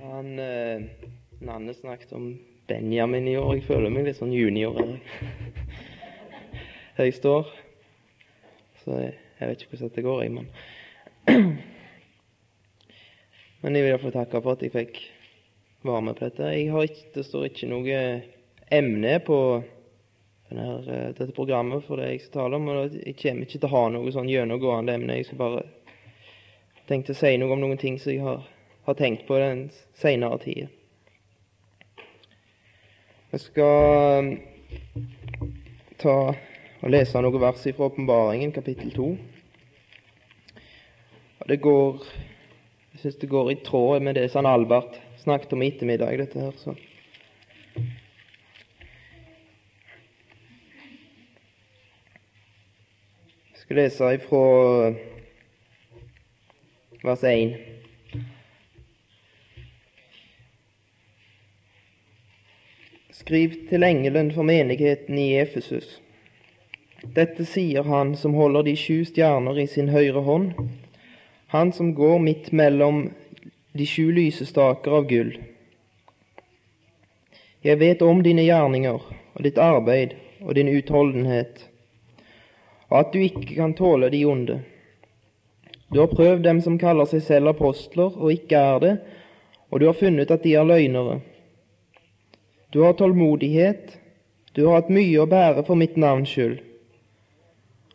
Han 0.00 0.38
eh, 0.38 0.82
Nanne 1.38 1.74
snakket 1.74 2.12
om 2.12 2.38
Benjamin 2.66 3.28
i 3.28 3.36
år. 3.36 3.54
Jeg 3.58 3.66
føler 3.68 3.92
meg 3.92 4.06
litt 4.06 4.18
sånn 4.20 4.32
junior 4.32 4.76
her. 4.78 4.96
jeg 7.00 7.16
står. 7.16 7.50
Så 8.84 8.96
jeg, 9.00 9.16
jeg 9.40 9.50
vet 9.50 9.64
ikke 9.64 9.74
hvordan 9.74 9.90
dette 9.90 10.06
går, 10.06 10.22
jeg, 10.24 10.32
men 10.38 10.48
Men 13.60 13.76
jeg 13.76 13.84
vil 13.84 13.90
iallfall 13.92 14.14
takke 14.14 14.40
for 14.40 14.56
at 14.56 14.62
jeg 14.64 14.72
fikk 14.72 14.98
være 15.84 16.04
med 16.06 16.16
på 16.16 16.24
dette. 16.24 16.46
Jeg 16.54 16.70
har 16.72 16.86
ikke, 16.86 17.10
det 17.12 17.24
står 17.26 17.42
ikke 17.50 17.68
noe 17.68 17.98
emne 18.72 19.18
på 19.26 19.36
denne, 20.48 20.68
dette 21.18 21.34
programmet 21.36 21.84
for 21.84 22.00
det 22.00 22.14
jeg 22.14 22.22
skal 22.24 22.38
tale 22.38 22.56
om. 22.56 22.70
og 22.72 22.96
Jeg 22.96 23.18
kommer 23.20 23.44
ikke 23.44 23.58
til 23.58 23.68
å 23.68 23.74
ha 23.74 23.82
noe 23.92 24.14
sånn 24.14 24.30
gjennomgående 24.32 24.96
emne. 24.96 25.18
Jeg 25.20 25.28
skal 25.28 25.42
bare 25.42 25.66
tenke 26.88 27.12
å 27.12 27.20
si 27.20 27.34
noe 27.36 27.52
om 27.52 27.60
noen 27.60 27.80
ting 27.80 28.00
som 28.00 28.14
jeg 28.14 28.24
har, 28.24 28.48
har 28.90 28.98
tenkt 28.98 29.26
på 29.28 29.38
den 29.38 29.64
senere 29.94 30.38
tida. 30.42 30.68
Vi 33.30 33.38
skal 33.38 34.24
um, 34.24 34.30
ta 36.02 36.16
og 36.80 36.90
lese 36.90 37.20
noen 37.22 37.42
vers 37.42 37.62
fra 37.62 37.86
Åpenbaringen, 37.86 38.52
kapittel 38.56 38.90
2. 38.96 39.10
Det 41.50 41.58
går 41.62 42.04
jeg 42.90 43.00
syns 43.00 43.20
det 43.22 43.28
går 43.30 43.50
i 43.50 43.54
tråd 43.64 44.02
med 44.02 44.14
det 44.18 44.26
som 44.28 44.46
Albert 44.46 44.98
snakket 45.22 45.52
om 45.52 45.62
i 45.62 45.68
ettermiddag, 45.70 46.18
dette 46.18 46.40
her. 46.40 46.52
så. 46.56 46.74
Jeg 53.54 53.62
skal 53.62 53.76
lese 53.76 54.10
ifra 54.18 54.42
vers 57.04 57.24
1. 57.24 57.79
Skriv 63.20 63.56
til 63.68 63.84
engelen 63.84 64.32
for 64.32 64.48
menigheten 64.48 65.18
i 65.20 65.34
Efesus. 65.40 65.98
Dette 67.16 67.44
sier 67.44 67.84
han 67.84 68.14
som 68.16 68.34
holder 68.36 68.64
de 68.64 68.76
sju 68.76 69.02
stjerner 69.08 69.60
i 69.60 69.68
sin 69.68 69.92
høyre 69.92 70.24
hånd 70.24 70.54
han 71.50 71.72
som 71.72 71.94
går 71.94 72.18
midt 72.18 72.52
mellom 72.52 73.10
de 73.72 73.86
sju 73.86 74.12
lysestaker 74.12 74.92
av 74.94 75.06
gull. 75.10 75.32
Jeg 77.66 77.78
vet 77.80 78.04
om 78.06 78.20
dine 78.22 78.44
gjerninger 78.46 79.00
og 79.10 79.40
ditt 79.42 79.58
arbeid 79.58 80.14
og 80.44 80.54
din 80.54 80.70
utholdenhet, 80.70 81.64
og 82.86 83.00
at 83.00 83.10
du 83.10 83.18
ikke 83.24 83.56
kan 83.56 83.74
tåle 83.74 84.12
de 84.14 84.22
onde. 84.30 84.60
Du 85.90 85.98
har 85.98 86.14
prøvd 86.14 86.46
dem 86.46 86.62
som 86.62 86.78
kaller 86.78 87.10
seg 87.10 87.26
selv 87.26 87.50
apostler 87.50 88.14
og 88.14 88.30
ikke 88.30 88.62
er 88.70 88.78
det, 88.86 88.94
og 89.74 89.82
du 89.82 89.88
har 89.90 89.98
funnet 89.98 90.30
at 90.30 90.46
de 90.46 90.54
er 90.54 90.70
løgnere. 90.70 91.18
Du 92.72 92.80
har 92.80 92.92
tålmodighet, 92.92 93.98
du 94.52 94.64
har 94.66 94.80
hatt 94.80 94.92
mye 94.94 95.18
å 95.18 95.28
bære 95.30 95.64
for 95.66 95.78
mitt 95.78 95.96
navns 95.98 96.30
skyld, 96.30 96.60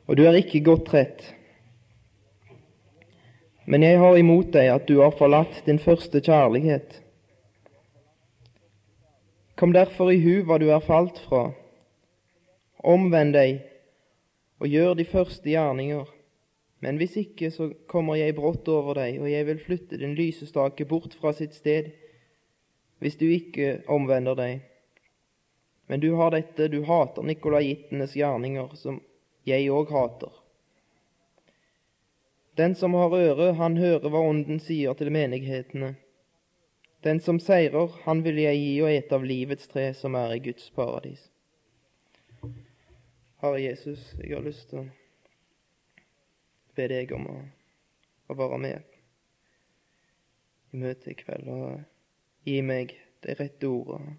og 0.05 0.19
du 0.19 0.25
er 0.27 0.35
ikke 0.39 0.63
godt 0.67 0.89
trett. 0.89 1.23
Men 3.65 3.83
jeg 3.83 3.97
har 4.01 4.17
imot 4.19 4.51
deg 4.53 4.69
at 4.73 4.85
du 4.87 4.99
har 4.99 5.15
forlatt 5.15 5.63
din 5.65 5.79
første 5.81 6.21
kjærlighet. 6.21 6.99
Kom 9.55 9.71
derfor 9.73 10.11
i 10.11 10.19
hu 10.19 10.43
hva 10.45 10.59
du 10.61 10.67
er 10.69 10.83
falt 10.83 11.17
fra. 11.23 11.47
Omvend 12.83 13.33
deg 13.33 13.63
og 14.59 14.67
gjør 14.69 14.93
de 14.99 15.05
første 15.07 15.49
gjerninger. 15.49 16.05
Men 16.83 16.99
hvis 16.99 17.15
ikke, 17.17 17.49
så 17.51 17.71
kommer 17.87 18.19
jeg 18.19 18.35
brått 18.35 18.67
over 18.69 18.99
deg, 18.99 19.17
og 19.23 19.31
jeg 19.31 19.47
vil 19.47 19.63
flytte 19.63 19.97
din 19.97 20.13
lysestake 20.17 20.85
bort 20.85 21.15
fra 21.17 21.31
sitt 21.33 21.55
sted, 21.55 21.89
hvis 22.99 23.17
du 23.19 23.27
ikke 23.27 23.81
omvender 23.91 24.37
deg. 24.39 24.63
Men 25.87 26.01
du 26.01 26.13
har 26.17 26.31
dette, 26.33 26.67
du 26.67 26.81
hater 26.87 27.23
nikolaittenes 27.23 28.15
gjerninger, 28.17 28.71
som 28.79 29.01
jeg 29.45 29.69
òg 29.69 29.91
hater. 29.93 30.33
Den 32.55 32.75
som 32.75 32.93
har 32.95 33.13
øre, 33.13 33.53
han 33.59 33.77
hører 33.77 34.09
hva 34.09 34.23
Ånden 34.23 34.61
sier 34.63 34.95
til 34.95 35.11
menighetene. 35.11 35.95
Den 37.05 37.19
som 37.21 37.37
seirer, 37.39 37.91
han 38.07 38.23
vil 38.25 38.39
jeg 38.41 38.57
gi 38.57 38.75
å 38.81 38.89
ete 38.89 39.17
av 39.19 39.25
livets 39.27 39.67
tre, 39.69 39.91
som 39.93 40.15
er 40.17 40.37
i 40.37 40.41
Guds 40.41 40.71
paradis. 40.73 41.27
Herre 43.43 43.59
Jesus, 43.61 44.15
jeg 44.17 44.33
har 44.33 44.45
lyst 44.45 44.71
til 44.71 44.79
å 44.81 44.85
be 46.75 46.87
deg 46.89 47.11
om 47.13 47.27
å, 47.29 47.35
å 48.31 48.37
være 48.39 48.57
med 48.63 48.95
i 50.73 50.79
møtet 50.81 51.11
i 51.11 51.17
kveld 51.19 51.51
og 51.51 51.83
gi 52.45 52.61
meg 52.61 52.93
de 53.25 53.35
rette 53.35 53.67
ordene. 53.67 54.15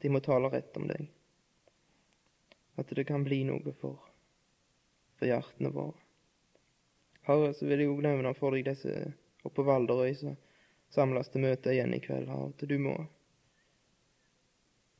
De 0.00 0.10
må 0.12 0.20
tale 0.24 0.50
rett 0.52 0.76
om 0.78 0.86
deg. 0.88 1.08
At 2.78 2.92
det 2.94 3.04
kan 3.08 3.24
bli 3.26 3.42
noe 3.48 3.74
for, 3.80 3.98
for 5.18 5.28
hjertene 5.28 5.72
våre. 5.74 5.98
Herre, 7.28 7.52
så 7.52 7.66
vil 7.68 7.82
jeg 7.82 7.92
òg 7.92 8.04
nevne 8.06 8.32
for 8.38 8.56
deg 8.56 8.64
disse 8.70 8.94
oppe 9.44 9.58
på 9.60 9.66
Valderøy 9.68 10.14
som 10.16 10.36
samles 10.94 11.28
til 11.28 11.44
møte 11.44 11.74
igjen 11.74 11.92
i 11.92 12.00
kveld. 12.00 12.30
Herre, 12.30 12.52
at 12.54 12.64
du 12.70 12.76
må 12.80 12.96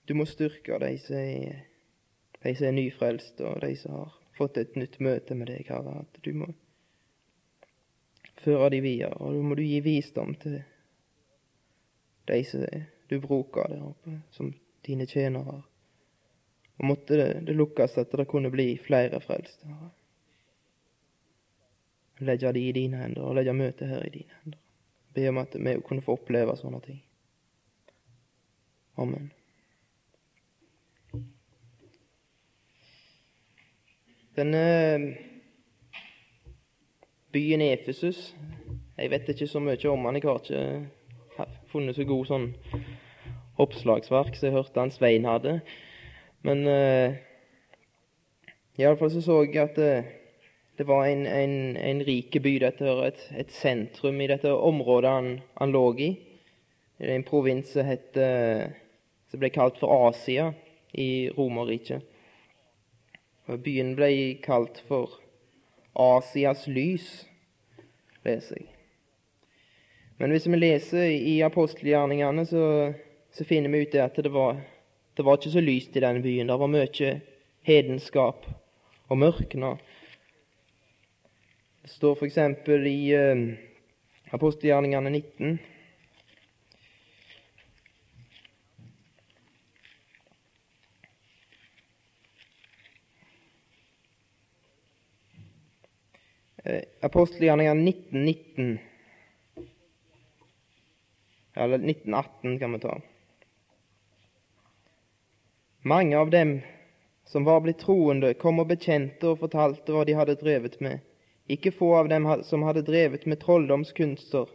du 0.09 0.15
må 0.16 0.25
styrke 0.25 0.78
de 0.81 0.95
som 1.00 1.19
er, 1.21 1.65
de 2.41 2.53
er 2.53 2.72
nyfrelst, 2.72 3.43
og 3.45 3.60
de 3.60 3.75
som 3.77 3.93
har 3.93 4.15
fått 4.39 4.56
et 4.56 4.77
nytt 4.78 4.97
møte 5.05 5.37
med 5.37 5.50
deg, 5.50 5.69
Herre. 5.69 6.00
At 6.06 6.21
du 6.25 6.31
må 6.33 6.49
føre 8.41 8.71
de 8.72 8.81
videre, 8.81 9.19
og 9.21 9.37
da 9.37 9.43
må 9.45 9.59
du 9.59 9.65
gi 9.66 9.83
visdom 9.84 10.33
til 10.41 10.62
de 12.28 12.43
som 12.44 12.65
du 13.09 13.21
bruker 13.21 13.72
der 13.72 13.84
oppe, 13.89 14.21
som 14.31 14.53
dine 14.87 15.06
tjenere. 15.06 15.62
Og 16.78 16.84
måtte 16.87 17.16
det, 17.19 17.31
det 17.47 17.56
lukkes 17.56 17.99
at 17.99 18.12
det 18.12 18.28
kunne 18.28 18.50
bli 18.55 18.75
flere 18.78 19.21
frelste. 19.21 19.66
Herre 19.66 19.91
legge 22.19 22.53
de 22.53 22.69
i 22.69 22.72
dine 22.72 22.97
hender, 22.97 23.22
og 23.22 23.34
legge 23.34 23.53
møtet 23.55 23.89
her 23.89 24.06
i 24.06 24.12
dine 24.12 24.41
hender. 24.43 24.59
Be 25.15 25.28
om 25.28 25.39
at 25.39 25.55
vi 25.55 25.75
kunne 25.87 26.03
få 26.03 26.19
oppleve 26.19 26.56
sånne 26.56 26.81
ting. 26.84 27.00
Amen. 28.99 29.31
Denne 34.39 34.62
byen 37.33 37.62
Efesus 37.62 38.37
Jeg 38.99 39.10
vet 39.10 39.28
ikke 39.28 39.47
så 39.47 39.60
mye 39.62 39.91
om 39.91 40.05
han. 40.05 40.15
Jeg 40.15 40.22
har 40.27 40.39
ikke 40.43 40.91
funnet 41.71 41.97
så 41.97 42.06
god 42.09 42.28
sånn 42.28 42.47
oppslagsverk 43.59 44.37
som 44.37 44.49
jeg 44.49 44.56
hørte 44.56 44.81
han 44.81 44.93
Svein 44.94 45.26
hadde. 45.28 45.59
Men 46.47 46.62
uh, 46.66 47.16
iallfall 48.78 49.10
så 49.12 49.22
så 49.25 49.41
jeg 49.44 49.59
at 49.62 49.78
uh, 49.82 50.15
det 50.78 50.87
var 50.87 51.09
en, 51.09 51.27
en, 51.27 51.77
en 51.77 52.03
rik 52.06 52.37
by, 52.43 52.54
dette 52.62 52.93
et, 53.06 53.25
et, 53.34 53.50
sentrum 53.50 54.21
i 54.22 54.28
dette 54.31 54.53
området 54.53 55.10
han, 55.10 55.32
han 55.59 55.75
lå 55.75 55.84
i. 55.98 56.10
Det 56.98 57.10
er 57.10 57.16
en 57.19 57.27
provins 57.27 57.75
som, 57.75 57.91
som 59.31 59.43
ble 59.43 59.50
kalt 59.54 59.78
for 59.82 60.09
Asia 60.09 60.53
i 60.94 61.31
Romerriket. 61.34 62.06
Byen 63.65 63.94
ble 63.97 64.10
kalt 64.44 64.82
for 64.87 65.19
Asias 65.98 66.66
lys, 66.71 67.27
leser 68.22 68.60
jeg. 68.60 68.78
Men 70.18 70.32
hvis 70.34 70.48
vi 70.50 70.58
leser 70.58 71.12
i 71.14 71.36
apostelgjerningene, 71.46 72.42
så, 72.46 72.62
så 73.30 73.44
finner 73.46 73.70
vi 73.70 73.84
ut 73.86 73.94
at 74.02 74.16
det 74.18 74.32
var, 74.34 74.56
det 75.14 75.22
var 75.22 75.38
ikke 75.38 75.52
så 75.52 75.62
lyst 75.62 75.94
i 75.94 76.02
denne 76.02 76.22
byen. 76.24 76.50
Det 76.50 76.56
var 76.58 76.72
mye 76.72 77.12
hedenskap 77.68 78.48
og 79.06 79.20
mørkna. 79.22 79.76
Det 81.84 81.92
står 81.92 82.18
f.eks. 82.18 82.40
i 82.90 82.98
uh, 83.14 83.46
apostelgjerningene 84.34 85.14
19 85.14 85.54
uh, 96.66 96.82
Apostelgjerningene 97.06 97.86
19, 97.86 98.24
19 98.26 98.87
Eller 101.59 101.78
1918 101.78 102.59
kan 102.59 102.72
vi 102.72 102.78
ta. 102.78 103.01
Mange 105.83 106.19
av 106.19 106.31
dem 106.31 106.60
som 107.25 107.45
var 107.45 107.60
blitt 107.60 107.78
troende, 107.78 108.34
kom 108.34 108.60
og 108.63 108.69
bekjente 108.71 109.27
og 109.33 109.41
fortalte 109.43 109.93
hva 109.93 110.05
de 110.07 110.15
hadde 110.15 110.37
drevet 110.39 110.78
med. 110.84 111.03
Ikke 111.51 111.72
få 111.75 111.91
av 111.99 112.09
dem 112.13 112.28
som 112.47 112.63
hadde 112.63 112.84
drevet 112.87 113.27
med 113.27 113.41
trolldomskunster, 113.43 114.47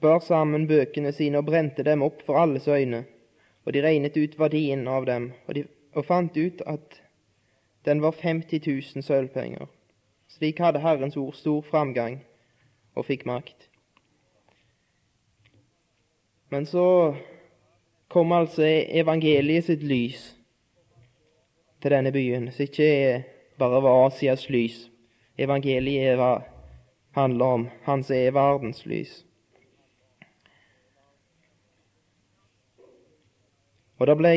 bar 0.00 0.20
sammen 0.22 0.68
bøkene 0.70 1.12
sine 1.12 1.42
og 1.42 1.48
brente 1.50 1.82
dem 1.82 2.04
opp 2.06 2.22
for 2.22 2.38
alles 2.38 2.68
øyne, 2.68 3.02
og 3.66 3.74
de 3.74 3.82
regnet 3.82 4.16
ut 4.16 4.38
verdien 4.38 4.86
av 4.88 5.08
dem, 5.08 5.32
og, 5.46 5.54
de, 5.54 5.64
og 5.98 6.06
fant 6.06 6.36
ut 6.36 6.62
at 6.66 7.00
den 7.88 8.04
var 8.04 8.14
50 8.22 8.62
000 8.94 9.02
sølvpenger. 9.02 9.66
Slik 10.30 10.60
hadde 10.62 10.84
Herrens 10.84 11.16
ord 11.16 11.34
stor 11.34 11.64
framgang 11.66 12.20
og 12.94 13.08
fikk 13.10 13.26
makt. 13.26 13.67
Men 16.48 16.66
så 16.66 17.16
kom 18.08 18.32
altså 18.32 18.64
evangeliet 18.88 19.68
sitt 19.68 19.82
lys 19.84 20.22
til 21.82 21.92
denne 21.92 22.12
byen, 22.12 22.48
som 22.52 22.64
ikke 22.64 23.24
bare 23.58 23.82
var 23.84 24.06
Asias 24.06 24.48
lys. 24.50 24.86
Evangeliet 25.38 26.18
var, 26.18 26.46
handler 27.14 27.44
om 27.44 27.68
Han 27.82 28.02
som 28.02 28.16
er 28.16 28.30
verdens 28.30 28.86
lys. 28.86 29.24
Og 33.98 34.06
det 34.06 34.16
ble 34.16 34.34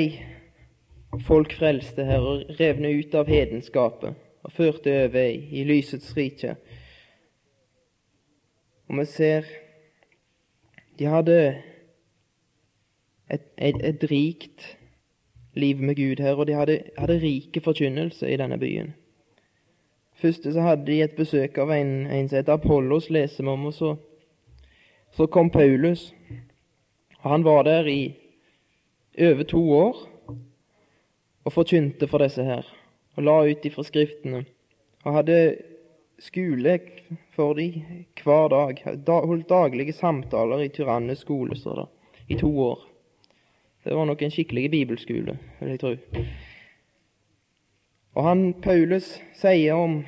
folk 1.21 1.53
frelste 1.53 2.05
her 2.05 2.23
og 2.25 2.53
revne 2.59 2.91
ut 2.97 3.15
av 3.15 3.29
hedenskapet 3.29 4.15
og 4.41 4.51
førte 4.51 4.93
over 5.03 5.21
i, 5.21 5.35
i 5.61 5.63
lysets 5.67 6.15
rike. 6.17 6.55
Og 8.89 8.97
vi 8.99 9.05
ser 9.05 9.45
de 10.99 11.07
hadde 11.09 11.37
et, 13.31 13.47
et, 13.57 13.77
et 13.83 14.03
rikt 14.11 14.77
liv 15.53 15.79
med 15.81 15.95
Gud 15.95 16.23
her, 16.23 16.35
og 16.35 16.47
de 16.47 16.53
hadde, 16.53 16.79
hadde 16.97 17.19
rike 17.21 17.61
forkynnelse 17.61 18.29
i 18.31 18.37
denne 18.37 18.59
byen. 18.59 18.93
Først 20.15 20.43
så 20.53 20.61
hadde 20.61 20.85
de 20.85 21.01
et 21.01 21.17
besøk 21.17 21.57
av 21.57 21.71
en, 21.73 22.07
en 22.07 22.29
som 22.29 22.37
heter 22.37 22.53
Apollos, 22.53 23.09
leser 23.09 23.43
vi 23.43 23.49
om, 23.49 23.65
og 23.65 23.73
så, 23.73 23.95
så 25.11 25.25
kom 25.25 25.49
Paulus. 25.49 26.13
Og 27.21 27.29
Han 27.29 27.43
var 27.43 27.63
der 27.63 27.87
i 27.87 28.15
over 29.19 29.43
to 29.43 29.71
år 29.71 29.97
og 31.43 31.53
forkynte 31.53 32.07
for 32.07 32.21
disse 32.21 32.43
her, 32.43 32.67
og 33.15 33.23
la 33.23 33.39
ut 33.49 33.65
ifra 33.65 33.83
Skriftene. 33.83 34.45
Og 35.03 35.13
hadde 35.13 35.37
skole 36.21 36.79
for 37.33 37.57
de 37.57 37.83
hver 38.23 38.47
dag. 38.53 38.83
Holdt 39.07 39.49
daglige 39.49 39.93
samtaler 39.93 40.61
i 40.61 40.69
Tyrannes 40.69 41.25
skole, 41.25 41.57
står 41.57 41.75
det, 41.75 41.87
i 42.29 42.37
to 42.37 42.51
år. 42.59 42.90
Det 43.83 43.95
var 43.95 44.05
nok 44.05 44.21
en 44.21 44.31
skikkelig 44.31 44.71
bibelskole, 44.71 45.39
vil 45.59 45.69
jeg 45.69 45.79
tro. 45.79 45.95
Og 48.13 48.27
han 48.27 48.53
Paulus 48.61 49.15
sier 49.33 49.73
om, 49.73 50.03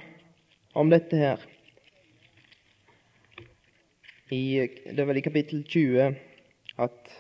om 0.76 0.90
dette 0.90 1.18
her 1.18 1.42
i, 4.30 4.68
Det 4.86 5.00
er 5.00 5.06
vel 5.06 5.18
i 5.18 5.26
kapittel 5.26 5.64
20 5.64 6.16
at 6.78 7.14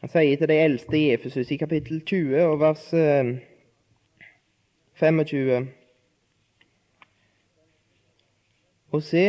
Han 0.00 0.12
sier 0.12 0.38
til 0.38 0.48
de 0.48 0.60
eldste 0.62 0.98
i 0.98 1.10
Efesus 1.14 1.50
i 1.50 1.56
kapittel 1.58 2.04
20 2.06 2.42
og 2.46 2.60
vers 2.60 2.84
25 5.00 5.56
eh, 5.56 5.66
Og 8.94 9.02
se, 9.02 9.24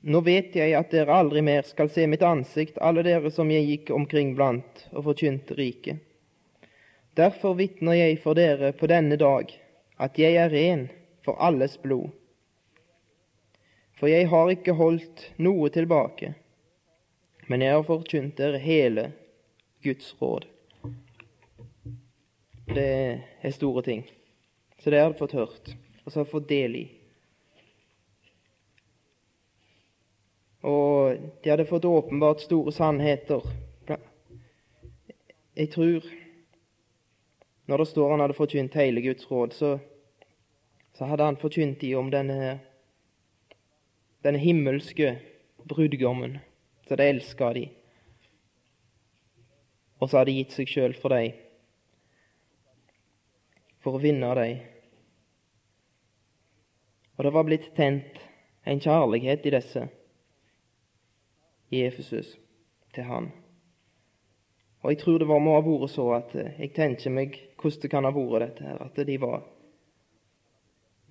nå 0.00 0.20
vet 0.24 0.54
jeg 0.56 0.72
at 0.76 0.92
dere 0.94 1.16
aldri 1.22 1.42
mer 1.44 1.66
skal 1.68 1.90
se 1.92 2.06
mitt 2.08 2.22
ansikt, 2.24 2.78
alle 2.80 3.02
dere 3.04 3.30
som 3.32 3.50
jeg 3.52 3.66
gikk 3.68 3.90
omkring 3.92 4.32
blant 4.36 4.86
og 4.94 5.04
forkynte 5.10 5.56
riket. 5.58 6.00
Derfor 7.18 7.56
vitner 7.58 7.98
jeg 7.98 8.20
for 8.22 8.38
dere 8.38 8.72
på 8.72 8.88
denne 8.88 9.18
dag 9.20 9.50
at 10.00 10.18
jeg 10.18 10.38
er 10.40 10.52
ren 10.52 10.86
for 11.26 11.36
alles 11.42 11.76
blod. 11.82 12.08
For 13.98 14.08
jeg 14.08 14.30
har 14.32 14.48
ikke 14.48 14.78
holdt 14.78 15.26
noe 15.36 15.68
tilbake, 15.74 16.32
men 17.50 17.60
jeg 17.60 17.76
har 17.76 17.84
forkynt 17.84 18.38
dere 18.40 18.62
hele 18.62 19.10
Guds 19.84 20.14
råd. 20.20 20.46
Det 22.70 22.88
er 23.42 23.52
store 23.52 23.82
ting. 23.84 24.06
Så 24.80 24.88
det 24.90 25.02
har 25.02 25.12
du 25.12 25.18
fått 25.18 25.36
hørt, 25.36 25.74
og 26.04 26.12
så 26.12 26.20
har 26.20 26.24
du 26.24 26.32
fått 26.32 26.48
del 26.48 26.76
i. 26.78 26.86
og 30.60 31.16
de 31.42 31.50
hadde 31.50 31.68
fått 31.68 31.84
åpenbart 31.84 32.40
store 32.40 32.72
sannheter. 32.72 33.44
Jeg 35.54 35.70
tror 35.72 36.00
Når 37.66 37.78
det 37.78 37.86
står 37.86 38.10
han 38.10 38.20
hadde 38.20 38.34
forkynt 38.34 38.74
hele 38.74 39.00
Guds 39.00 39.30
råd, 39.30 39.52
så, 39.54 39.78
så 40.92 41.04
hadde 41.06 41.24
han 41.24 41.36
forkynt 41.38 41.80
de 41.80 41.92
om 41.94 42.08
denne, 42.10 42.58
denne 44.26 44.40
himmelske 44.42 45.12
brudgommen, 45.70 46.40
så 46.88 46.98
de 46.98 47.06
elska 47.12 47.52
de. 47.54 47.62
Og 50.00 50.10
så 50.10 50.18
hadde 50.18 50.32
de 50.32 50.36
gitt 50.40 50.56
seg 50.56 50.72
sjøl 50.72 50.96
for 50.98 51.14
dem, 51.14 51.38
for 53.78 53.94
å 53.94 54.02
vinne 54.02 54.34
dem. 54.40 54.66
Og 57.14 57.24
det 57.28 57.34
var 57.38 57.46
blitt 57.46 57.70
tent 57.78 58.18
en 58.66 58.82
kjærlighet 58.82 59.46
i 59.46 59.54
disse 59.60 59.86
i 61.70 61.84
Efesus 61.86 62.34
til 62.94 63.06
han. 63.06 63.30
Og 64.80 64.92
jeg 64.92 64.98
tror 65.02 65.18
det 65.20 65.28
var 65.28 65.42
må 65.44 65.54
ha 65.58 65.62
vært 65.64 65.92
så 65.92 66.06
at 66.16 66.34
eh, 66.40 66.56
jeg 66.58 66.74
tenker 66.76 67.12
meg 67.14 67.36
hvordan 67.60 67.82
det 67.82 67.90
kan 67.92 68.06
ha 68.08 68.12
vært 68.14 68.46
dette 68.46 68.66
her, 68.66 68.80
at 68.80 69.00
de 69.06 69.16
var 69.20 69.42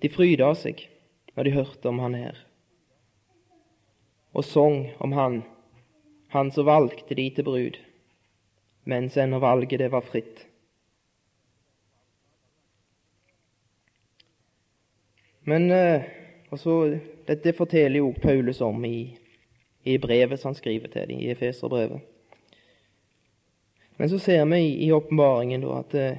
De 0.00 0.08
fryda 0.08 0.54
seg 0.56 0.86
når 1.36 1.44
de 1.44 1.50
hørte 1.52 1.88
om 1.88 1.98
han 2.00 2.14
her, 2.16 2.36
og 4.32 4.44
sang 4.44 4.88
om 4.98 5.12
han, 5.12 5.42
han 6.32 6.50
som 6.50 6.66
valgte 6.66 7.14
de 7.14 7.26
til 7.36 7.44
brud, 7.44 7.76
mens 8.88 9.18
ennå 9.20 9.38
valget 9.38 9.78
det 9.78 9.90
var 9.92 10.06
fritt. 10.08 10.46
Men 15.44 15.70
eh, 15.70 16.08
og 16.50 16.58
så, 16.58 16.74
Dette 17.28 17.54
forteller 17.54 18.00
jo 18.00 18.14
Paulus 18.22 18.60
om 18.64 18.84
i 18.84 19.16
i 19.84 19.98
brevet 19.98 20.40
som 20.40 20.50
han 20.50 20.54
skriver 20.54 20.88
til 20.88 21.08
dem, 21.08 21.18
i 21.18 21.30
Efeserbrevet. 21.30 22.00
Men 23.96 24.10
så 24.10 24.18
ser 24.18 24.44
vi 24.44 24.60
i 24.84 24.92
åpenbaringen 24.92 25.64
at 25.64 25.92
det, 25.92 26.18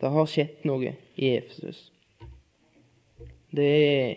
det, 0.00 0.10
har 0.10 0.26
skjedd 0.26 0.64
noe 0.64 0.94
i 1.16 1.34
Efesus. 1.36 1.90
Det 3.50 3.68
er 3.68 4.16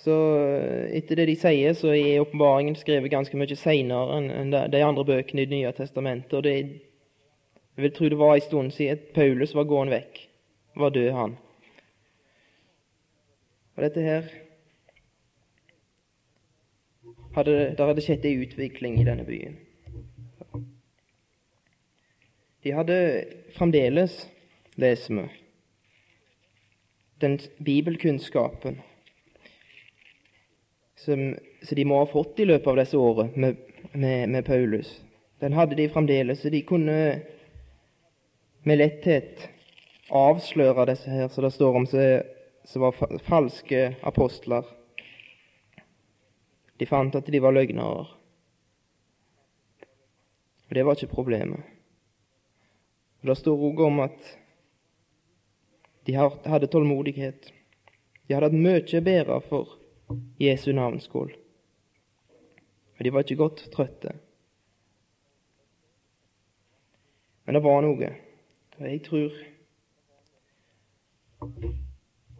så 0.00 0.16
etter 0.96 1.20
det 1.20 1.26
de 1.28 1.36
sier, 1.36 1.74
så 1.76 1.92
er 1.92 2.22
åpenbaringen 2.22 2.74
skrevet 2.78 3.12
ganske 3.12 3.36
mye 3.36 3.56
seinere 3.58 4.16
enn 4.16 4.50
de 4.50 4.80
andre 4.80 5.04
bøkene 5.04 5.44
i 5.44 5.48
Det 5.50 5.58
nye 5.58 5.72
testamentet. 5.76 6.34
og 6.34 6.42
det, 6.42 6.54
Jeg 7.76 7.82
vil 7.82 7.92
tro 7.92 8.08
det 8.08 8.18
var 8.18 8.34
en 8.34 8.40
stund 8.40 8.70
siden 8.70 8.98
Paulus 9.14 9.54
var 9.54 9.64
gående 9.64 9.92
vekk. 9.92 10.28
Var 10.76 10.90
død, 10.90 11.10
han. 11.10 11.36
Og 13.76 13.82
dette 13.82 14.00
her 14.00 14.24
hadde, 17.34 17.74
der 17.78 17.86
hadde 17.86 18.04
skjedd 18.04 18.24
en 18.24 18.42
utvikling 18.44 19.00
i 19.00 19.04
denne 19.06 19.24
byen. 19.24 19.58
De 22.64 22.72
hadde 22.76 22.96
fremdeles, 23.56 24.28
leser 24.76 25.14
vi, 25.14 25.28
den 27.20 27.38
bibelkunnskapen 27.64 28.80
som, 30.96 31.36
som, 31.62 31.76
de 31.76 31.84
må 31.84 32.02
ha 32.02 32.08
fått 32.08 32.40
i 32.40 32.48
løpet 32.48 32.68
av 32.68 32.80
disse 32.80 33.00
årene 33.00 33.32
med, 33.36 33.62
med, 33.92 34.28
med, 34.28 34.44
Paulus. 34.44 34.98
Den 35.40 35.56
hadde 35.56 35.76
de 35.76 35.88
fremdeles, 35.88 36.42
så 36.42 36.52
de 36.52 36.60
kunne 36.68 36.96
med 38.68 38.76
letthet 38.76 39.46
avsløre 40.12 40.84
disse 40.90 41.08
her, 41.08 41.28
som 41.32 41.44
det 41.46 41.52
står 41.54 41.80
om, 41.80 41.86
som 41.88 42.84
var 42.84 43.20
falske 43.24 43.94
apostler 44.04 44.68
de 46.80 46.86
fant 46.88 47.14
at 47.14 47.28
de 47.28 47.42
var 47.42 47.52
løgnere. 47.52 48.06
Og 50.68 50.74
det 50.74 50.84
var 50.86 50.96
ikke 50.96 51.14
problemet. 51.14 51.60
Og 53.20 53.28
Det 53.28 53.36
står 53.36 53.64
òg 53.68 53.80
om 53.84 54.00
at 54.00 54.38
de 56.06 56.14
hadde 56.16 56.70
tålmodighet. 56.72 57.52
De 58.28 58.34
hadde 58.34 58.48
hatt 58.48 58.56
mye 58.56 59.00
bedre 59.04 59.40
for 59.44 59.76
Jesu 60.40 60.72
navns 60.72 61.04
skyld. 61.04 61.36
Og 62.98 63.04
de 63.04 63.12
var 63.12 63.24
ikke 63.24 63.36
godt 63.36 63.68
trøtte. 63.72 64.14
Men 67.44 67.54
det 67.54 67.62
var 67.64 67.84
noe. 67.84 68.10
Og 68.78 68.86
jeg 68.88 69.02
tror 69.04 69.36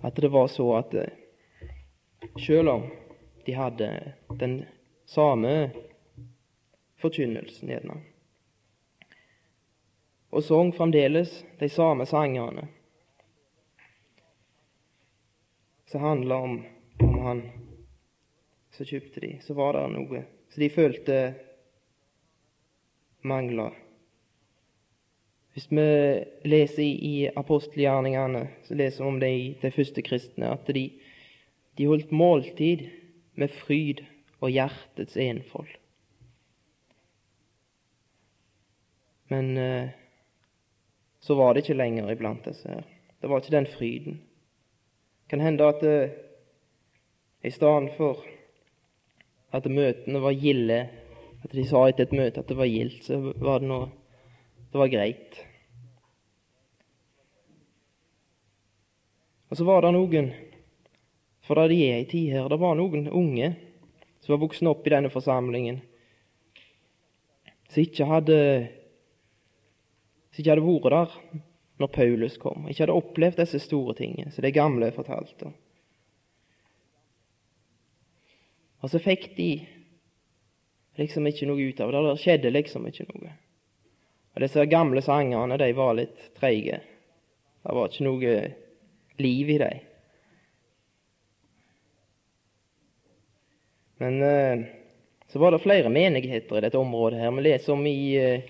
at 0.03 0.17
det 0.17 0.33
var 0.33 0.47
så 0.49 0.67
at 0.79 0.95
eh, 0.97 1.13
selv 2.39 2.69
om 2.69 2.87
de 3.47 3.55
hadde 3.57 3.91
den 4.41 4.65
samme 5.09 5.71
forkynnelsen, 7.01 7.69
gjerne. 7.69 8.01
Og 10.31 10.45
sang 10.47 10.71
fremdeles 10.77 11.41
de 11.59 11.69
samme 11.69 12.07
sangene 12.07 12.69
som 15.91 16.05
handla 16.05 16.37
om, 16.37 16.61
om 17.03 17.17
han 17.25 17.41
som 18.71 18.87
kjøpte 18.87 19.25
de. 19.25 19.33
Så 19.43 19.57
var 19.59 19.75
det 19.75 19.89
noe 19.97 20.23
så 20.51 20.61
de 20.61 20.69
følte 20.71 21.17
mangla. 23.23 23.69
Hvis 25.55 25.67
vi 25.71 25.85
leser 26.47 26.83
i, 26.83 27.29
apostelgjerningene, 27.37 28.47
så 28.67 28.75
leser 28.75 29.05
vi 29.05 29.09
om 29.11 29.21
de, 29.23 29.33
de 29.63 29.71
første 29.75 30.03
kristne, 30.03 30.51
at 30.55 30.71
de, 30.75 30.85
de 31.79 31.87
holdt 31.91 32.11
måltid 32.15 32.87
med 33.41 33.53
fryd 33.53 34.03
og 34.41 34.53
hjertets 34.53 35.17
enfold. 35.21 35.73
Men 39.31 39.57
eh, 39.57 39.93
så 41.21 41.37
var 41.39 41.55
det 41.55 41.65
ikke 41.65 41.79
lenger 41.79 42.11
iblant 42.11 42.45
disse 42.45 42.69
her. 42.69 42.85
Det 43.21 43.29
var 43.31 43.41
ikke 43.41 43.57
den 43.57 43.69
fryden. 43.71 44.21
Kan 45.31 45.41
hende 45.41 45.69
at 45.69 45.85
eh, 45.87 46.17
i 47.43 47.51
stedet 47.51 47.93
for 47.97 48.25
at 49.53 49.67
møtene 49.71 50.23
var 50.23 50.37
gilde, 50.37 50.81
at 51.45 51.55
de 51.57 51.65
sa 51.67 51.87
etter 51.89 52.09
et 52.09 52.17
møte 52.17 52.43
at 52.43 52.49
det 52.51 52.57
var 52.59 52.69
gildt, 52.69 53.07
så 53.07 53.21
var 53.41 53.63
det 53.63 53.71
noe 53.71 53.89
Det 54.71 54.79
var 54.79 54.87
greit. 54.87 55.39
Og 59.51 59.57
så 59.59 59.65
var 59.67 59.83
det 59.83 59.91
noen, 59.97 60.29
for 61.47 61.59
det 61.59 61.77
er 61.77 61.99
ei 61.99 62.09
tid 62.09 62.35
her, 62.35 62.49
det 62.49 62.61
var 62.61 62.77
noen 62.79 63.09
unge 63.09 63.55
som 64.21 64.35
var 64.35 64.43
voksen 64.45 64.69
opp 64.71 64.87
i 64.87 64.93
denne 64.93 65.11
forsamlingen, 65.13 65.81
som 67.71 67.83
ikke 67.83 68.09
hadde 68.11 68.39
som 70.31 70.43
ikke 70.43 70.53
hadde 70.53 70.67
vært 70.67 70.95
der 70.95 71.41
når 71.81 71.93
Paulus 71.95 72.37
kom, 72.39 72.69
ikke 72.69 72.85
hadde 72.85 72.97
opplevd 73.01 73.41
disse 73.41 73.63
store 73.65 73.97
tingene 73.99 74.31
som 74.31 74.45
de 74.45 74.53
gamle 74.53 74.91
fortalte. 74.95 75.51
Og 78.81 78.93
så 78.93 79.01
fikk 79.03 79.31
de 79.37 79.51
liksom 81.01 81.27
ikke 81.29 81.49
noe 81.49 81.69
ut 81.69 81.81
av 81.81 81.93
det. 81.93 82.03
Det 82.07 82.23
skjedde 82.23 82.53
liksom 82.53 82.87
ikke 82.89 83.07
noe. 83.09 83.35
Og 84.35 84.43
Disse 84.45 84.65
gamle 84.71 85.03
sangerne 85.05 85.59
de 85.61 85.71
var 85.77 85.97
litt 85.99 86.31
treige. 86.39 86.81
Det 87.61 87.77
var 87.77 87.91
ikke 87.91 88.07
noe 88.07 88.35
liv 89.21 89.53
i 89.53 89.59
dem. 89.61 89.87
Men 94.01 94.23
eh, 94.23 94.67
så 95.29 95.39
var 95.39 95.53
det 95.53 95.63
flere 95.63 95.93
menigheter 95.93 96.59
i 96.59 96.61
dette 96.65 96.79
området. 96.79 97.19
her. 97.21 97.31
Vi 97.31 97.43
leser 97.43 97.73
om 97.73 97.87
i 97.87 98.17
eh, 98.17 98.41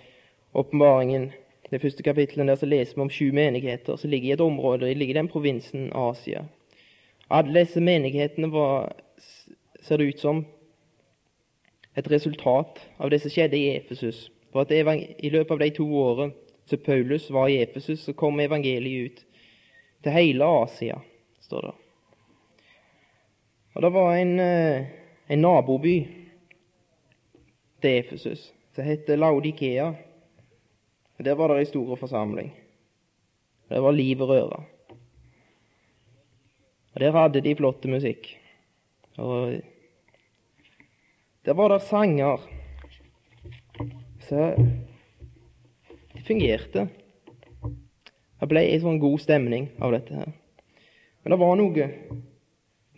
åpenbaringen 0.53 1.33
det 1.71 1.81
første 1.83 2.03
kapitlet, 2.03 2.47
der 2.47 2.55
så 2.57 2.67
leser 2.67 2.95
vi 2.95 3.03
om 3.03 3.11
sju 3.11 3.33
menigheter 3.33 3.97
som 3.97 4.11
ligger 4.11 4.29
i 4.29 4.33
et 4.33 4.41
område 4.41 4.87
de 4.87 4.95
ligger 4.95 5.15
i 5.15 5.19
den 5.19 5.29
provinsen 5.29 5.91
Asia. 5.95 6.45
Alle 7.31 7.61
disse 7.61 7.81
menighetene 7.81 8.51
var, 8.51 8.93
ser 9.83 9.97
det 9.97 10.05
ut 10.05 10.21
som, 10.21 10.45
et 11.97 12.11
resultat 12.11 12.79
av 12.99 13.11
det 13.11 13.21
som 13.23 13.31
skjedde 13.31 13.59
i 13.59 13.77
Efesus. 13.77 14.31
For 14.53 14.63
at 14.63 14.71
I 14.71 15.31
løpet 15.31 15.51
av 15.51 15.59
de 15.59 15.71
to 15.71 15.87
årene 15.87 16.33
som 16.67 16.79
Paulus 16.79 17.31
var 17.31 17.49
i 17.49 17.61
Efesus, 17.63 18.05
så 18.05 18.13
kom 18.13 18.41
evangeliet 18.41 19.11
ut 19.11 19.25
til 20.03 20.13
hele 20.13 20.45
Asia, 20.45 21.01
står 21.41 21.61
det. 21.61 21.75
Og 23.75 23.83
det 23.83 23.93
var 23.93 24.17
en, 24.17 24.41
eh, 24.41 25.00
en 25.31 25.43
naboby 25.45 25.97
til 27.81 27.99
Efesus 28.01 28.51
som 28.75 28.85
heter 28.85 29.17
Laudikea. 29.17 29.95
Der 31.21 31.35
var 31.35 31.49
det 31.49 31.59
ei 31.61 31.69
stor 31.69 31.97
forsamling. 31.97 32.51
Det 33.69 33.81
var 33.83 33.93
liv 33.93 34.21
og 34.23 34.29
røre. 34.29 34.63
Og 36.95 37.01
Der 37.01 37.13
hadde 37.13 37.41
de 37.41 37.55
flotte 37.57 37.89
musikk. 37.89 38.39
Og 39.19 39.61
der 41.45 41.55
var 41.55 41.69
det 41.69 41.83
sanger. 41.83 42.41
Så 44.21 44.55
det 46.15 46.27
fungerte. 46.27 46.89
Det 48.41 48.49
ble 48.49 48.65
en 48.65 48.81
sånn 48.81 48.99
god 48.99 49.21
stemning 49.21 49.69
av 49.79 49.93
dette 49.93 50.15
her. 50.15 50.33
Men 51.23 51.31
det 51.31 51.39
var 51.39 51.57
noe 51.61 51.89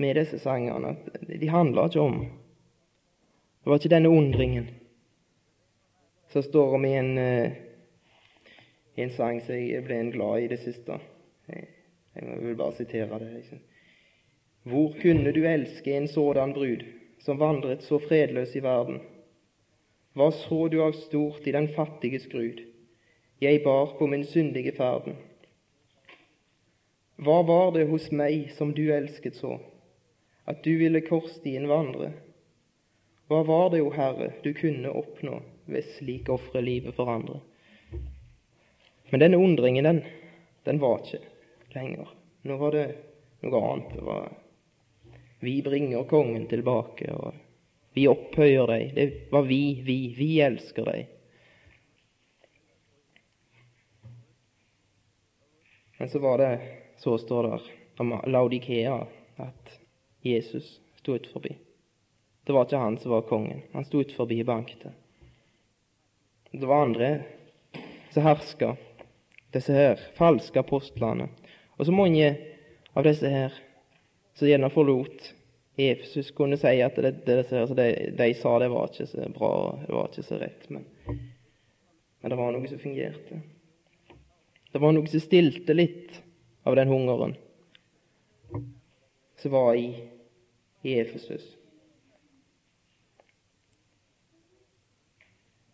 med 0.02 0.18
disse 0.18 0.38
sangene 0.42 0.96
at 0.98 1.26
de 1.40 1.48
handler 1.50 1.88
ikke 1.88 2.06
om 2.06 2.22
Det 3.62 3.70
var 3.70 3.78
ikke 3.78 3.94
denne 3.94 4.10
undringen 4.10 4.70
som 6.32 6.42
står 6.42 6.74
om 6.74 6.84
i 6.88 6.96
en 6.98 7.18
i 8.94 9.02
en 9.02 9.10
sang 9.10 9.40
som 9.40 9.56
jeg 9.56 9.84
ble 9.86 10.00
glad 10.12 10.44
i 10.44 10.50
det 10.52 10.58
siste. 10.60 10.98
Jeg, 11.48 12.26
vil 12.42 12.56
bare 12.56 12.76
sitere 12.76 13.18
det. 13.18 13.30
Liksom. 13.38 13.60
Hvor 14.68 14.92
kunne 15.00 15.32
du 15.32 15.40
elske 15.48 15.96
en 15.96 16.08
sådan 16.08 16.52
brud, 16.52 16.84
som 17.20 17.40
vandret 17.40 17.82
så 17.82 17.98
fredløs 17.98 18.56
i 18.56 18.62
verden? 18.62 19.00
Hva 20.12 20.28
så 20.36 20.66
du 20.68 20.82
av 20.84 20.92
stort 20.92 21.46
i 21.48 21.54
den 21.56 21.70
fattiges 21.72 22.26
grud? 22.28 22.60
Jeg 23.40 23.62
bar 23.64 23.96
på 23.98 24.06
min 24.06 24.24
syndige 24.24 24.74
ferden. 24.76 25.16
Hva 27.16 27.40
var 27.48 27.72
det 27.72 27.88
hos 27.88 28.10
meg 28.12 28.50
som 28.52 28.74
du 28.76 28.84
elsket 28.92 29.38
så, 29.38 29.56
at 30.44 30.64
du 30.64 30.74
ville 30.78 31.00
korsstien 31.06 31.68
vandre? 31.68 32.12
Hva 33.30 33.42
var 33.46 33.70
det, 33.70 33.80
o 33.82 33.92
Herre, 33.94 34.32
du 34.42 34.52
kunne 34.54 34.90
oppnå 34.90 35.38
ved 35.64 35.86
slik 35.96 36.28
ofre 36.28 36.60
livet 36.60 36.94
for 36.98 37.10
andre? 37.10 37.38
Men 39.12 39.20
denne 39.20 39.36
undringen, 39.36 39.84
den, 39.84 40.02
den 40.64 40.80
var 40.82 41.00
ikke 41.00 41.22
lenger. 41.74 42.10
Nå 42.42 42.56
var 42.56 42.76
det 42.76 42.86
noe 43.44 43.62
annet. 43.70 43.94
Det 43.94 44.04
var 44.04 44.32
Vi 45.42 45.62
bringer 45.62 46.04
kongen 46.10 46.46
tilbake, 46.46 47.12
og 47.12 47.34
vi 47.92 48.06
opphøyer 48.08 48.66
deg. 48.66 48.94
Det 48.94 49.06
var 49.32 49.42
vi, 49.48 49.82
vi. 49.84 49.98
Vi 50.16 50.30
elsker 50.40 50.86
deg. 50.86 51.10
Men 55.98 56.08
så 56.08 56.18
var 56.18 56.38
det 56.38 56.52
Så 56.96 57.18
står 57.18 57.48
det 57.48 57.58
om 57.98 58.20
Laudikea 58.26 59.06
at 59.36 59.81
Jesus 60.22 60.80
sto 60.96 61.14
ut 61.14 61.26
forbi. 61.26 61.56
Det 62.44 62.52
var 62.52 62.66
ikke 62.66 62.78
han 62.78 62.98
som 62.98 63.10
var 63.14 63.26
kongen. 63.26 63.62
Han 63.72 63.84
sto 63.84 64.00
ut 64.00 64.12
forbi 64.12 64.42
banket. 64.44 64.86
Det 66.52 66.66
var 66.66 66.86
andre 66.86 67.10
som 68.10 68.22
herska 68.22 68.76
disse 69.52 69.72
her 69.72 70.00
falske 70.16 70.60
apostlene. 70.60 71.28
Og 71.76 71.86
så 71.86 71.92
mange 71.92 72.32
av 72.94 73.06
disse 73.06 73.28
her 73.28 73.54
som 74.34 74.48
gjerne 74.48 74.70
forlot 74.72 75.32
Efesus, 75.76 76.30
kunne 76.36 76.58
si 76.60 76.80
at 76.84 76.98
det, 77.00 77.10
det, 77.26 77.38
det 77.48 77.66
de, 77.74 77.86
de, 78.18 78.34
sa, 78.36 78.58
det 78.60 78.68
var 78.68 78.90
ikke 78.90 79.06
så 79.08 79.28
bra, 79.32 79.52
det 79.86 79.94
var 79.94 80.10
ikke 80.10 80.24
så 80.26 80.40
rett. 80.40 80.66
Men, 80.68 80.84
men 82.20 82.32
det 82.32 82.38
var 82.38 82.52
noe 82.52 82.68
som 82.68 82.82
fungerte. 82.82 83.40
Det 84.72 84.80
var 84.80 84.92
noe 84.92 85.08
som 85.08 85.22
stilte 85.24 85.76
litt 85.76 86.20
av 86.68 86.76
den 86.76 86.92
hungeren 86.92 87.34
som 89.42 89.50
var 89.56 89.74
i, 89.74 89.88
i 90.82 90.98
Efesus. 91.00 91.58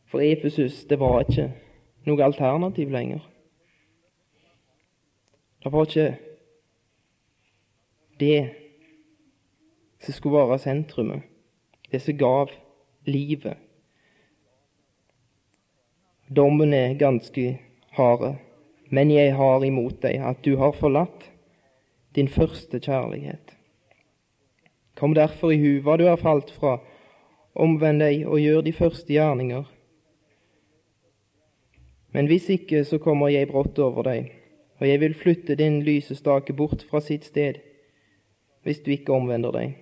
For 0.07 0.21
Efesus, 0.21 0.85
det 0.85 1.01
var 1.01 1.21
ikke 1.21 1.51
noe 2.09 2.25
alternativ 2.25 2.91
lenger. 2.91 3.21
Det 5.65 5.73
var 5.73 5.85
ikke 5.85 6.17
det 8.21 8.51
som 10.01 10.15
skulle 10.15 10.49
være 10.49 10.59
sentrumet, 10.59 11.23
det 11.93 12.03
som 12.03 12.19
gav 12.19 12.53
livet. 13.05 13.57
Dommen 16.37 16.73
er 16.73 16.95
ganske 16.95 17.61
harde, 17.91 18.37
men 18.91 19.11
jeg 19.11 19.37
har 19.37 19.65
imot 19.65 20.03
deg 20.03 20.21
at 20.25 20.45
du 20.45 20.57
har 20.57 20.73
forlatt 20.73 21.31
din 22.17 22.29
første 22.29 22.81
kjærlighet. 22.81 23.48
Kom 24.99 25.15
derfor 25.15 25.55
i 25.55 25.61
hu 25.63 25.79
hva 25.87 25.97
du 25.97 26.09
har 26.09 26.19
falt 26.19 26.51
fra, 26.51 26.79
omvend 27.55 28.03
deg 28.03 28.27
og 28.27 28.43
gjør 28.43 28.65
de 28.67 28.75
første 28.75 29.15
gjerninger. 29.15 29.65
Men 32.13 32.27
hvis 32.27 32.51
ikke, 32.51 32.83
så 32.85 32.99
kommer 32.99 33.31
jeg 33.31 33.51
brått 33.51 33.79
over 33.79 34.07
deg 34.11 34.35
og 34.79 34.87
jeg 34.87 35.01
vil 35.01 35.15
flytte 35.15 35.59
din 35.59 35.83
lysestake 35.83 36.55
bort 36.55 36.85
fra 36.91 37.01
sitt 37.03 37.27
sted, 37.27 37.59
hvis 38.63 38.81
du 38.85 38.93
ikke 38.95 39.15
omvender 39.15 39.55
deg. 39.55 39.77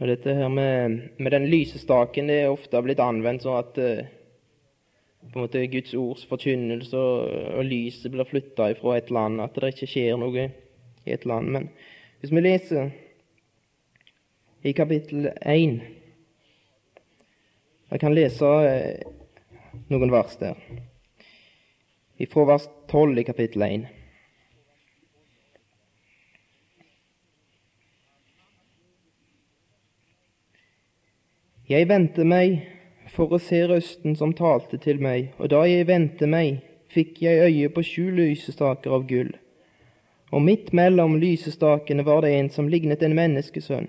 Og 0.00 0.10
Dette 0.10 0.34
her 0.34 0.48
med, 0.52 0.98
med 1.18 1.30
den 1.32 1.46
lysestaken 1.48 2.28
det 2.28 2.40
er 2.42 2.52
ofte 2.52 2.82
blitt 2.84 3.00
anvendt 3.00 3.46
sånn 3.46 3.60
at 3.62 3.78
uh, 3.80 4.02
på 5.30 5.38
en 5.38 5.46
måte 5.46 5.62
Guds 5.72 5.94
ords 5.96 6.26
forkynnelse 6.28 6.98
og, 6.98 7.30
og 7.56 7.64
lyset 7.70 8.12
blir 8.12 8.28
flytta 8.28 8.68
fra 8.76 8.98
et 8.98 9.10
land, 9.14 9.40
at 9.40 9.56
det 9.56 9.72
ikke 9.72 9.88
skjer 9.94 10.18
noe 10.20 10.48
i 11.06 11.14
et 11.14 11.24
land. 11.24 11.48
Men 11.54 11.70
hvis 12.20 12.32
vi 12.32 12.40
leser 12.40 12.90
i 14.62 14.72
kapittel 14.72 15.28
1 15.42 15.80
Jeg 17.90 18.00
kan 18.00 18.14
lese 18.14 18.44
uh, 18.44 19.12
noen 19.92 20.10
vers 20.10 20.36
der 20.40 20.56
Fra 22.32 22.46
vers 22.48 22.66
12 22.88 23.18
i 23.18 23.26
kapittel 23.28 23.62
1. 23.62 23.86
Jeg 31.68 31.88
vendte 31.88 32.24
meg 32.24 32.60
for 33.10 33.34
å 33.34 33.40
se 33.42 33.58
røsten 33.66 34.16
som 34.16 34.32
talte 34.38 34.78
til 34.78 35.00
meg, 35.02 35.32
og 35.36 35.50
da 35.50 35.64
jeg 35.68 35.88
vendte 35.88 36.28
meg, 36.30 36.62
fikk 36.88 37.20
jeg 37.24 37.42
øye 37.50 37.70
på 37.74 37.82
sju 37.84 38.04
lysestaker 38.14 38.94
av 38.94 39.06
gull. 39.10 39.34
Og 40.30 40.42
midt 40.42 40.72
mellom 40.72 41.18
lysestakene 41.22 42.04
var 42.04 42.20
det 42.24 42.32
en 42.34 42.50
som 42.50 42.68
lignet 42.68 43.02
en 43.02 43.14
menneskesønn. 43.14 43.88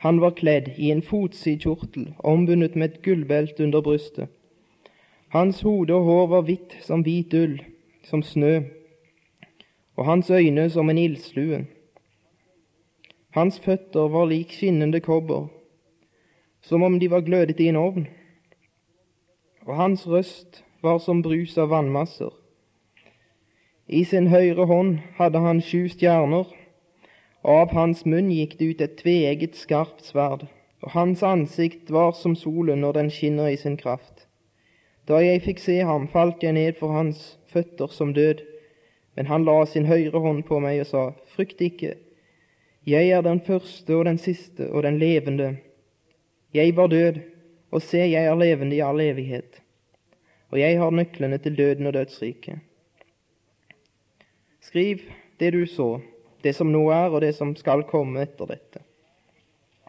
Han 0.00 0.20
var 0.20 0.32
kledd 0.32 0.70
i 0.80 0.90
en 0.90 1.02
fotsid 1.04 1.60
kjortel, 1.60 2.14
ombundet 2.24 2.76
med 2.76 2.88
et 2.88 3.02
gullbelte 3.04 3.64
under 3.66 3.82
brystet. 3.84 4.30
Hans 5.28 5.60
hode 5.60 5.92
og 5.94 6.06
hår 6.08 6.26
var 6.26 6.46
hvitt 6.48 6.72
som 6.80 7.04
hvit 7.04 7.34
ull, 7.36 7.58
som 8.02 8.22
snø, 8.24 8.62
og 9.96 10.08
hans 10.08 10.30
øyne 10.30 10.70
som 10.70 10.90
en 10.90 10.98
ildslue. 10.98 11.66
Hans 13.36 13.60
føtter 13.60 14.08
var 14.08 14.24
lik 14.26 14.56
skinnende 14.56 15.00
kobber, 15.04 15.50
som 16.64 16.82
om 16.82 16.96
de 17.00 17.10
var 17.10 17.20
glødet 17.20 17.60
i 17.60 17.68
en 17.68 17.76
ovn, 17.76 18.08
og 19.68 19.76
hans 19.76 20.08
røst 20.08 20.64
var 20.82 20.98
som 20.98 21.20
brus 21.22 21.58
av 21.60 21.68
vannmasser. 21.70 22.39
I 23.90 24.04
sin 24.06 24.28
høyre 24.30 24.68
hånd 24.70 25.00
hadde 25.16 25.40
han 25.42 25.58
sju 25.66 25.88
stjerner, 25.90 26.46
og 27.42 27.56
av 27.64 27.72
hans 27.74 28.04
munn 28.06 28.28
gikk 28.30 28.52
det 28.60 28.68
ut 28.68 28.82
et 28.84 28.92
tveegget 29.00 29.56
skarpt 29.58 30.04
sverd, 30.06 30.44
og 30.84 30.92
hans 30.94 31.24
ansikt 31.26 31.90
var 31.90 32.12
som 32.14 32.36
solen 32.38 32.84
når 32.84 33.00
den 33.00 33.10
skinner 33.10 33.50
i 33.50 33.56
sin 33.58 33.74
kraft. 33.80 34.28
Da 35.10 35.18
jeg 35.24 35.42
fikk 35.42 35.58
se 35.64 35.80
ham, 35.82 36.06
falt 36.06 36.46
jeg 36.46 36.54
ned 36.54 36.78
for 36.78 36.94
hans 36.94 37.34
føtter 37.50 37.90
som 37.90 38.14
død, 38.14 38.44
men 39.18 39.26
han 39.26 39.48
la 39.48 39.58
sin 39.66 39.90
høyre 39.90 40.22
hånd 40.22 40.46
på 40.46 40.62
meg 40.62 40.84
og 40.84 40.90
sa, 40.92 41.04
Frykt 41.34 41.58
ikke, 41.58 41.96
jeg 42.86 43.10
er 43.10 43.26
den 43.26 43.42
første 43.42 43.98
og 43.98 44.06
den 44.06 44.22
siste 44.22 44.70
og 44.70 44.86
den 44.86 45.02
levende. 45.02 45.56
Jeg 46.54 46.78
var 46.78 46.94
død, 46.94 47.24
og 47.74 47.82
se, 47.82 48.06
jeg 48.06 48.22
er 48.22 48.38
levende 48.38 48.78
i 48.78 48.84
all 48.86 49.02
evighet, 49.02 49.58
og 50.54 50.62
jeg 50.62 50.78
har 50.78 50.94
nøklene 50.94 51.42
til 51.42 51.58
døden 51.58 51.90
og 51.90 51.98
dødsriket. 51.98 52.69
Skriv 54.70 55.00
det 55.38 55.50
du 55.50 55.66
så, 55.66 56.00
det 56.42 56.52
som 56.54 56.68
nå 56.70 56.84
er, 56.94 57.08
og 57.10 57.24
det 57.24 57.32
som 57.34 57.56
skal 57.58 57.80
komme 57.90 58.20
etter 58.22 58.46
dette. 58.46 58.82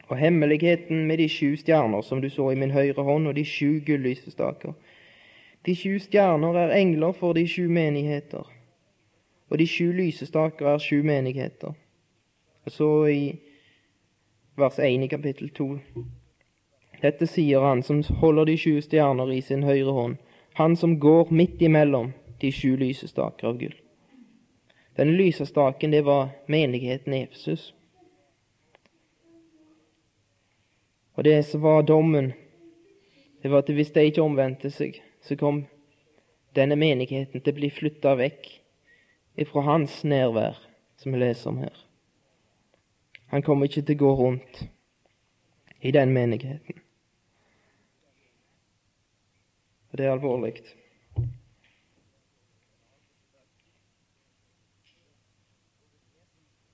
Og 0.08 0.18
hemmeligheten 0.18 1.04
med 1.06 1.20
de 1.22 1.28
sju 1.30 1.52
stjerner 1.60 2.02
som 2.02 2.22
du 2.22 2.30
så 2.34 2.48
i 2.50 2.58
min 2.58 2.74
høyre 2.74 3.04
hånd, 3.06 3.28
og 3.30 3.36
de 3.38 3.44
sju 3.46 3.78
gullysestaker. 3.86 4.74
De 5.66 5.76
sju 5.78 6.00
stjerner 6.02 6.58
er 6.64 6.74
engler 6.80 7.14
for 7.14 7.38
de 7.38 7.44
sju 7.46 7.68
menigheter, 7.70 8.50
og 9.52 9.62
de 9.62 9.68
sju 9.70 9.92
lysestaker 9.94 10.72
er 10.74 10.82
sju 10.82 11.04
menigheter. 11.06 11.78
Og 12.66 12.74
så 12.74 12.90
i 13.06 13.22
vers 14.58 14.82
1 14.82 15.06
i 15.06 15.12
kapittel 15.14 15.54
2. 15.62 15.70
Dette 17.06 17.30
sier 17.30 17.62
han 17.62 17.86
som 17.86 18.02
holder 18.24 18.50
de 18.50 18.58
sju 18.58 18.82
stjerner 18.82 19.30
i 19.30 19.46
sin 19.46 19.62
høyre 19.70 19.94
hånd, 19.94 20.18
han 20.58 20.74
som 20.76 20.98
går 20.98 21.30
midt 21.30 21.62
imellom 21.62 22.16
de 22.42 22.50
sju 22.50 22.74
lysestaker 22.82 23.54
av 23.54 23.62
gull. 23.62 23.78
Denne 24.96 25.12
lysestaken, 25.12 25.92
det 25.92 26.02
var 26.02 26.30
menigheten 26.46 27.14
i 27.14 27.24
Efesus. 27.24 27.74
Og 31.14 31.24
det 31.24 31.44
som 31.46 31.62
var 31.62 31.82
dommen, 31.82 32.34
det 33.42 33.52
var 33.52 33.64
at 33.64 33.70
hvis 33.70 33.92
de 33.92 34.06
ikke 34.06 34.24
omvendte 34.24 34.72
seg, 34.72 35.02
så 35.22 35.36
kom 35.36 35.64
denne 36.56 36.76
menigheten 36.76 37.42
til 37.42 37.54
å 37.54 37.60
bli 37.60 37.70
flytta 37.72 38.16
vekk 38.20 38.50
ifra 39.40 39.64
hans 39.66 40.02
nærvær, 40.04 40.60
som 40.98 41.14
vi 41.14 41.22
leser 41.22 41.50
om 41.52 41.62
her. 41.64 41.76
Han 43.32 43.44
kommer 43.46 43.70
ikke 43.70 43.86
til 43.88 43.96
å 43.96 44.04
gå 44.04 44.14
rundt 44.20 44.64
i 45.82 45.92
den 45.96 46.12
menigheten. 46.14 46.82
Og 49.92 49.98
det 49.98 50.06
er 50.06 50.16
alvorlig. 50.16 50.81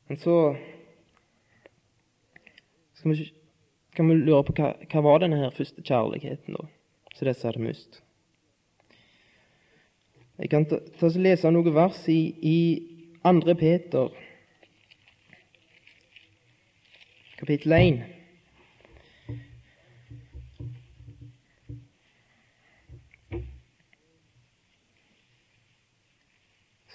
Men 0.07 0.17
så 0.17 0.55
vi, 3.03 3.33
kan 3.95 4.09
vi 4.09 4.15
lure 4.15 4.43
på 4.43 4.53
hva, 4.57 4.73
hva 4.91 5.03
var 5.03 5.23
denne 5.23 5.39
her 5.41 5.55
første 5.55 5.83
kjærligheten, 5.83 6.55
da, 6.55 6.67
som 7.15 7.27
disse 7.27 7.47
hadde 7.47 7.63
mist. 7.63 8.01
Jeg 10.37 10.51
kan 10.51 10.67
ta, 10.69 10.79
ta 10.99 11.09
og 11.09 11.17
lese 11.21 11.51
noen 11.51 11.73
vers 11.75 12.03
i, 12.13 12.19
i 12.45 12.57
2. 13.25 13.55
Peter, 13.59 14.13
kapittel 17.39 17.73
1. 17.73 18.05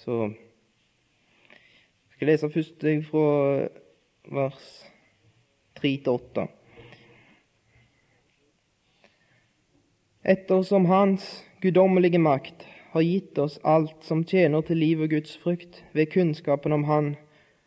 Så 0.03 0.33
skal 2.23 2.31
lese 2.31 2.49
først 2.55 2.85
fra 3.09 3.23
vers 4.31 4.67
3 5.75 5.89
til 6.05 6.11
8. 6.13 6.43
Ettersom 10.31 10.85
Hans 10.87 11.25
guddommelige 11.65 12.21
makt 12.23 12.63
har 12.93 13.03
gitt 13.03 13.41
oss 13.43 13.57
alt 13.67 14.07
som 14.07 14.23
tjener 14.23 14.63
til 14.63 14.79
liv 14.79 15.03
og 15.03 15.11
Guds 15.11 15.35
frukt, 15.35 15.83
ved 15.93 16.13
kunnskapen 16.13 16.73
om 16.73 16.85
Han 16.85 17.17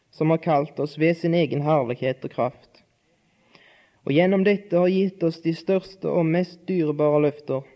som 0.10 0.32
har 0.32 0.40
kalt 0.40 0.80
oss 0.80 0.96
ved 1.00 1.20
sin 1.20 1.36
egen 1.36 1.66
herlighet 1.68 2.24
og 2.24 2.32
kraft. 2.32 2.86
Og 4.08 4.14
gjennom 4.16 4.48
dette 4.48 4.80
har 4.80 4.88
gitt 4.88 5.24
oss 5.24 5.42
de 5.44 5.52
største 5.52 6.08
og 6.08 6.32
mest 6.32 6.64
dyrebare 6.64 7.26
løfter, 7.28 7.68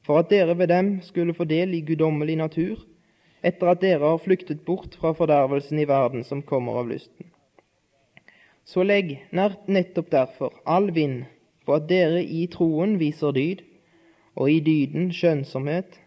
for 0.00 0.24
at 0.24 0.32
dere 0.32 0.56
ved 0.56 0.72
dem 0.72 1.02
skulle 1.02 1.36
få 1.36 1.44
del 1.44 1.76
i 1.76 1.84
guddommelig 1.84 2.40
natur, 2.40 2.80
etter 3.42 3.72
at 3.72 3.82
dere 3.82 4.06
har 4.06 4.22
flyktet 4.22 4.64
bort 4.64 4.94
fra 4.98 5.12
fordervelsen 5.18 5.78
i 5.82 5.88
verden 5.88 6.24
som 6.24 6.42
kommer 6.42 6.78
av 6.80 6.90
lysten. 6.90 7.30
Så 8.64 8.84
legg 8.86 9.16
nettopp 9.32 10.10
derfor 10.10 10.54
all 10.64 10.92
vind 10.94 11.24
på 11.66 11.74
at 11.74 11.88
dere 11.90 12.22
i 12.22 12.46
troen 12.50 12.98
viser 13.00 13.34
dyd, 13.34 13.64
og 14.34 14.50
i 14.50 14.60
dyden 14.64 15.10
skjønnsomhet, 15.12 15.98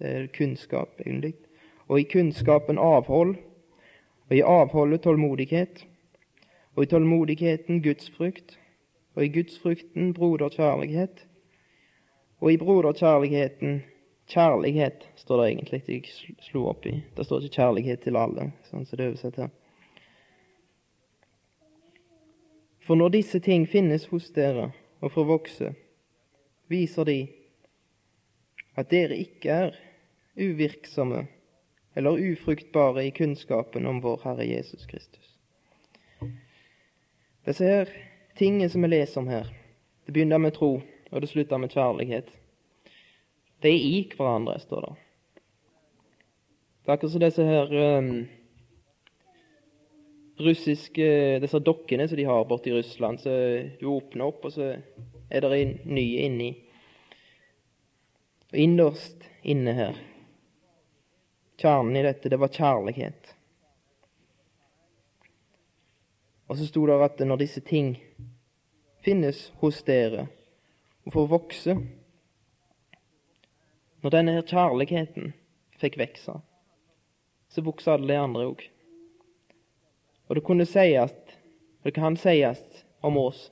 er 0.00 0.26
kunnskap 0.34 1.00
egentlig, 1.00 1.34
og 1.88 2.00
i 2.00 2.06
kunnskapen 2.08 2.78
avhold, 2.80 3.36
og 4.30 4.36
i 4.36 4.42
avholdet 4.42 5.04
tålmodighet, 5.04 5.84
og 6.74 6.82
i 6.82 6.90
tålmodigheten 6.90 7.82
gudsfrykt, 7.82 8.58
og 9.14 9.24
i 9.24 9.32
gudsfrykten 9.34 10.14
broderkjærlighet, 10.14 11.26
og 12.40 12.52
i 12.52 12.56
broderkjærligheten 12.56 13.82
Kjærlighet 14.26 15.04
står 15.16 15.42
det 15.42 15.50
egentlig 15.50 15.82
jeg 15.88 16.36
slo 16.40 16.66
opp 16.70 16.86
i. 16.86 17.02
Det 17.16 17.26
står 17.26 17.42
ikke 17.44 17.54
'kjærlighet 17.54 18.00
til 18.00 18.16
alle', 18.16 18.52
sånn 18.70 18.86
som 18.86 18.96
det 18.96 19.04
er 19.04 19.12
oversett 19.12 19.36
her. 19.36 19.50
For 22.80 22.94
når 22.94 23.08
disse 23.08 23.40
ting 23.40 23.68
finnes 23.68 24.06
hos 24.06 24.30
dere 24.30 24.72
og 25.00 25.12
får 25.12 25.24
vokse, 25.24 25.74
viser 26.68 27.04
de 27.04 27.28
at 28.76 28.90
dere 28.90 29.16
ikke 29.16 29.50
er 29.50 29.78
uvirksomme 30.36 31.26
eller 31.94 32.18
ufruktbare 32.32 33.06
i 33.06 33.10
kunnskapen 33.10 33.86
om 33.86 34.00
vår 34.00 34.20
Herre 34.24 34.44
Jesus 34.44 34.86
Kristus. 34.86 35.38
Disse 37.46 37.64
her 37.64 37.88
tingene 38.36 38.68
som 38.68 38.82
vi 38.82 38.88
leser 38.88 39.20
om 39.20 39.28
her, 39.28 39.48
det 40.06 40.12
begynner 40.12 40.38
med 40.38 40.56
tro, 40.56 40.80
og 41.10 41.20
det 41.20 41.28
slutter 41.28 41.60
med 41.60 41.72
kjærlighet. 41.72 42.32
De 43.64 43.70
er 43.72 43.84
i 43.88 43.98
hverandre, 44.12 44.58
står 44.60 44.84
det. 44.84 44.94
Det 46.84 46.90
er 46.90 46.98
akkurat 46.98 47.12
som 47.14 47.22
disse 47.22 47.44
her 47.48 47.70
um, 47.96 48.08
russiske 50.44 51.06
Disse 51.40 51.60
dokkene 51.64 52.04
som 52.08 52.20
de 52.20 52.26
har 52.28 52.44
borte 52.44 52.68
i 52.68 52.74
Russland. 52.74 53.22
Så 53.22 53.32
du 53.80 53.86
åpner 53.88 54.26
opp, 54.26 54.44
og 54.44 54.52
så 54.52 54.74
er 55.30 55.46
det 55.46 55.60
en 55.62 55.72
ny 55.96 56.04
inni. 56.26 56.50
Og 58.52 58.60
innerst 58.66 59.24
inne 59.42 59.72
her 59.78 60.02
Kjernen 61.56 61.96
i 61.96 62.02
dette, 62.04 62.28
det 62.28 62.36
var 62.42 62.52
kjærlighet. 62.52 63.32
Og 66.50 66.58
så 66.58 66.66
sto 66.68 66.82
det 66.90 67.00
at 67.00 67.20
når 67.24 67.40
disse 67.40 67.62
ting 67.64 67.94
finnes 69.06 69.46
hos 69.62 69.80
dere 69.86 70.26
og 71.06 71.14
får 71.14 71.30
vokse 71.30 71.76
når 74.04 74.10
denne 74.10 74.32
her 74.36 74.42
kjærligheten 74.44 75.30
fikk 75.80 75.94
vokse, 75.96 76.32
så 77.48 77.62
vokste 77.64 77.94
alle 77.94 78.10
de 78.10 78.18
andre 78.20 78.42
òg. 78.50 78.64
Og 80.28 80.36
det 80.36 80.42
kunne 80.44 80.66
sies, 80.68 81.14
det 81.84 81.94
kan 81.96 82.18
sies 82.20 82.84
om 83.00 83.16
oss, 83.16 83.46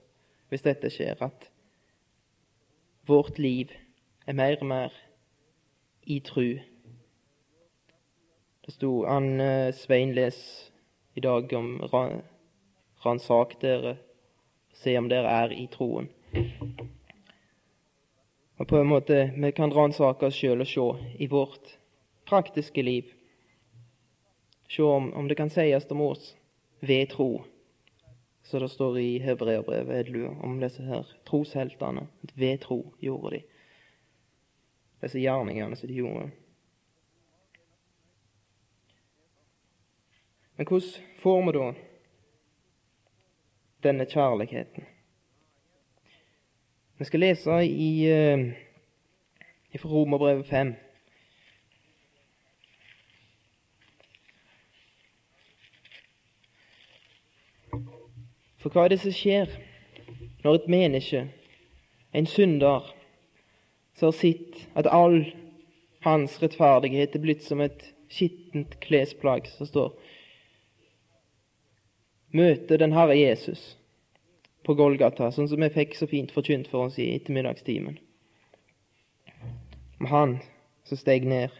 hvis 0.52 0.66
dette 0.66 0.90
skjer, 0.92 1.16
at 1.24 1.48
vårt 3.08 3.40
liv 3.40 3.72
er 4.28 4.36
mer 4.36 4.58
og 4.60 4.68
mer 4.68 5.00
i 6.04 6.20
tru. 6.20 6.60
Det 8.62 8.76
sto 8.76 9.06
han 9.08 9.40
eh, 9.40 9.72
Svein 9.72 10.12
les 10.12 10.36
i 11.16 11.24
dag 11.24 11.48
om 11.56 11.78
ransak 13.04 13.56
dere, 13.64 13.96
se 14.76 14.98
om 15.00 15.08
dere 15.08 15.32
er 15.46 15.56
i 15.56 15.64
troen. 15.72 16.12
Og 18.62 18.68
på 18.68 18.78
en 18.78 18.86
måte 18.86 19.32
vi 19.34 19.48
kan 19.52 19.72
ransake 19.74 20.28
oss 20.28 20.36
sjøl 20.38 20.60
og 20.62 20.68
se 20.70 20.82
i 21.18 21.26
vårt 21.26 21.72
praktiske 22.30 22.82
liv. 22.82 23.08
Se 24.70 24.84
om, 24.86 25.08
om 25.18 25.26
det 25.26 25.34
kan 25.34 25.50
sies 25.50 25.88
om 25.90 26.04
oss 26.06 26.36
ved 26.78 27.10
tro, 27.10 27.42
så 28.46 28.60
det 28.62 28.68
står 28.70 28.98
i 29.02 29.08
Hebreabrevet 29.18 30.14
om 30.46 30.60
disse 30.62 30.86
her 30.86 31.10
trosheltene. 31.26 32.06
Ved 32.38 32.62
tro 32.62 32.78
gjorde 33.02 33.34
de 33.34 33.42
disse 35.02 35.18
gjerningene 35.18 35.76
som 35.76 35.90
de 35.90 35.98
gjorde. 35.98 36.30
Men 40.54 40.70
hvordan 40.70 41.18
får 41.18 41.44
vi 41.48 41.58
da 41.58 41.68
denne 43.82 44.06
kjærligheten? 44.06 44.91
Vi 47.02 47.06
skal 47.06 47.20
lese 47.20 47.64
i, 47.66 48.12
uh, 48.12 48.52
fra 49.80 49.88
Romerbrevet 49.88 50.46
5. 50.46 50.74
For 58.58 58.70
hva 58.70 58.84
er 58.84 58.94
det 58.94 59.00
som 59.02 59.16
skjer 59.18 59.50
når 60.44 60.60
et 60.60 60.70
menneske, 60.76 61.24
en 62.14 62.30
synder, 62.30 62.94
som 63.98 64.12
har 64.12 64.18
sett 64.20 64.62
at 64.78 64.86
all 64.86 65.24
hans 66.06 66.38
rettferdighet 66.38 67.18
er 67.18 67.26
blitt 67.26 67.42
som 67.42 67.66
et 67.66 67.88
skittent 68.14 68.78
klesplagg, 68.78 69.50
som 69.50 69.66
står 69.66 69.90
Møter 72.30 72.78
den 72.78 72.94
Herre 72.94 73.18
Jesus 73.18 73.72
på 74.62 74.74
Golgata, 74.78 75.30
sånn 75.34 75.48
som 75.50 75.62
vi 75.62 75.70
fikk 75.74 75.96
så 75.98 76.06
fint 76.10 76.32
forkynt 76.34 76.68
for 76.70 76.86
oss 76.86 76.98
i 77.02 77.10
ettermiddagstimen. 77.16 77.98
Om 80.00 80.10
Han 80.10 80.38
som 80.84 80.98
steg 80.98 81.26
ned. 81.26 81.50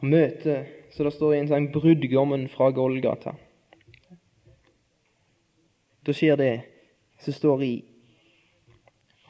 Og 0.00 0.10
møter, 0.12 0.68
så 0.92 1.04
det 1.04 1.14
står 1.14 1.34
i 1.34 1.40
en 1.40 1.48
sang, 1.48 1.70
brudgommen 1.72 2.46
fra 2.52 2.70
Golgata. 2.76 3.34
Da 6.04 6.12
skjer 6.12 6.36
det 6.36 6.54
som 7.24 7.32
står 7.32 7.64
i 7.64 7.74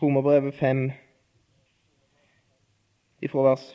Romerbrevet 0.03 0.55
5, 0.59 0.89
ifra 3.23 3.45
vers 3.47 3.69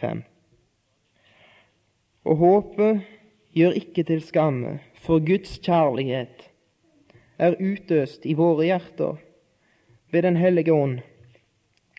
5. 0.00 0.20
Og 2.26 2.36
håpet 2.36 3.06
gjør 3.56 3.72
ikke 3.72 4.04
til 4.04 4.20
skamme, 4.20 4.78
for 4.94 5.22
Guds 5.24 5.58
kjærlighet 5.64 6.50
er 7.38 7.56
utøst 7.60 8.26
i 8.28 8.34
våre 8.36 8.68
hjerter 8.68 9.16
ved 10.12 10.22
Den 10.22 10.36
hellige 10.36 10.72
ånd, 10.72 10.98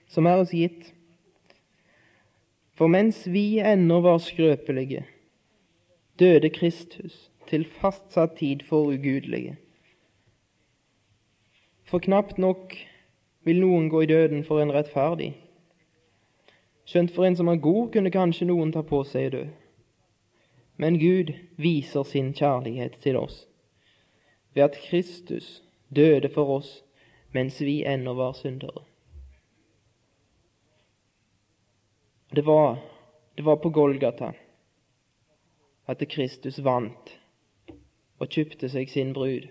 som 0.08 0.26
er 0.26 0.42
oss 0.42 0.54
gitt. 0.54 0.94
For 2.78 2.88
mens 2.88 3.26
vi 3.26 3.60
ennå 3.60 4.02
var 4.02 4.18
skrøpelige, 4.22 5.06
døde 6.20 6.50
Kristus 6.50 7.32
til 7.50 7.66
fastsatt 7.66 8.38
tid 8.38 8.62
for 8.62 8.94
ugudelige. 8.94 9.58
For 11.84 12.00
knapt 12.00 12.38
nok 12.38 12.74
vil 13.44 13.62
noen 13.64 13.90
gå 13.90 14.02
i 14.02 14.10
døden 14.10 14.44
for 14.44 14.62
en 14.62 14.74
rettferdig. 14.76 15.34
Skjønt 16.86 17.12
for 17.16 17.26
en 17.26 17.36
som 17.36 17.48
er 17.48 17.64
god, 17.64 17.92
kunne 17.92 18.12
kanskje 18.12 18.48
noen 18.48 18.72
ta 18.72 18.84
på 18.86 19.02
seg 19.08 19.32
død. 19.32 19.67
Men 20.78 21.00
Gud 21.02 21.34
viser 21.58 22.04
sin 22.06 22.34
kjærlighet 22.38 23.00
til 23.02 23.18
oss 23.18 23.46
ved 24.54 24.64
at 24.64 24.78
Kristus 24.90 25.62
døde 25.90 26.30
for 26.34 26.58
oss 26.58 26.70
mens 27.34 27.60
vi 27.62 27.84
ennå 27.86 28.14
var 28.18 28.34
syndere. 28.38 28.86
Det 32.30 32.46
var, 32.46 32.78
det 33.36 33.46
var 33.46 33.58
på 33.62 33.70
Golgata 33.70 34.34
at 35.88 36.04
Kristus 36.10 36.60
vant 36.60 37.14
og 38.18 38.30
kjøpte 38.34 38.70
seg 38.70 38.90
sin 38.92 39.14
brud. 39.16 39.48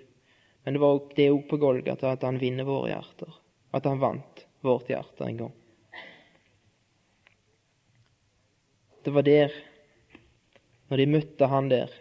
Men 0.65 0.75
det, 0.75 0.83
var, 0.83 0.99
det 1.17 1.31
òg 1.31 1.47
på 1.51 1.59
Golgata 1.63 2.13
at 2.13 2.27
han 2.27 2.41
vinner 2.43 2.67
våre 2.67 2.91
hjerter. 2.91 3.39
At 3.75 3.87
han 3.87 4.03
vant 4.03 4.43
vårt 4.67 4.91
hjerte 4.91 5.25
en 5.25 5.41
gang. 5.45 5.55
Det 9.07 9.15
var 9.15 9.23
der, 9.23 9.55
når 10.89 11.03
de 11.03 11.07
møtte 11.11 11.49
han 11.51 11.71
der, 11.73 11.93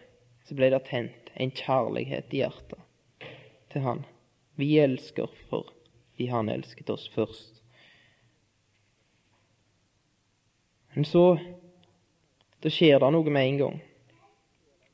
så 0.46 0.56
ble 0.58 0.70
det 0.74 0.84
tent 0.90 1.32
en 1.36 1.52
kjærlighet 1.52 2.34
i 2.34 2.44
hjertet 2.44 3.30
til 3.74 3.86
han. 3.86 4.06
Vi 4.56 4.78
elsker 4.80 5.32
fordi 5.50 6.30
han 6.32 6.50
elsket 6.50 6.90
oss 6.94 7.08
først. 7.12 7.62
Men 10.96 11.06
så 11.06 11.26
da 12.64 12.72
skjer 12.72 13.02
det 13.04 13.12
noe 13.12 13.32
med 13.34 13.50
en 13.50 13.58
gang. 13.60 13.82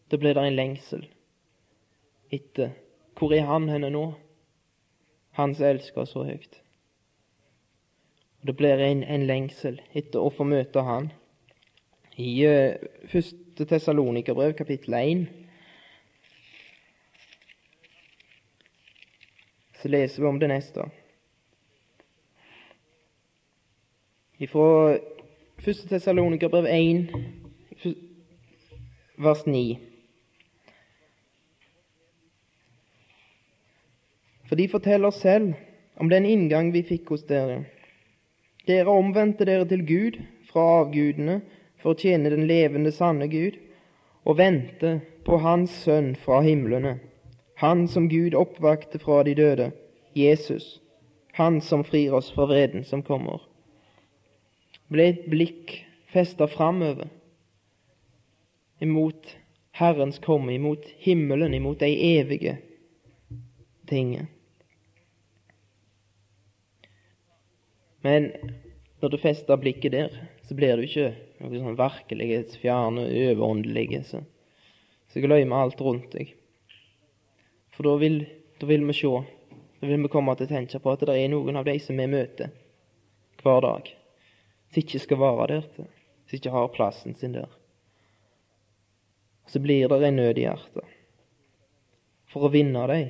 Da 0.10 0.18
blir 0.18 0.34
det 0.36 0.48
en 0.48 0.58
lengsel 0.58 1.06
etter 2.32 2.74
hvor 3.20 3.36
er 3.36 3.46
han 3.46 3.68
henne 3.70 3.92
nå? 3.94 4.06
Han 5.38 5.54
som 5.56 5.68
elsker 5.68 6.08
så 6.10 6.24
høyt. 6.26 6.58
Og 8.42 8.48
Det 8.48 8.56
blir 8.58 8.82
en, 8.82 9.04
en, 9.04 9.28
lengsel 9.30 9.78
etter 9.94 10.20
å 10.20 10.32
få 10.34 10.48
møte 10.50 10.82
han. 10.82 11.12
I 12.22 12.46
uh, 12.46 12.76
første 13.10 13.66
Tessalonikerbrev, 13.66 14.54
kapittel 14.54 14.94
1, 14.94 15.28
så 19.82 19.88
leser 19.88 20.22
vi 20.22 20.28
om 20.28 20.40
det 20.40 20.50
neste. 20.50 20.86
Fra 24.52 24.98
første 25.58 25.88
Tessalonikerbrev 25.90 26.66
1, 26.70 27.96
vers 29.18 29.48
9. 29.48 29.78
For 34.48 34.56
de 34.56 34.70
forteller 34.70 35.10
selv 35.10 35.54
om 35.96 36.10
den 36.10 36.26
inngang 36.26 36.74
vi 36.74 36.84
fikk 36.84 37.10
hos 37.10 37.24
dere. 37.24 37.64
Dere 38.68 38.94
omvendte 38.94 39.46
dere 39.46 39.66
til 39.66 39.86
Gud 39.88 40.22
fra 40.52 40.68
avgudene 40.84 41.42
for 41.82 41.94
å 41.94 42.00
tjene 42.00 42.30
den 42.30 42.46
levende, 42.50 42.94
sanne 42.94 43.28
Gud, 43.32 43.58
og 44.24 44.38
vente 44.38 45.00
på 45.26 45.40
Hans 45.42 45.74
Sønn 45.84 46.14
fra 46.16 46.42
himlene, 46.46 47.00
Han 47.62 47.88
som 47.88 48.08
Gud 48.10 48.34
oppvakte 48.34 49.00
fra 49.00 49.22
de 49.24 49.36
døde, 49.38 49.72
Jesus, 50.16 50.82
Han 51.34 51.62
som 51.62 51.84
frir 51.84 52.14
oss 52.14 52.32
fra 52.34 52.46
vreden 52.46 52.84
som 52.84 53.04
kommer. 53.04 53.42
Ble 54.90 55.08
et 55.10 55.28
blikk 55.30 55.76
festa 56.12 56.48
framover, 56.48 57.08
imot 58.82 59.38
Herrens 59.72 60.20
komme, 60.20 60.54
imot 60.54 60.86
himmelen, 60.98 61.54
imot 61.54 61.80
de 61.80 61.94
evige 62.20 62.58
tingene. 63.88 64.28
Men 68.02 68.32
når 69.02 69.14
du 69.14 69.18
fester 69.22 69.56
blikket 69.62 69.94
der, 69.94 70.16
så 70.52 70.56
blir 70.56 70.76
du 70.76 70.84
ikke 70.84 71.14
noe 71.40 71.60
sånn 71.62 71.78
virkelighetsfjerne, 71.80 73.06
overåndelige, 73.32 74.02
så, 74.04 74.20
glemmer 75.24 75.62
alt 75.64 75.80
rundt 75.80 76.12
deg. 76.12 76.34
For 77.72 77.88
da 77.88 77.94
vil, 78.02 78.18
da 78.60 78.68
vil 78.68 78.84
vi 78.90 78.96
se, 78.98 79.12
da 79.80 79.88
vil 79.88 80.02
vi 80.04 80.10
komme 80.12 80.36
til 80.36 80.50
å 80.50 80.52
tenke 80.52 80.82
på 80.84 80.92
at 80.92 81.06
det 81.08 81.16
er 81.16 81.32
noen 81.32 81.56
av 81.56 81.70
de 81.70 81.78
som 81.80 81.96
vi 81.96 82.08
møter 82.12 82.52
hver 83.40 83.64
dag, 83.64 83.88
som 84.68 84.82
ikke 84.82 85.00
skal 85.06 85.22
være 85.22 85.48
der, 85.54 85.70
som 85.72 86.36
ikke 86.36 86.52
har 86.58 86.68
plassen 86.76 87.16
sin 87.16 87.38
der. 87.38 87.54
Så 89.48 89.64
blir 89.64 89.88
det 89.88 90.02
en 90.10 90.20
nød 90.20 90.42
i 90.42 90.50
hjertet 90.50 90.98
for 92.28 92.50
å 92.50 92.52
vinne 92.52 92.84
dem. 92.92 93.08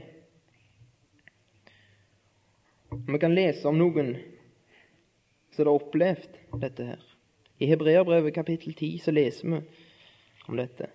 Vi 3.10 3.24
kan 3.26 3.34
lese 3.34 3.66
om 3.66 3.82
noen 3.82 4.14
som 5.50 5.66
har 5.66 5.74
opplevd 5.74 6.38
dette 6.62 6.92
her. 6.92 7.11
I 7.62 7.66
Hebreabrevet 7.66 8.34
kapittel 8.34 8.74
10 8.74 8.98
så 8.98 9.12
leser 9.12 9.50
vi 9.50 9.62
om 10.48 10.58
dette. 10.58 10.88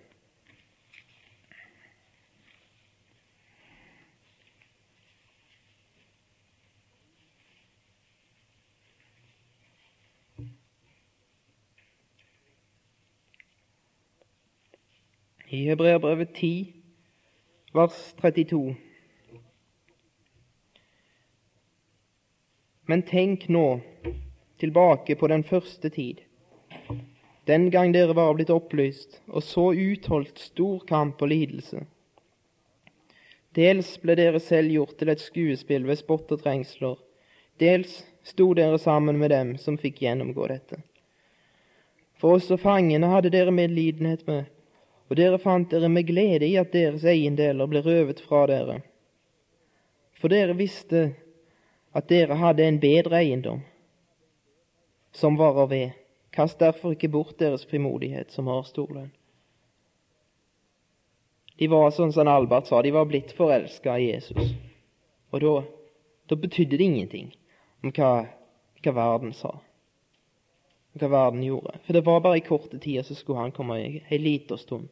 I 15.47 15.63
Hebreabrevet 15.69 16.35
10, 16.35 16.73
vers 17.73 18.03
32. 18.19 18.75
Men 22.87 23.07
tenk 23.07 23.47
nå 23.49 23.67
tilbake 24.59 25.15
på 25.15 25.27
den 25.31 25.47
første 25.47 25.89
tid, 25.89 26.26
den 27.47 27.69
gang 27.71 27.93
dere 27.95 28.13
var 28.13 28.33
blitt 28.35 28.51
opplyst 28.51 29.21
og 29.27 29.43
så 29.43 29.69
utholdt 29.71 30.39
stor 30.39 30.81
kamp 30.87 31.21
og 31.23 31.31
lidelse. 31.31 31.85
Dels 33.55 33.93
ble 34.03 34.17
dere 34.19 34.41
selv 34.43 34.73
gjort 34.73 34.97
til 34.99 35.09
et 35.09 35.23
skuespill 35.23 35.87
ved 35.87 35.97
spott 35.97 36.31
og 36.35 36.43
trengsler, 36.43 36.97
dels 37.57 38.03
sto 38.27 38.51
dere 38.53 38.77
sammen 38.77 39.17
med 39.17 39.31
dem 39.31 39.55
som 39.57 39.79
fikk 39.79 40.03
gjennomgå 40.03 40.49
dette. 40.51 40.81
For 42.19 42.35
også 42.37 42.57
fangene 42.59 43.09
hadde 43.09 43.31
dere 43.33 43.53
medlidenhet 43.53 44.25
med, 44.27 44.49
og 45.07 45.17
dere 45.17 45.39
fant 45.39 45.71
dere 45.71 45.89
med 45.89 46.07
glede 46.09 46.49
i 46.49 46.57
at 46.59 46.73
deres 46.75 47.05
eiendeler 47.07 47.69
ble 47.71 47.81
røvet 47.85 48.19
fra 48.25 48.43
dere. 48.49 48.81
For 50.17 50.33
dere 50.33 50.57
visste 50.57 51.13
at 51.95 52.09
dere 52.11 52.37
hadde 52.41 52.65
en 52.65 52.81
bedre 52.81 53.21
eiendom, 53.21 53.63
som 55.15 55.37
varer 55.39 55.71
ved. 55.71 55.95
Kast 56.37 56.59
derfor 56.61 56.93
ikke 56.93 57.09
bort 57.09 57.39
deres 57.39 57.65
frimodighet, 57.65 58.29
som 58.31 58.45
har 58.51 58.61
stor 58.67 58.91
lønn. 58.93 59.13
De 61.57 61.65
var 61.71 61.89
sånn 61.89 62.13
som 62.13 62.29
Albert 62.29 62.69
sa, 62.69 62.83
de 62.85 62.91
var 62.93 63.07
blitt 63.09 63.33
forelska 63.33 63.95
i 63.97 64.11
Jesus. 64.11 64.51
Og 65.33 65.41
da, 65.41 65.53
da 66.29 66.37
betydde 66.37 66.77
det 66.77 66.85
ingenting 66.85 67.31
om 67.81 67.89
hva, 67.89 68.11
hva 68.85 68.93
verden 68.93 69.33
sa, 69.33 69.55
hva 71.01 71.09
verden 71.09 71.41
gjorde. 71.41 71.79
For 71.87 71.97
det 71.97 72.05
var 72.05 72.21
bare 72.21 72.37
i 72.37 72.45
korte 72.45 72.77
tider 72.77 73.07
så 73.07 73.17
skulle 73.17 73.41
han 73.41 73.55
komme 73.55 73.79
ei 73.81 74.21
lita 74.21 74.59
stund. 74.61 74.91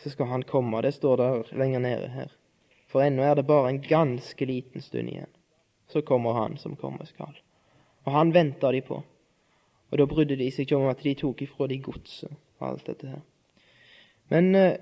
Så 0.00 0.14
skal 0.14 0.32
han 0.32 0.48
komme. 0.48 0.80
Det 0.80 0.94
står 0.96 1.20
der 1.20 1.52
lenger 1.52 1.84
nede 1.84 2.08
her. 2.16 2.32
For 2.88 3.04
ennå 3.04 3.28
er 3.28 3.36
det 3.36 3.48
bare 3.48 3.68
en 3.74 3.84
ganske 3.84 4.48
liten 4.48 4.80
stund 4.80 5.12
igjen. 5.12 5.28
Så 5.92 6.00
kommer 6.00 6.32
han 6.40 6.56
som 6.56 6.80
komme 6.80 7.04
skal. 7.04 7.36
Og 8.08 8.14
han 8.16 8.32
venter 8.32 8.72
de 8.72 8.80
på. 8.80 9.02
Og 9.90 9.98
da 9.98 10.06
brydde 10.06 10.38
de 10.38 10.50
seg 10.50 10.66
ikke 10.66 10.78
om 10.78 10.88
at 10.90 11.02
de 11.02 11.14
tok 11.18 11.42
ifra 11.42 11.66
de 11.70 11.80
godset 11.82 12.30
og 12.60 12.68
alt 12.68 12.86
dette 12.86 13.10
her. 13.10 13.22
Men 14.30 14.54
eh, 14.54 14.78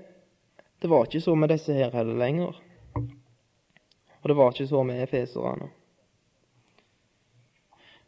det 0.81 0.89
var 0.89 1.07
ikke 1.07 1.21
så 1.21 1.35
med 1.35 1.49
disse 1.49 1.73
her 1.73 1.91
heller 1.95 2.17
lenger. 2.17 2.59
Og 4.19 4.29
det 4.29 4.35
var 4.37 4.51
ikke 4.53 4.67
så 4.67 4.83
med 4.83 5.03
efeserne. 5.03 5.69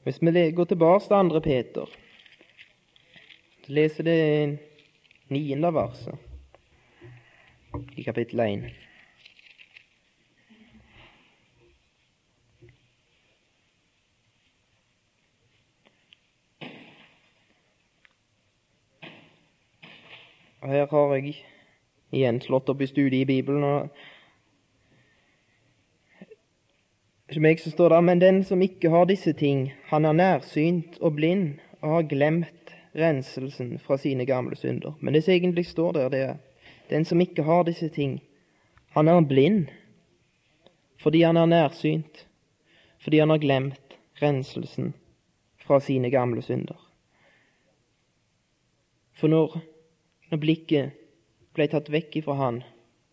Hvis 0.04 0.22
vi 0.22 0.52
går 0.52 0.66
tilbake 0.66 1.04
til 1.06 1.14
andre 1.14 1.42
Peter, 1.42 1.86
så 3.66 3.74
leser 3.74 4.04
det 4.04 4.60
niende 5.30 5.74
verset 5.74 6.16
i 7.98 8.04
kapittel 8.04 8.40
1. 8.40 8.91
her 20.70 20.88
har 20.88 21.16
jeg 21.16 21.36
igjen 22.12 22.42
slått 22.42 22.70
opp 22.70 22.82
i 22.82 22.88
studiet 22.90 23.24
i 23.24 23.26
Bibelen. 23.26 23.64
og 23.64 23.90
Som 27.32 27.46
meg 27.48 27.60
så 27.64 27.72
står 27.72 27.90
der, 27.90 28.02
men 28.02 28.22
den 28.22 28.44
som 28.44 28.62
ikke 28.62 28.90
har 28.92 29.06
disse 29.10 29.34
ting, 29.34 29.72
han 29.90 30.06
er 30.06 30.14
nærsynt 30.14 31.00
og 31.02 31.16
blind 31.16 31.60
og 31.82 31.90
har 31.96 32.10
glemt 32.12 32.76
renselsen 32.96 33.80
fra 33.80 33.98
sine 33.98 34.26
gamle 34.26 34.56
synder. 34.56 34.94
Men 35.00 35.14
det 35.14 35.24
som 35.24 35.34
egentlig 35.34 35.66
står 35.66 35.92
der, 35.92 36.10
det 36.10 36.20
er 36.20 36.36
den 36.90 37.06
som 37.06 37.22
ikke 37.22 37.44
har 37.44 37.64
disse 37.64 37.90
ting, 37.90 38.22
han 38.90 39.08
er 39.08 39.22
blind 39.22 39.68
fordi 41.02 41.22
han 41.22 41.38
er 41.38 41.46
nærsynt, 41.46 42.28
fordi 43.02 43.20
han 43.20 43.30
har 43.30 43.38
glemt 43.38 43.98
renselsen 44.22 44.94
fra 45.58 45.80
sine 45.80 46.12
gamle 46.12 46.42
synder. 46.42 46.78
For 49.14 49.28
når 49.28 49.62
når 50.32 50.40
blikket 50.40 51.00
ble 51.56 51.68
tatt 51.68 51.92
vekk 51.92 52.22
ifra 52.22 52.38
han 52.40 52.62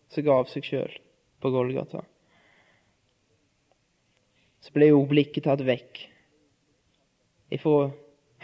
som 0.09 0.25
ga 0.25 0.37
av 0.39 0.47
seg 0.51 0.65
sjøl 0.65 0.93
på 1.43 1.51
Golgata, 1.51 2.05
så 4.59 4.75
ble 4.75 4.89
jo 4.91 5.03
blikket 5.07 5.45
tatt 5.47 5.63
vekk 5.67 6.05
ifra 7.55 7.91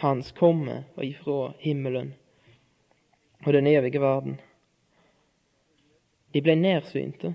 hans 0.02 0.32
komme 0.36 0.82
og 0.96 1.04
ifra 1.04 1.40
himmelen 1.64 2.12
og 3.46 3.52
den 3.52 3.66
evige 3.66 4.00
verden. 4.00 4.40
De 6.34 6.42
ble 6.42 6.56
nedsynte. 6.58 7.34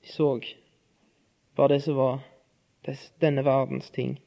De 0.00 0.08
så 0.08 0.40
bare 1.56 1.74
det 1.74 1.84
som 1.84 1.96
var 1.96 2.20
denne 3.20 3.44
verdens 3.44 3.90
ting. 3.90 4.18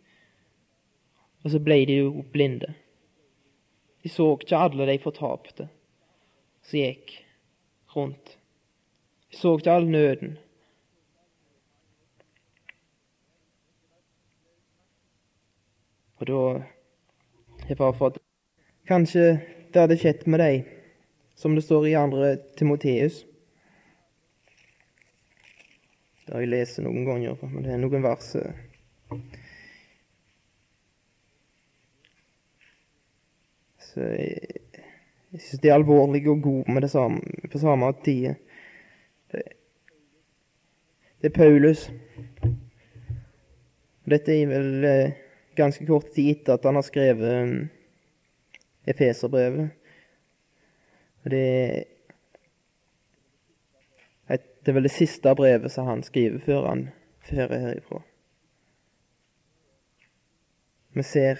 Og 1.43 1.51
så 1.51 1.59
ble 1.59 1.83
de 1.85 1.99
jo 1.99 2.23
blinde. 2.31 2.73
De 4.03 4.09
så 4.09 4.33
ikke 4.35 4.59
alle 4.59 4.87
de 4.87 4.97
fortapte 4.99 5.67
som 6.63 6.79
gikk 6.79 7.13
rundt. 7.95 8.37
De 9.31 9.37
så 9.37 9.55
ikke 9.57 9.71
all 9.71 9.87
nøden. 9.89 10.37
Og 16.19 16.27
da 16.27 16.63
Jeg 17.69 17.77
bare 17.77 17.93
for 17.93 18.05
at 18.07 18.17
Kanskje 18.87 19.39
det 19.73 19.79
hadde 19.81 19.95
skjedd 19.97 20.25
med 20.27 20.39
deg, 20.39 20.65
som 21.39 21.55
det 21.55 21.63
står 21.63 21.85
i 21.87 21.93
andre 21.95 22.33
Timoteus. 22.59 23.21
Det 26.25 26.33
har 26.33 26.43
jeg 26.43 26.51
lest 26.51 26.81
noen 26.83 27.05
ganger, 27.07 27.39
men 27.47 27.63
det 27.63 27.71
er 27.71 27.79
noen 27.79 28.03
vers 28.03 28.33
Jeg, 33.97 34.59
jeg 35.33 35.41
syns 35.41 35.61
de 35.61 35.69
er 35.69 35.75
alvorlige 35.77 36.31
og 36.31 36.41
gode 36.41 36.73
med 36.73 36.81
det 36.85 36.91
samme, 36.91 37.21
på 37.51 37.61
samme 37.61 37.91
tid. 38.05 38.35
Det, 39.31 39.43
det 41.21 41.31
er 41.31 41.37
Paulus. 41.37 41.87
Dette 44.09 44.35
er 44.35 44.49
vel 44.51 44.85
eh, 44.85 45.15
ganske 45.55 45.85
kort 45.87 46.11
tid 46.15 46.33
etter 46.33 46.57
at 46.57 46.65
han 46.67 46.75
har 46.75 46.85
skrevet 46.85 47.43
um, 47.43 47.55
Efeserbrevet. 48.87 49.69
Det, 51.23 51.47
det 54.27 54.71
er 54.71 54.75
vel 54.75 54.87
det 54.87 54.95
siste 54.95 55.35
brevet 55.35 55.71
som 55.71 55.87
han 55.87 56.03
skriver 56.03 56.39
før 56.43 56.67
han 56.67 56.83
drar 57.29 57.51
herifra. 57.51 58.01
Vi 60.93 61.03
ser 61.03 61.39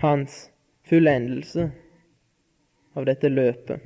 hans 0.00 0.50
fullendelse 0.88 1.70
av 2.92 3.04
dette 3.04 3.28
løpet, 3.28 3.82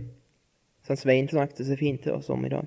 som 0.87 0.97
Svein 0.97 1.29
snakket 1.29 1.67
så 1.67 1.77
fint 1.77 2.03
til 2.03 2.17
oss 2.17 2.31
om 2.31 2.45
i 2.47 2.53
dag. 2.53 2.67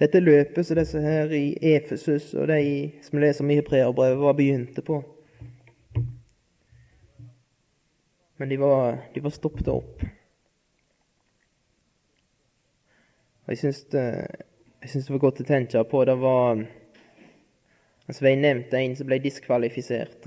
Dette 0.00 0.20
løpet 0.20 0.66
som 0.66 0.78
disse 0.78 1.00
her 1.00 1.30
i 1.36 1.52
Efesus 1.74 2.32
og 2.34 2.48
de 2.50 2.62
som 3.04 3.20
leser 3.22 3.44
om 3.44 3.50
i 3.52 3.58
Hebreerbrevet, 3.60 4.18
var 4.18 4.36
begynte 4.38 4.82
på. 4.82 5.02
Men 8.36 8.48
de 8.48 8.58
var, 8.58 8.98
de 9.14 9.22
var 9.22 9.30
stoppet 9.30 9.68
opp. 9.70 10.02
Og 13.44 13.52
jeg 13.52 13.60
syns 13.60 13.84
det, 13.92 14.06
det, 14.82 15.10
var 15.10 15.22
godt 15.22 15.44
å 15.44 15.46
tenke 15.46 15.84
på. 15.86 16.04
Det 16.08 16.16
var 16.18 16.64
Svein 18.12 18.42
nevnte 18.42 18.80
en 18.80 18.96
som 18.98 19.06
ble 19.08 19.20
diskvalifisert 19.22 20.26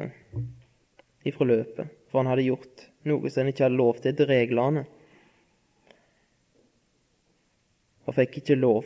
ifra 1.26 1.48
løpet, 1.50 1.90
for 2.10 2.22
han 2.22 2.30
hadde 2.30 2.46
gjort 2.46 2.86
noe 3.10 3.30
som 3.30 3.44
han 3.44 3.52
ikke 3.52 3.66
hadde 3.66 3.80
lov 3.80 4.00
til 4.00 4.14
etter 4.14 4.30
reglene. 4.30 4.86
Og 8.06 8.18
fikk 8.18 8.40
ikke 8.42 8.60
lov 8.60 8.86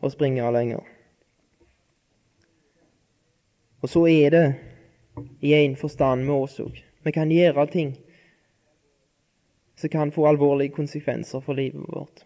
å 0.00 0.10
springe 0.12 0.50
lenger. 0.56 0.84
Og 3.84 3.92
så 3.92 4.06
er 4.08 4.32
det 4.32 4.46
i 5.44 5.52
en 5.56 5.76
forstand 5.78 6.24
med 6.26 6.46
oss 6.46 6.56
òg. 6.64 6.80
Vi 7.04 7.12
kan 7.14 7.30
gjøre 7.30 7.66
ting 7.70 7.92
som 9.76 9.92
kan 9.92 10.10
få 10.12 10.24
alvorlige 10.26 10.74
konsekvenser 10.74 11.44
for 11.44 11.54
livet 11.54 11.84
vårt. 11.92 12.24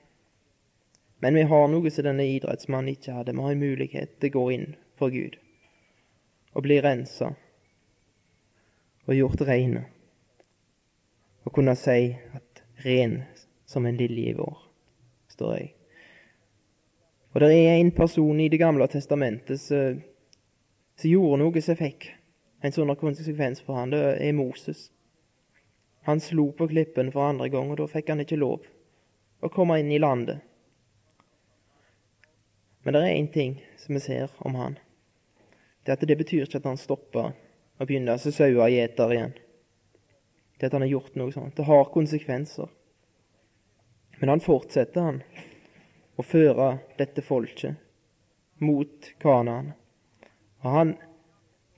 Men 1.21 1.35
vi 1.37 1.43
har 1.51 1.69
noe 1.69 1.91
som 1.93 2.07
denne 2.07 2.25
idrettsmannen 2.25 2.95
ikke 2.95 3.13
hadde. 3.13 3.35
Vi 3.35 3.45
har 3.45 3.53
en 3.53 3.61
mulighet 3.67 4.15
til 4.23 4.31
å 4.31 4.37
gå 4.39 4.45
inn 4.57 4.69
for 4.97 5.13
Gud 5.13 5.37
og 6.51 6.65
bli 6.65 6.81
rensa 6.83 7.35
og 9.11 9.16
gjort 9.16 9.40
reine, 9.49 9.85
og 11.42 11.53
kunne 11.57 11.75
si 11.75 12.12
at 12.14 12.62
ren 12.85 13.25
som 13.66 13.87
en 13.87 13.99
lilje 13.99 14.31
i 14.31 14.37
vår, 14.38 14.59
står 15.35 15.55
jeg. 15.57 15.73
Og 17.35 17.42
det 17.42 17.51
er 17.55 17.77
en 17.79 17.90
person 17.94 18.40
i 18.40 18.49
Det 18.49 18.59
gamle 18.59 18.87
testamentet 18.90 19.61
som, 19.61 20.01
gjorde 21.03 21.38
noe 21.40 21.62
som 21.62 21.79
fikk 21.79 22.11
en 22.61 22.73
sånn 22.75 22.94
konsekvens 22.99 23.62
for 23.64 23.79
han. 23.79 23.90
Det 23.90 24.01
er 24.20 24.37
Moses. 24.37 24.90
Han 26.05 26.20
slo 26.20 26.51
på 26.53 26.68
klippen 26.68 27.11
for 27.12 27.25
andre 27.25 27.49
gang, 27.49 27.70
og 27.70 27.79
da 27.81 27.87
fikk 27.88 28.11
han 28.12 28.20
ikke 28.20 28.38
lov 28.38 28.66
å 29.40 29.49
komme 29.49 29.79
inn 29.81 29.90
i 29.90 29.99
landet. 29.99 30.42
Men 32.83 32.94
det 32.94 33.03
er 33.03 33.16
én 33.16 33.31
ting 33.33 33.57
som 33.81 33.96
vi 33.96 34.03
ser 34.05 34.31
om 34.38 34.55
han. 34.55 34.77
Det 35.83 35.94
er 35.94 35.99
at 35.99 36.09
det 36.09 36.18
betyr 36.20 36.44
ikke 36.44 36.61
at 36.61 36.68
han 36.68 36.81
stopper 36.81 37.33
og 37.81 37.88
begynner 37.88 38.21
som 38.21 38.35
sauegjeter 38.37 39.14
igjen. 39.14 39.33
Det 40.61 40.69
at 40.69 40.75
han 40.77 40.85
har 40.85 40.93
gjort 40.93 41.14
noe 41.16 41.33
sånt. 41.33 41.57
Det 41.57 41.64
har 41.64 41.93
konsekvenser. 41.95 42.69
Men 44.21 44.29
han 44.35 44.43
fortsetter, 44.45 45.01
han. 45.01 45.23
å 46.21 46.23
føre 46.23 46.66
dette 46.99 47.23
folket 47.25 47.81
mot 48.61 49.07
Kanaan. 49.23 49.71
Og 50.61 50.75
han 50.75 50.90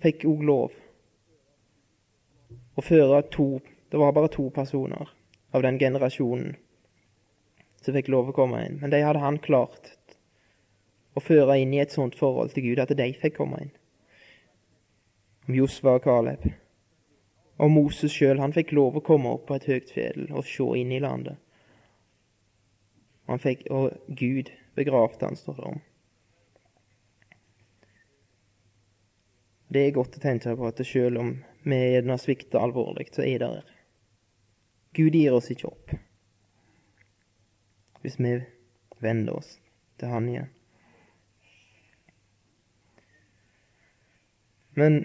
fikk 0.02 0.24
òg 0.26 0.42
lov 0.42 0.72
å 2.74 2.82
føre 2.82 3.22
to 3.30 3.60
Det 3.92 4.00
var 4.00 4.14
bare 4.16 4.32
to 4.32 4.48
personer 4.50 5.10
av 5.52 5.62
den 5.62 5.78
generasjonen 5.78 6.54
som 7.84 7.94
fikk 7.94 8.08
lov 8.08 8.30
å 8.30 8.32
komme 8.32 8.62
inn. 8.64 8.78
Men 8.80 8.90
de 8.90 9.02
hadde 9.04 9.20
han 9.20 9.36
klart 9.38 9.90
å 11.12 11.20
føre 11.20 11.58
inn 11.60 11.74
i 11.76 11.82
et 11.82 11.92
sånt 11.92 12.16
forhold 12.16 12.54
til 12.54 12.70
Gud 12.70 12.80
at 12.80 12.94
de 12.96 13.08
fikk 13.20 13.36
komme 13.36 13.60
inn. 13.60 13.74
Om 15.46 15.54
Josva 15.54 15.96
og 15.98 16.04
Kaleb. 16.04 16.44
Og 17.62 17.70
Moses 17.70 18.14
sjøl, 18.14 18.40
han 18.42 18.54
fikk 18.54 18.72
lov 18.74 18.98
å 18.98 19.04
komme 19.04 19.30
opp 19.36 19.46
på 19.48 19.56
et 19.58 19.68
høyt 19.70 19.90
fjell 19.94 20.28
og 20.30 20.46
se 20.48 20.66
inn 20.80 20.92
i 20.94 21.00
landet. 21.02 21.38
Han 23.30 23.40
fikk, 23.42 23.66
og 23.70 23.92
Gud 24.08 24.50
begravde 24.74 25.28
han, 25.28 25.38
står 25.38 25.58
det 25.58 25.68
om. 25.70 25.80
Det 29.72 29.86
er 29.86 29.94
godt 29.96 30.18
å 30.18 30.22
tenke 30.22 30.52
på 30.58 30.66
at 30.68 30.80
selv 30.84 31.20
om 31.22 31.30
vi 31.64 31.78
gjerne 31.78 32.18
svikter 32.20 32.60
alvorlig, 32.60 33.06
så 33.14 33.22
er 33.24 33.38
det 33.40 33.52
der. 33.54 33.70
Gud 34.92 35.14
gir 35.16 35.32
oss 35.32 35.48
ikke 35.54 35.70
opp. 35.70 35.94
Hvis 38.02 38.18
vi 38.20 38.34
vender 39.00 39.38
oss 39.38 39.54
til 39.98 40.12
Han 40.12 40.28
igjen. 40.28 40.50
Men 44.74 45.04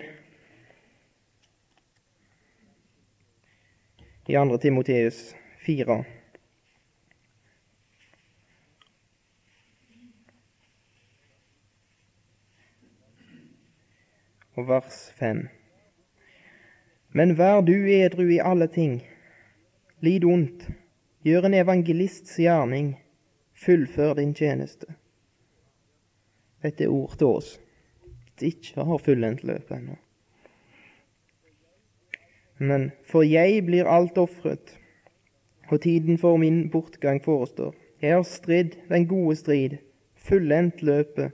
i 4.27 4.33
2. 4.33 4.57
Timoteus 4.57 5.35
4 5.65 6.03
og 14.57 14.67
vers 14.67 14.97
5. 15.15 15.45
Men 17.15 17.37
vær 17.39 17.61
du 17.61 17.71
edru 17.71 18.25
i 18.27 18.41
alle 18.43 18.67
ting, 18.67 18.97
lid 20.03 20.27
ondt, 20.27 20.65
gjør 21.23 21.47
en 21.47 21.55
evangelists 21.61 22.35
gjerning, 22.35 22.97
fullfør 23.55 24.17
din 24.19 24.35
tjeneste. 24.35 24.91
Dette 26.65 26.83
er 26.83 26.91
ord 26.91 27.15
til 27.15 27.31
oss 27.31 27.55
som 27.55 28.51
ikke 28.51 28.83
har 28.85 28.99
fullendt 29.01 29.47
løpet 29.47 29.79
ennå. 29.79 29.95
Men 32.57 32.91
for 33.05 33.21
jeg 33.21 33.65
blir 33.65 33.89
alt 33.89 34.17
ofret, 34.17 34.73
og 35.69 35.81
tiden 35.81 36.17
for 36.17 36.37
min 36.37 36.69
bortgang 36.69 37.21
forestår. 37.23 37.75
Jeg 38.01 38.13
har 38.13 38.23
stridd 38.23 38.77
den 38.89 39.07
gode 39.07 39.35
strid, 39.35 39.77
fullendt 40.15 40.81
løpet, 40.81 41.31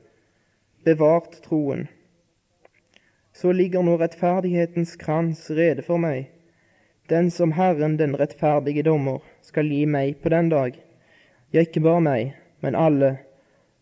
bevart 0.84 1.40
troen. 1.44 1.88
Så 3.34 3.52
ligger 3.52 3.82
nå 3.82 3.98
rettferdighetens 3.98 4.96
krans 4.96 5.50
rede 5.52 5.82
for 5.82 5.98
meg, 5.98 6.30
den 7.10 7.32
som 7.32 7.52
Herren, 7.52 7.98
den 8.00 8.16
rettferdige 8.20 8.84
dommer, 8.84 9.20
skal 9.42 9.68
gi 9.68 9.86
meg 9.86 10.22
på 10.24 10.30
den 10.30 10.50
dag. 10.50 10.78
Ja, 11.54 11.64
ikke 11.64 11.84
bare 11.84 12.02
meg, 12.02 12.36
men 12.62 12.76
alle 12.76 13.18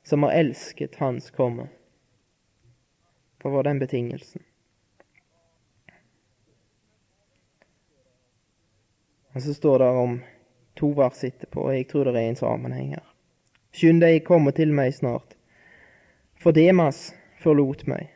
som 0.04 0.24
har 0.26 0.34
elsket 0.34 0.98
Hans 1.00 1.30
komme. 1.32 1.70
Hva 3.42 3.54
var 3.54 3.70
den 3.70 3.80
betingelsen? 3.82 4.42
Og 9.34 9.42
så 9.42 9.54
står 9.54 9.80
det 9.80 9.90
om 10.04 10.18
to 10.76 10.92
vers 10.98 11.24
etterpå, 11.24 11.68
og 11.68 11.76
jeg 11.76 11.88
tror 11.92 12.10
det 12.10 12.20
er 12.20 12.32
en 12.32 12.40
sammenheng 12.40 12.94
her. 12.96 13.06
Skynd 13.72 14.04
deg, 14.04 14.24
komme 14.28 14.52
til 14.56 14.74
meg 14.76 14.94
snart. 14.96 15.38
For 16.42 16.56
Demas 16.56 17.12
forlot 17.40 17.86
meg, 17.88 18.10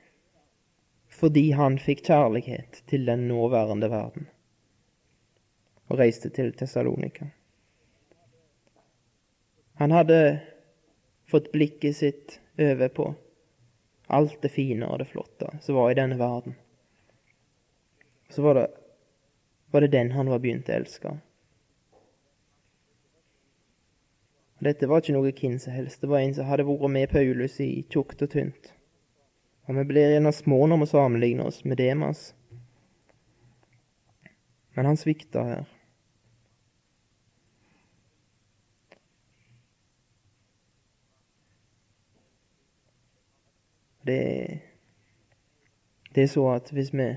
fordi 1.13 1.51
han 1.55 1.77
fikk 1.79 2.03
kjærlighet 2.09 2.81
til 2.89 3.05
den 3.07 3.27
nåværende 3.29 3.89
verden, 3.91 4.27
og 5.87 6.01
reiste 6.01 6.31
til 6.33 6.51
Tessalonika. 6.57 7.29
Han 9.79 9.91
hadde 9.91 10.19
fått 11.29 11.51
blikket 11.51 11.95
sitt 11.97 12.39
over 12.59 12.89
på 12.89 13.07
alt 14.07 14.41
det 14.41 14.51
fine 14.53 14.87
og 14.87 14.99
det 15.01 15.09
flotte 15.09 15.49
som 15.61 15.75
var 15.75 15.91
i 15.91 15.97
denne 15.97 16.17
verden. 16.19 16.55
Så 18.29 18.41
var 18.45 18.59
det 18.59 18.67
var 19.75 19.83
det 19.83 19.91
den 19.91 20.11
han 20.15 20.29
var 20.31 20.39
begynt 20.39 20.69
å 20.71 20.77
elske. 20.77 21.11
Dette 24.63 24.87
var 24.87 25.01
ikke 25.03 25.17
noe 25.17 25.33
hvem 25.35 25.57
som 25.59 25.75
helst, 25.75 25.99
det 25.99 26.07
var 26.07 26.23
en 26.23 26.33
som 26.37 26.47
hadde 26.47 26.63
vært 26.63 26.91
med 26.93 27.11
Paulus 27.11 27.59
i 27.59 27.83
tjukt 27.91 28.23
og 28.23 28.31
tynt. 28.31 28.71
Og 29.67 29.75
vi 29.75 29.83
blir 29.89 30.13
gjerne 30.13 30.31
små 30.31 30.61
når 30.71 30.85
vi 30.85 30.87
sammenligner 30.93 31.49
oss 31.51 31.59
med 31.67 31.81
Demas. 31.81 32.29
Men 34.77 34.87
han 34.87 34.99
svikta 35.01 35.43
her. 35.43 35.67
Det, 44.07 44.19
det 46.15 46.23
er 46.23 46.31
så 46.31 46.47
at 46.53 46.71
hvis 46.71 46.93
vi 46.95 47.11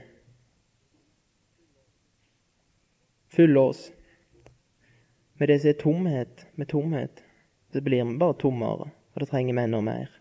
fyller 3.38 3.61
oss 3.61 3.92
med 5.38 5.48
det 5.48 5.61
som 5.62 5.70
er 5.70 5.72
tomhet, 5.79 6.46
med 6.55 6.68
tomhet, 6.68 7.20
så 7.72 7.81
blir 7.81 8.05
vi 8.05 8.16
bare 8.18 8.35
tommere, 8.35 8.88
og 9.14 9.20
det 9.22 9.29
trenger 9.31 9.55
vi 9.55 9.62
enda 9.62 9.81
mer. 9.87 10.14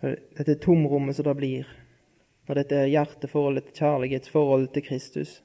Dette 0.00 0.56
tomrommet 0.64 1.16
som 1.16 1.28
det 1.28 1.34
blir 1.38 1.68
når 2.48 2.58
dette 2.64 2.80
hjerteforholdet, 2.90 3.68
kjærlighetsforholdet 3.78 4.72
til 4.74 4.84
Kristus 4.88 5.36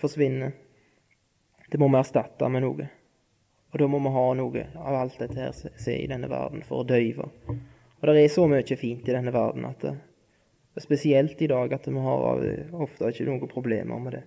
forsvinner, 0.00 0.56
det 1.70 1.78
må 1.78 1.86
vi 1.92 2.00
erstatte 2.00 2.48
med 2.50 2.64
noe. 2.64 2.88
Og 3.70 3.78
da 3.78 3.88
må 3.90 4.00
vi 4.02 4.12
ha 4.16 4.24
noe 4.40 4.64
av 4.74 4.98
alt 5.04 5.20
dette 5.22 5.38
her 5.38 5.54
som 5.54 5.70
er 5.70 6.00
i 6.00 6.10
denne 6.10 6.32
verden, 6.32 6.66
for 6.66 6.82
å 6.82 6.88
døyve. 6.90 7.28
Og 7.46 8.10
det 8.10 8.16
er 8.18 8.34
så 8.34 8.48
mye 8.50 8.80
fint 8.80 9.06
i 9.06 9.14
denne 9.14 9.30
verden 9.34 9.70
at 9.70 9.86
det, 9.86 9.94
Spesielt 10.80 11.42
i 11.42 11.46
dag 11.46 11.72
at 11.72 11.86
vi 11.86 12.00
har 12.02 12.46
ofte 12.72 13.10
ikke 13.10 13.28
noen 13.28 13.50
problemer 13.50 14.00
med 14.02 14.16
det. 14.16 14.22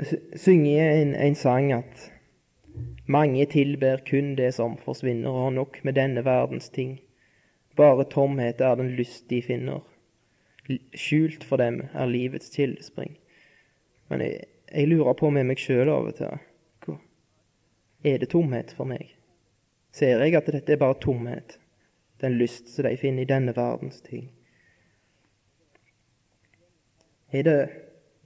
Vi 0.00 0.38
synger 0.40 0.90
en, 0.94 1.14
en 1.14 1.34
sang 1.36 1.72
at 1.76 2.06
mange 3.06 3.44
tilber 3.46 4.00
kun 4.08 4.34
det 4.36 4.54
som 4.54 4.78
forsvinner, 4.80 5.28
og 5.28 5.44
har 5.44 5.50
nok 5.50 5.80
med 5.84 5.94
denne 5.94 6.24
verdens 6.24 6.70
ting. 6.72 7.00
Bare 7.76 8.04
tomhet 8.04 8.60
er 8.60 8.74
den 8.74 8.94
lyst 8.96 9.28
de 9.30 9.42
finner. 9.42 9.80
Skjult 10.94 11.44
for 11.44 11.60
dem 11.60 11.82
er 11.92 12.06
livets 12.06 12.54
kildespring. 12.56 13.18
Men 14.08 14.20
jeg, 14.20 14.44
jeg 14.72 14.88
lurer 14.88 15.12
på 15.12 15.30
med 15.30 15.48
meg 15.48 15.60
sjøl 15.60 15.90
av 15.92 16.08
og 16.08 16.16
til. 16.16 16.38
Hvor 16.84 17.00
er 18.04 18.18
det 18.18 18.30
tomhet 18.32 18.72
for 18.76 18.88
meg? 18.88 19.10
Ser 19.92 20.22
jeg 20.24 20.36
at 20.38 20.48
dette 20.48 20.72
er 20.72 20.80
bare 20.80 21.00
tomhet? 21.00 21.58
Den 22.22 22.38
lyst 22.38 22.70
som 22.72 22.86
de 22.86 22.96
finner 22.96 23.26
i 23.26 23.28
denne 23.28 23.52
verdens 23.56 24.00
ting? 24.00 24.30
Er 27.32 27.46
det, 27.46 27.58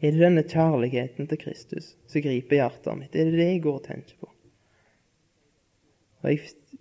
er 0.02 0.14
det 0.14 0.22
denne 0.22 0.42
kjærligheten 0.42 1.28
til 1.30 1.38
Kristus 1.38 1.92
som 2.10 2.24
griper 2.24 2.58
hjertet 2.58 2.98
mitt? 2.98 3.14
Er 3.14 3.30
det 3.30 3.38
det 3.38 3.50
jeg 3.52 3.62
går 3.66 3.78
og 3.78 3.84
tenker 3.86 4.18
på? 4.18 4.30
Og 6.22 6.32
Jeg 6.32 6.40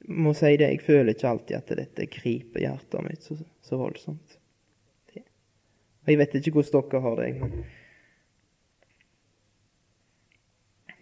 må 0.09 0.33
si 0.33 0.55
det, 0.57 0.71
jeg 0.71 0.81
føler 0.81 1.13
ikke 1.13 1.29
alltid 1.29 1.55
at 1.59 1.75
dette 1.77 2.07
griper 2.09 2.63
hjertet 2.63 3.05
mitt 3.05 3.25
så, 3.25 3.37
så 3.61 3.77
voldsomt. 3.77 4.39
Og 6.05 6.09
Jeg 6.09 6.17
vet 6.21 6.35
ikke 6.37 6.51
hvordan 6.57 6.89
dere 6.89 7.01
har 7.01 7.15
det, 7.21 7.29
men 7.41 7.65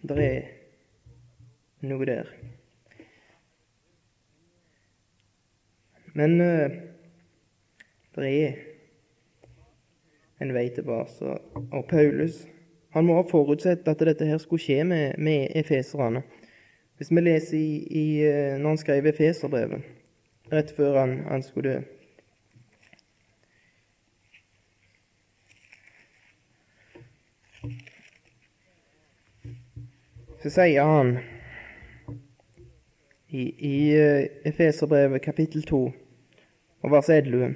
det 0.03 0.19
er 0.27 0.43
noe 1.88 2.07
der. 2.07 2.30
Men 6.13 6.36
uh, 6.43 6.76
det 8.15 8.30
er 8.32 8.72
en 10.43 10.53
vei 10.53 10.67
tilbake. 10.75 11.37
Og 11.71 11.85
Paulus 11.89 12.43
han 12.93 13.05
må 13.05 13.15
ha 13.17 13.25
forutsett 13.25 13.87
at 13.89 14.01
dette 14.05 14.25
her 14.29 14.37
skulle 14.37 14.61
skje 14.61 14.83
med, 14.85 15.17
med 15.17 15.47
efeserne. 15.57 16.21
Hvis 16.97 17.09
vi 17.11 17.23
leser 17.25 17.57
i, 17.57 17.77
i, 17.89 18.05
eh, 18.21 18.59
når 18.59 18.69
han 18.69 18.77
skrev 18.77 19.05
Efeserbrevet, 19.09 19.81
rett 20.51 20.75
før 20.77 20.99
han, 20.99 21.19
han 21.25 21.43
skulle 21.43 21.73
dø 21.73 21.81
Så 30.43 30.49
sier 30.51 30.83
han 30.83 31.13
i, 33.31 33.43
i 33.47 33.75
eh, 33.95 34.25
Efeserbrevet 34.45 35.21
kapittel 35.23 35.63
2 35.63 35.83
og 36.83 36.91
vers 36.91 37.09
11 37.09 37.55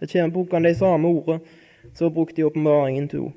Det 0.00 0.10
kommer 0.12 0.52
han 0.52 0.68
de 0.68 0.74
samme 0.74 1.08
ordene 1.08 1.40
så 1.96 2.10
brukte 2.10 2.36
de 2.36 2.44
åpenbaringen 2.44 3.08
to. 3.08 3.32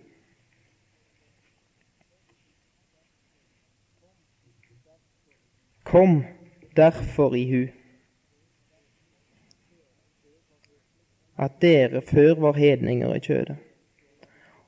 Kom 5.84 6.24
derfor 6.76 7.36
i 7.36 7.46
hu 7.52 7.68
at 11.40 11.62
dere 11.62 12.02
før 12.02 12.36
var 12.36 12.54
hedninger 12.60 13.16
i 13.16 13.22
kjødet, 13.24 13.56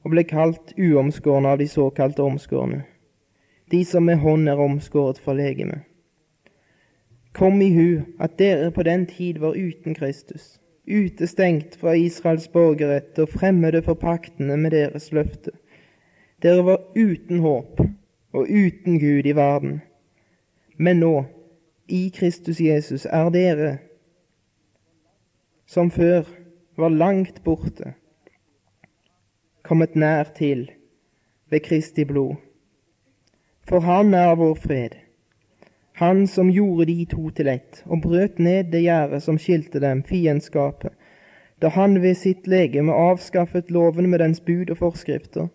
og 0.04 0.14
ble 0.14 0.24
kalt 0.24 0.72
uomskårne 0.80 1.52
av 1.52 1.60
de 1.60 1.68
såkalte 1.68 2.24
omskårne, 2.24 2.86
de 3.72 3.84
som 3.86 4.08
med 4.08 4.24
hånd 4.24 4.48
er 4.50 4.60
omskåret 4.60 5.20
fra 5.20 5.36
legemet. 5.36 5.84
Kom 7.36 7.60
i 7.62 7.74
hu 7.76 8.02
at 8.20 8.40
dere 8.40 8.72
på 8.72 8.88
den 8.88 9.04
tid 9.06 9.44
var 9.44 9.60
uten 9.60 9.96
Kristus, 10.00 10.62
utestengt 10.88 11.76
fra 11.76 11.94
Israels 11.96 12.48
borgerrett 12.48 13.20
og 13.20 13.30
fremmede 13.30 13.82
for 13.86 13.94
paktene 13.94 14.58
med 14.58 14.72
deres 14.72 15.12
løfte. 15.12 15.52
Dere 16.42 16.66
var 16.66 16.82
uten 16.98 17.40
håp 17.40 17.82
og 18.34 18.48
uten 18.50 19.00
Gud 19.00 19.26
i 19.26 19.36
verden. 19.36 19.82
Men 20.78 21.00
nå, 21.00 21.26
i 21.88 22.10
Kristus 22.16 22.62
Jesus, 22.62 23.06
er 23.06 23.30
dere, 23.30 23.72
som 25.68 25.92
før 25.92 26.24
var 26.78 26.90
langt 26.90 27.44
borte, 27.44 27.94
kommet 29.62 29.96
nær 29.96 30.32
til 30.36 30.72
ved 31.50 31.60
Kristi 31.60 32.04
blod. 32.04 32.36
For 33.68 33.80
Han 33.80 34.14
er 34.14 34.36
vår 34.36 34.56
fred, 34.56 34.98
Han 36.02 36.28
som 36.28 36.50
gjorde 36.50 36.86
de 36.90 37.04
to 37.06 37.28
til 37.30 37.46
ett 37.52 37.84
og 37.86 38.00
brøt 38.02 38.40
ned 38.42 38.72
det 38.74 38.80
gjerdet 38.82 39.22
som 39.22 39.36
skilte 39.38 39.78
dem, 39.84 40.00
fiendskapet, 40.02 40.96
da 41.62 41.70
Han 41.76 42.00
ved 42.02 42.16
sitt 42.18 42.48
legeme 42.50 42.96
avskaffet 42.98 43.70
loven 43.70 44.08
med 44.10 44.18
dens 44.20 44.42
bud 44.42 44.72
og 44.74 44.80
forskrifter. 44.80 45.52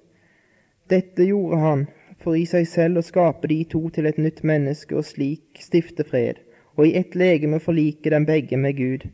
Dette 0.86 1.26
gjorde 1.26 1.58
Han 1.58 1.82
for 2.22 2.38
i 2.38 2.44
seg 2.46 2.68
selv 2.70 3.00
å 3.00 3.02
skape 3.02 3.50
de 3.50 3.56
to 3.72 3.80
til 3.90 4.06
et 4.06 4.20
nytt 4.22 4.44
menneske 4.46 4.94
og 4.94 5.08
slik 5.08 5.58
stifte 5.58 6.06
fred, 6.06 6.38
og 6.78 6.86
i 6.86 6.94
ett 6.94 7.18
legeme 7.18 7.58
forlike 7.58 8.14
dem 8.14 8.28
begge 8.30 8.56
med 8.56 8.78
Gud 8.78 9.08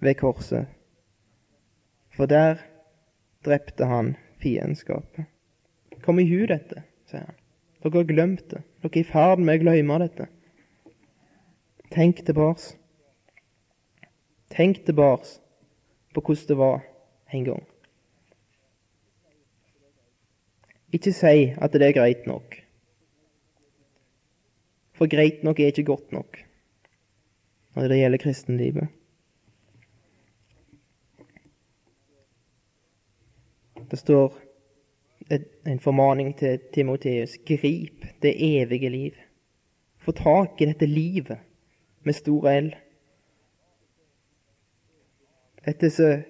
ved 0.00 0.16
korset. 0.16 0.64
For 2.16 2.24
der 2.24 2.64
drepte 3.44 3.84
han 3.84 4.14
fiendskapet. 4.40 5.28
Kom 6.00 6.24
i 6.24 6.26
hu 6.32 6.46
dette, 6.48 6.86
sier 7.04 7.28
han. 7.28 7.38
Dere 7.84 8.00
har 8.00 8.10
glemt 8.14 8.48
det. 8.48 8.64
Dere 8.80 8.96
er 8.96 9.00
i 9.04 9.06
ferd 9.12 9.44
med 9.44 9.60
å 9.60 9.64
glemme 9.68 10.02
dette. 10.06 10.30
Tenk 11.90 12.26
tilbake. 12.26 12.76
Tenk 14.50 14.84
tilbake 14.84 15.40
på 16.14 16.20
hvordan 16.20 16.48
det 16.48 16.56
var 16.58 16.80
en 17.32 17.44
gang. 17.44 17.64
Ikke 20.92 21.12
si 21.12 21.54
at 21.56 21.72
det 21.72 21.88
er 21.88 21.96
greit 21.96 22.26
nok. 22.26 22.56
For 24.92 25.08
greit 25.08 25.44
nok 25.44 25.60
er 25.60 25.72
ikke 25.72 25.84
godt 25.84 26.12
nok 26.12 26.44
når 27.74 27.88
det 27.88 27.98
gjelder 28.00 28.18
kristenlivet. 28.18 28.88
Det 33.90 33.98
står 33.98 34.34
en 35.66 35.80
formaning 35.80 36.34
til 36.38 36.58
Timoteus. 36.74 37.38
Grip 37.46 38.04
det 38.22 38.34
evige 38.36 38.90
liv. 38.90 39.12
Få 39.98 40.12
tak 40.12 40.60
i 40.60 40.66
dette 40.66 40.86
livet 40.86 41.38
med 42.02 42.16
stor 42.16 42.48
L. 42.50 42.76
Dette 45.64 45.90
som 45.90 46.22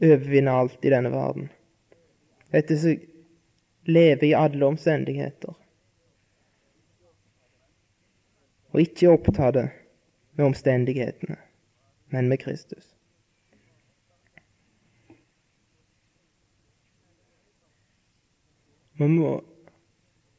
overvinner 0.00 0.52
alt 0.52 0.84
i 0.84 0.92
denne 0.92 1.10
verden. 1.12 1.50
Dette 2.50 2.78
som 2.80 3.00
lever 3.84 4.24
i 4.24 4.34
alle 4.34 4.66
omstendigheter. 4.66 5.54
Og 8.70 8.80
ikke 8.80 9.10
oppta 9.10 9.50
det 9.50 9.66
med 10.38 10.46
omstendighetene, 10.46 11.36
men 12.14 12.28
med 12.28 12.38
Kristus. 12.38 12.94
Vi 19.00 19.08
må, 19.08 19.44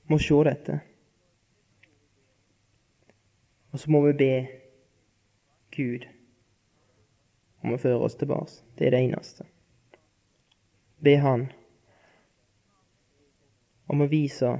må 0.07 0.17
se 0.22 0.38
dette. 0.45 0.80
Og 3.72 3.80
så 3.80 3.91
må 3.91 4.03
vi 4.05 4.17
be 4.19 4.34
Gud 5.76 6.07
om 7.61 7.74
å 7.76 7.80
føre 7.82 8.05
oss 8.05 8.17
tilbake. 8.19 8.61
Det 8.78 8.88
er 8.88 8.95
det 8.95 9.01
eneste. 9.05 9.47
Be 11.01 11.15
Han 11.22 11.47
om 13.91 14.01
å 14.01 14.07
vise, 14.07 14.53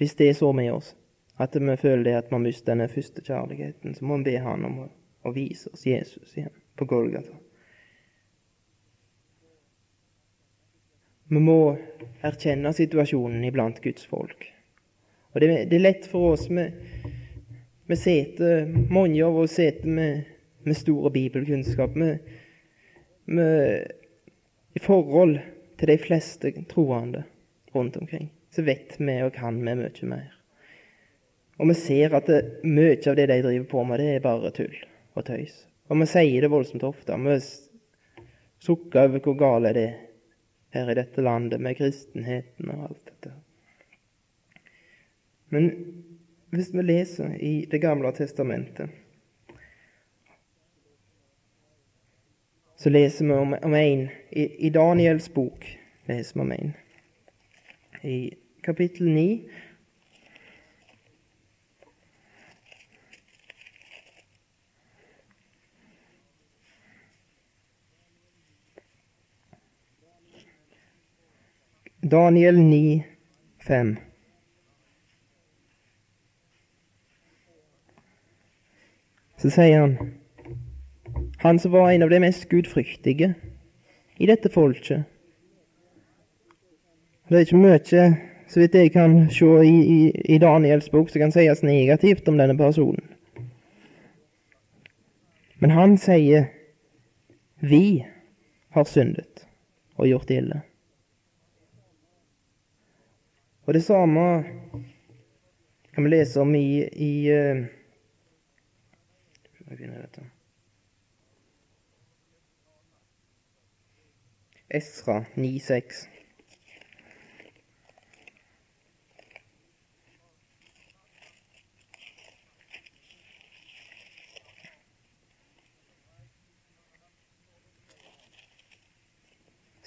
hvis 0.00 0.14
det 0.16 0.30
er 0.30 0.38
så 0.38 0.52
med 0.56 0.72
oss, 0.72 0.94
at 1.38 1.56
vi 1.56 1.76
føler 1.76 2.04
det 2.06 2.14
at 2.18 2.30
vi 2.30 2.36
har 2.36 2.42
mistet 2.42 2.70
denne 2.70 2.88
første 2.90 3.22
kjærligheten, 3.22 3.94
så 3.94 4.06
må 4.06 4.16
vi 4.18 4.30
be 4.30 4.38
Han 4.42 4.64
om 4.64 4.78
å, 4.84 4.88
å 5.28 5.34
vise 5.34 5.70
oss 5.74 5.84
Jesus 5.86 6.36
igjen 6.36 6.54
på 6.78 6.86
Golgata. 6.88 7.36
Vi 11.28 11.40
må 11.44 11.76
erkjenne 12.24 12.72
situasjonen 12.72 13.44
iblant 13.44 13.82
Guds 13.84 14.06
folk. 14.08 14.46
Og 15.34 15.42
det, 15.42 15.50
det 15.68 15.76
er 15.76 15.84
lett 15.84 16.06
for 16.08 16.32
oss 16.32 16.46
Vi, 16.48 16.64
vi 17.86 17.96
sitter, 18.00 18.64
mange 18.90 19.20
av 19.24 19.36
oss 19.42 19.58
sitter 19.58 19.92
med, 19.92 20.24
med 20.68 20.78
store 20.78 21.10
bibelkunnskap. 21.14 21.96
med, 21.96 22.18
med, 23.24 23.86
I 24.74 24.80
forhold 24.84 25.38
til 25.78 25.88
de 25.88 25.98
fleste 25.98 26.52
troende 26.70 27.24
rundt 27.74 27.96
omkring, 27.96 28.32
så 28.50 28.62
vet 28.62 28.96
vi 28.98 29.22
og 29.22 29.32
kan 29.32 29.58
vi 29.58 29.74
mye 29.74 30.10
mer. 30.10 30.34
Og 31.58 31.68
vi 31.68 31.74
ser 31.74 32.14
at 32.14 32.28
det, 32.30 32.42
mye 32.62 32.98
av 33.02 33.16
det 33.18 33.26
de 33.30 33.40
driver 33.42 33.66
på 33.70 33.84
med, 33.84 33.98
det 33.98 34.12
er 34.14 34.24
bare 34.24 34.52
tull 34.54 34.76
og 35.18 35.24
tøys. 35.26 35.64
Og 35.88 35.98
vi 35.98 36.06
sier 36.06 36.44
det 36.44 36.52
voldsomt 36.52 36.84
ofte. 36.86 37.16
Vi 37.24 37.38
sukker 38.62 39.08
over 39.08 39.24
hvor 39.24 39.38
gale 39.38 39.72
det 39.74 39.86
er 39.88 39.96
her 40.76 40.90
i 40.92 40.96
dette 40.98 41.24
landet 41.24 41.62
med 41.64 41.78
kristenheten 41.78 42.70
og 42.74 42.88
alt 42.88 43.10
dette. 43.10 43.32
Men 45.48 45.70
hvis 46.52 46.70
vi 46.74 46.84
leser 46.84 47.36
i 47.40 47.66
Det 47.70 47.80
gamle 47.80 48.12
testamentet, 48.12 48.90
så 52.78 52.90
leser 52.90 53.24
vi 53.24 53.32
om, 53.32 53.54
om 53.62 53.74
en 53.74 54.08
i, 54.30 54.66
i, 54.66 54.70
Daniels 54.70 55.28
bok 55.34 55.66
leser 56.06 56.34
vi 56.34 56.40
om 56.40 56.52
en. 56.52 56.74
I 58.02 58.18
kapittel 58.62 59.10
9 59.10 59.40
Daniel 72.10 72.60
9, 72.60 73.04
5. 73.66 73.96
Så 79.36 79.50
sier 79.50 79.80
han 79.80 80.17
Han 81.38 81.58
som 81.58 81.70
var 81.70 81.90
en 81.90 82.02
av 82.02 82.10
de 82.10 82.20
mest 82.20 82.48
gudfryktige 82.48 83.34
i 84.18 84.26
dette 84.26 84.50
folket. 84.50 85.04
Det 87.28 87.36
er 87.36 87.44
ikke 87.46 87.60
mye, 87.60 88.06
så 88.48 88.60
vidt 88.62 88.74
jeg 88.74 88.90
kan 88.94 89.18
se 89.30 89.46
i, 89.62 89.74
i, 89.78 89.98
i 90.34 90.38
Daniels 90.42 90.88
bok, 90.90 91.10
som 91.12 91.22
kan 91.22 91.34
sies 91.34 91.62
negativt 91.62 92.28
om 92.28 92.40
denne 92.40 92.56
personen. 92.58 93.04
Men 95.62 95.74
han 95.74 95.94
sier 95.98 96.48
vi 97.60 98.06
har 98.74 98.86
syndet 98.86 99.44
og 99.98 100.06
gjort 100.08 100.30
ille. 100.30 100.62
Og 103.66 103.74
det 103.74 103.82
samme 103.84 104.24
kan 105.92 106.06
vi 106.06 106.10
lese 106.10 106.40
om 106.40 106.54
i, 106.54 106.82
i 106.88 107.12
uh, 107.34 107.66
Esra 114.70 115.24
9,6. 115.34 116.08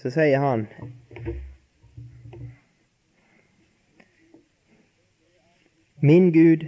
Så 0.01 0.09
sier 0.09 0.39
han 0.41 0.65
Min 6.01 6.31
Gud, 6.33 6.65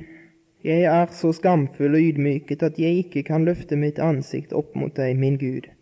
jeg 0.63 0.83
er 0.83 1.07
så 1.09 1.31
skamfull 1.33 1.95
og 1.97 2.01
ydmyket 2.11 2.61
at 2.61 2.77
jeg 2.77 3.07
ikke 3.07 3.23
kan 3.31 3.49
løfte 3.49 3.73
mitt 3.73 3.97
ansikt 3.97 4.53
opp 4.53 4.75
mot 4.77 4.93
deg, 4.93 5.17
min 5.17 5.41
Gud. 5.41 5.73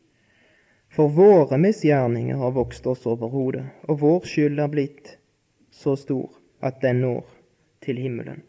For 0.92 1.08
våre 1.08 1.58
misgjerninger 1.58 2.36
har 2.36 2.52
vokst 2.52 2.88
oss 2.88 3.06
over 3.08 3.32
hodet, 3.32 3.66
og 3.88 4.02
vår 4.02 4.26
skyld 4.28 4.60
er 4.60 4.72
blitt 4.72 5.14
så 5.72 5.96
stor 5.96 6.28
at 6.60 6.82
den 6.84 7.00
når 7.06 7.22
til 7.82 8.02
himmelen. 8.02 8.42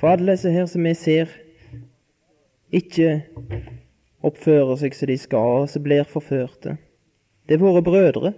For 0.00 0.10
alle 0.10 0.34
disse 0.34 0.50
her 0.50 0.66
som 0.66 0.82
vi 0.82 0.94
ser, 0.98 1.30
ikke 2.74 3.20
oppfører 4.26 4.80
seg 4.80 4.96
som 4.98 5.10
de 5.12 5.18
skal, 5.22 5.62
og 5.62 5.68
som 5.70 5.84
blir 5.84 6.08
forførte. 6.08 6.74
Det 7.46 7.54
er 7.54 7.62
våre 7.62 7.82
brødre. 7.86 8.32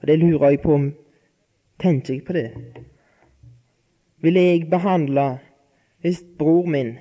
Og 0.00 0.08
det 0.08 0.16
lurer 0.22 0.54
jeg 0.54 0.62
på 0.64 0.78
om 0.78 0.88
Tenker 1.78 2.14
jeg 2.16 2.24
på 2.26 2.34
det? 2.34 2.48
Vil 4.18 4.34
jeg 4.34 4.64
behandle 4.70 5.26
hvis 6.02 6.24
bror 6.38 6.66
min 6.66 6.96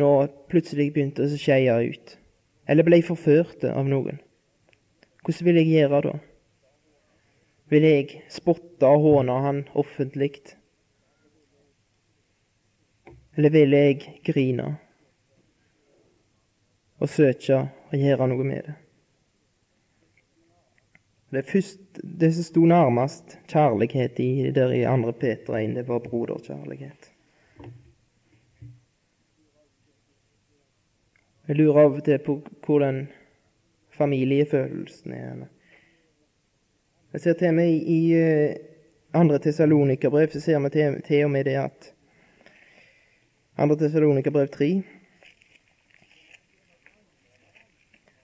nå 0.00 0.10
plutselig 0.50 0.90
begynte 0.94 1.26
å 1.26 1.38
skeie 1.38 1.74
ut, 1.90 2.14
eller 2.66 2.86
ble 2.86 3.00
forført 3.06 3.66
av 3.68 3.86
noen? 3.88 4.20
Hvordan 5.24 5.48
vil 5.48 5.60
jeg 5.60 5.70
gjøre 5.72 6.00
da? 6.04 6.14
Vil 7.72 7.86
jeg 7.88 8.20
spotte 8.32 8.88
og 8.90 9.06
håne 9.06 9.36
han 9.46 9.62
offentlig? 9.80 10.34
Eller 13.34 13.50
vil 13.54 13.72
jeg 13.74 14.18
grine 14.26 14.74
og 17.02 17.10
søke 17.10 17.64
å 17.90 17.98
gjøre 17.98 18.28
noe 18.30 18.46
med 18.46 18.68
det? 18.68 18.76
Det, 21.34 21.42
først, 21.48 21.80
det 21.98 22.30
som 22.36 22.46
sto 22.46 22.66
nærmest 22.68 23.38
kjærlighet 23.50 24.20
i 24.22 24.52
der 24.54 24.70
i 24.76 24.84
2. 24.86 25.16
Peter 25.18 25.56
1, 25.58 25.74
det 25.74 25.88
var 25.88 26.04
broderkjærlighet. 26.04 27.13
Jeg 31.48 31.56
lurer 31.56 31.80
av 31.82 31.98
og 31.98 32.04
til 32.04 32.18
på 32.24 32.38
hvordan 32.64 33.02
familiefølelsen 33.92 35.12
er. 35.12 35.44
Jeg 37.12 37.20
ser 37.20 37.36
til 37.38 37.54
meg 37.54 37.70
i, 37.70 37.82
i 37.94 38.00
eh, 38.16 38.56
andre 39.14 39.38
Tessalonikerbrev 39.38 40.32
så 40.32 40.40
ser 40.40 40.58
vi 40.64 40.72
til, 40.74 41.00
til, 41.06 41.24
og 41.26 41.30
med 41.30 41.44
det 41.46 41.56
at 41.60 41.92
andre 43.56 43.76
Tessalonikerbrev 43.84 44.48
3 44.56 44.70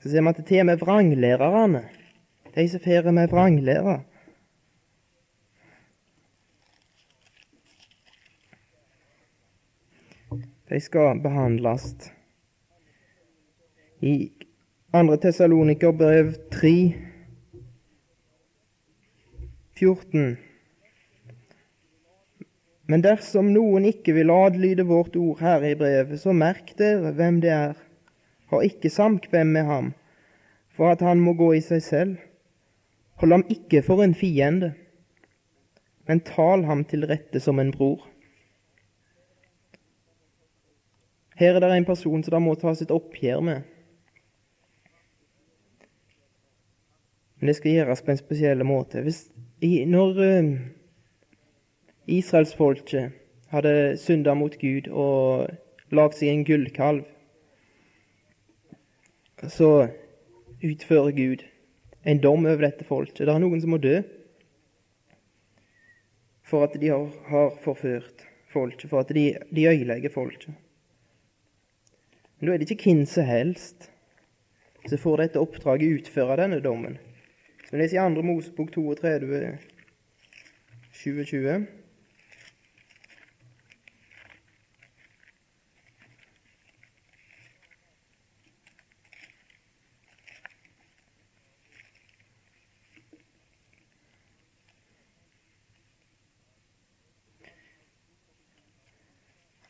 Så 0.01 0.11
ser 0.11 0.23
vi 0.25 0.29
at 0.29 0.45
til 0.49 0.61
og 0.61 0.67
med 0.67 0.81
vranglærerne 0.81 1.85
de 2.55 2.69
som 2.69 2.81
farer 2.83 3.13
med 3.15 3.29
vranglærer 3.31 4.01
De 10.71 10.79
skal 10.81 11.19
behandles. 11.23 12.13
I 14.01 14.31
2. 14.93 15.17
Tessaloniker 15.17 15.93
brev 15.93 16.33
3, 16.51 16.95
14. 19.77 20.37
Men 22.89 23.03
dersom 23.05 23.51
noen 23.53 23.85
ikke 23.91 24.15
vil 24.17 24.33
adlyde 24.33 24.87
vårt 24.89 25.19
ord 25.21 25.43
her 25.45 25.67
i 25.69 25.75
brevet, 25.77 26.17
så 26.23 26.33
merk 26.33 26.73
dere 26.81 27.13
hvem 27.13 27.43
det 27.45 27.51
er. 27.53 27.75
Har 28.51 28.65
ikke 28.67 28.91
samkvem 28.91 29.53
med 29.53 29.69
ham, 29.69 29.91
for 30.73 30.91
at 30.95 31.05
han 31.05 31.21
må 31.21 31.37
gå 31.37 31.53
i 31.59 31.61
seg 31.63 31.83
selv. 31.85 32.15
Hold 33.21 33.37
ham 33.37 33.45
ikke 33.53 33.83
for 33.85 34.01
en 34.03 34.17
fiende, 34.17 34.73
men 36.09 36.25
tal 36.25 36.65
ham 36.65 36.87
til 36.89 37.05
rette 37.07 37.43
som 37.45 37.61
en 37.61 37.71
bror. 37.75 38.09
Her 41.37 41.61
er 41.61 41.61
det 41.61 41.71
en 41.77 41.87
person 41.89 42.25
som 42.25 42.35
det 42.35 42.43
må 42.43 42.57
tas 42.57 42.81
et 42.81 42.97
oppgjør 42.97 43.45
med. 43.45 43.69
Men 47.41 47.49
det 47.49 47.57
skal 47.57 47.79
gjøres 47.79 48.03
på 48.05 48.13
en 48.13 48.21
spesiell 48.21 48.65
måte. 48.69 49.01
Hvis, 49.05 49.23
i, 49.65 49.85
når 49.89 50.21
uh, 50.21 50.51
israelsfolket 52.07 53.17
hadde 53.51 53.97
synda 53.99 54.35
mot 54.37 54.55
Gud 54.61 54.91
og 54.93 55.49
lagd 55.91 56.19
seg 56.19 56.35
en 56.35 56.45
gullkalv, 56.47 57.07
så 59.49 59.89
utfører 60.61 61.17
Gud 61.17 61.45
en 62.05 62.21
dom 62.21 62.45
over 62.45 62.67
dette 62.67 62.85
folket. 62.85 63.25
Det 63.25 63.33
er 63.33 63.41
noen 63.41 63.63
som 63.63 63.73
må 63.73 63.81
dø 63.81 64.03
for 66.51 66.67
at 66.67 66.75
de 66.83 66.91
har, 66.91 67.07
har 67.31 67.55
forført 67.63 68.25
folket, 68.51 68.89
for 68.91 69.05
at 69.05 69.13
de, 69.15 69.31
de 69.55 69.69
ødelegger 69.71 70.13
folket. 70.13 70.51
Men 72.39 72.49
da 72.49 72.55
er 72.55 72.61
det 72.61 72.71
ikke 72.71 72.91
hvem 72.91 73.05
som 73.07 73.29
helst 73.29 73.91
som 74.89 74.99
får 74.99 75.23
dette 75.23 75.41
oppdraget 75.41 76.01
utføre 76.01 76.39
denne 76.41 76.59
dommen. 76.65 76.97
Vi 77.71 77.79
leser 77.79 77.97
i 77.97 78.15
2. 78.15 78.23
Mosebok 78.23 78.73
32, 78.73 79.59
2020. 80.93 81.67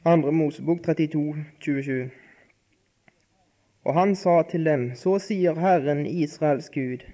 Andre 0.05 0.33
Mosebok 0.33 0.83
32, 0.83 1.45
2020. 1.61 2.11
Og 3.85 3.95
han 3.95 4.17
sa 4.17 4.43
til 4.43 4.65
dem, 4.65 4.95
så 4.95 5.19
sier 5.21 5.61
Herren 5.61 6.07
Israels 6.07 6.71
Gud, 6.73 7.05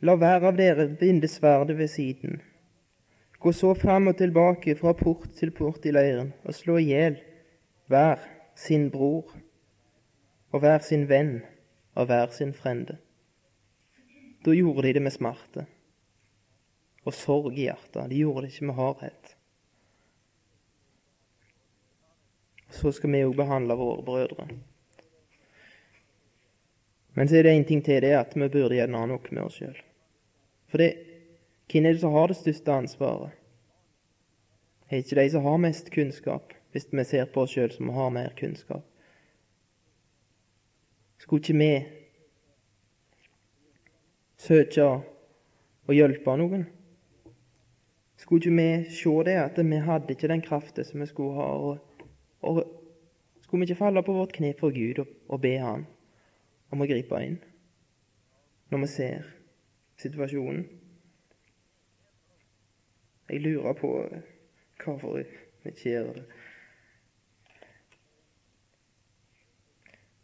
la 0.00 0.14
hver 0.16 0.46
av 0.50 0.58
dere 0.58 0.88
binde 1.00 1.28
sverdet 1.30 1.76
ved 1.78 1.90
siden, 1.90 2.40
gå 3.38 3.52
så 3.52 3.74
fram 3.74 4.10
og 4.10 4.18
tilbake 4.18 4.74
fra 4.78 4.94
port 4.98 5.30
til 5.38 5.52
port 5.54 5.86
i 5.86 5.94
leiren 5.94 6.32
og 6.44 6.56
slå 6.58 6.78
i 6.82 6.88
hjel 6.90 7.18
hver 7.90 8.22
sin 8.58 8.88
bror 8.94 9.32
og 10.52 10.62
hver 10.62 10.82
sin 10.86 11.08
venn 11.10 11.40
og 11.94 12.10
hver 12.10 12.30
sin 12.34 12.54
frende. 12.54 12.98
Da 14.44 14.54
gjorde 14.54 14.86
de 14.86 14.94
det 14.98 15.02
med 15.02 15.14
smerte 15.14 15.66
og 17.06 17.14
sorg 17.14 17.54
i 17.54 17.66
hjertet. 17.66 18.10
De 18.10 18.22
gjorde 18.22 18.46
det 18.46 18.52
ikke 18.52 18.70
med 18.70 18.78
hardhet. 18.78 19.34
så 22.70 22.92
skal 22.92 23.12
vi 23.12 23.24
òg 23.24 23.36
behandle 23.36 23.76
våre 23.78 24.04
brødre. 24.04 24.46
Men 27.16 27.28
så 27.28 27.38
er 27.38 27.46
det 27.46 27.54
én 27.56 27.66
ting 27.66 27.82
til, 27.84 28.00
det 28.02 28.12
er 28.12 28.20
at 28.20 28.36
vi 28.36 28.48
burde 28.48 28.76
gjerne 28.76 28.98
ha 29.00 29.08
noe 29.08 29.32
med 29.32 29.42
oss 29.42 29.58
sjøl. 29.58 29.78
For 30.68 30.82
det, 30.82 30.92
hvem 31.72 31.86
er 31.86 31.96
det 31.96 32.02
som 32.02 32.14
har 32.14 32.28
det 32.28 32.38
største 32.38 32.72
ansvaret? 32.72 33.34
Er 34.88 35.02
ikke 35.02 35.18
de 35.20 35.30
som 35.30 35.44
har 35.44 35.60
mest 35.60 35.90
kunnskap, 35.92 36.54
hvis 36.72 36.88
vi 36.92 37.04
ser 37.04 37.28
på 37.32 37.44
oss 37.44 37.52
sjøl 37.56 37.72
som 37.72 37.92
har 37.92 38.12
mer 38.12 38.32
kunnskap? 38.38 38.84
Skulle 41.18 41.42
ikke 41.42 41.58
vi 41.58 41.72
søke 44.38 44.86
å 45.88 45.96
hjelpe 45.96 46.36
noen? 46.40 46.64
Skulle 48.18 48.40
ikke 48.40 48.56
vi 48.56 48.96
se 48.96 49.12
det 49.28 49.36
at 49.42 49.60
vi 49.60 49.82
hadde 49.84 50.14
ikke 50.14 50.30
den 50.30 50.44
kraften 50.44 50.84
som 50.84 51.04
vi 51.04 51.10
skulle 51.10 51.36
ha? 51.36 51.50
og 51.58 51.84
og 52.40 52.62
skulle 53.42 53.60
vi 53.60 53.70
ikke 53.70 53.78
falle 53.78 54.02
på 54.02 54.14
vårt 54.14 54.32
kne 54.32 54.52
for 54.58 54.70
Gud 54.70 54.98
og, 55.02 55.08
og 55.28 55.40
be 55.42 55.56
Han 55.58 55.86
om 56.70 56.82
å 56.84 56.88
gripe 56.88 57.22
inn 57.24 57.38
når 58.68 58.82
vi 58.84 58.88
ser 58.92 59.26
situasjonen? 60.02 60.66
Jeg 63.28 63.42
lurer 63.44 63.76
på 63.76 63.90
hvorfor 64.82 65.18
vi 65.18 65.24
ikke 65.68 65.90
gjør 65.90 66.12
det. 66.16 66.24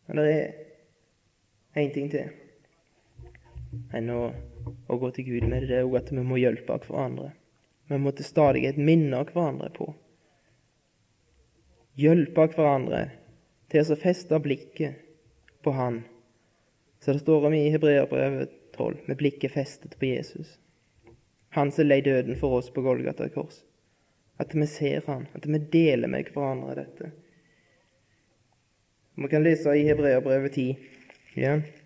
Men 0.07 0.21
det 0.21 0.33
er 0.33 1.83
én 1.83 1.93
ting 1.93 2.09
til 2.13 2.33
enn 3.95 4.11
å, 4.15 4.21
å, 4.87 4.97
gå 5.01 5.11
til 5.17 5.27
Gud 5.27 5.49
med 5.49 5.65
det. 5.65 5.69
Det 5.73 5.79
er 5.81 5.89
òg 5.89 5.99
at 5.99 6.13
vi 6.15 6.23
må 6.25 6.39
hjelpe 6.39 6.77
hverandre. 6.87 7.33
Vi 7.91 7.99
må 8.01 8.13
til 8.17 8.29
stadighet 8.29 8.79
minne 8.81 9.25
hverandre 9.29 9.73
på 9.75 9.91
hjelpe 12.01 12.49
hverandre 12.55 13.07
til 13.71 13.87
å 13.87 13.99
feste 13.99 14.39
blikket 14.43 15.01
på 15.65 15.75
Han. 15.75 16.03
Så 17.01 17.15
det 17.15 17.23
står 17.23 17.49
om 17.49 17.55
i 17.55 17.71
Hebreerbrevet 17.73 18.53
12, 18.77 18.97
med 19.07 19.17
blikket 19.17 19.53
festet 19.53 19.99
på 19.99 20.11
Jesus. 20.11 20.59
Han 21.55 21.73
som 21.73 21.87
lei 21.87 22.01
døden 22.03 22.37
for 22.37 22.59
oss 22.59 22.71
på 22.75 22.83
Golgata 22.83 23.29
kors. 23.29 23.63
At 24.37 24.55
vi 24.55 24.67
ser 24.67 25.07
Han, 25.07 25.29
at 25.33 25.47
vi 25.47 25.59
deler 25.59 26.11
med 26.11 26.33
hverandre 26.35 26.75
dette. 26.81 27.13
Vi 29.15 29.31
kan 29.31 29.47
lese 29.47 29.77
i 29.79 29.87
Hebreabrevet 29.87 30.53
10 30.53 30.69
igjen. 31.35 31.63
Ja. 31.63 31.81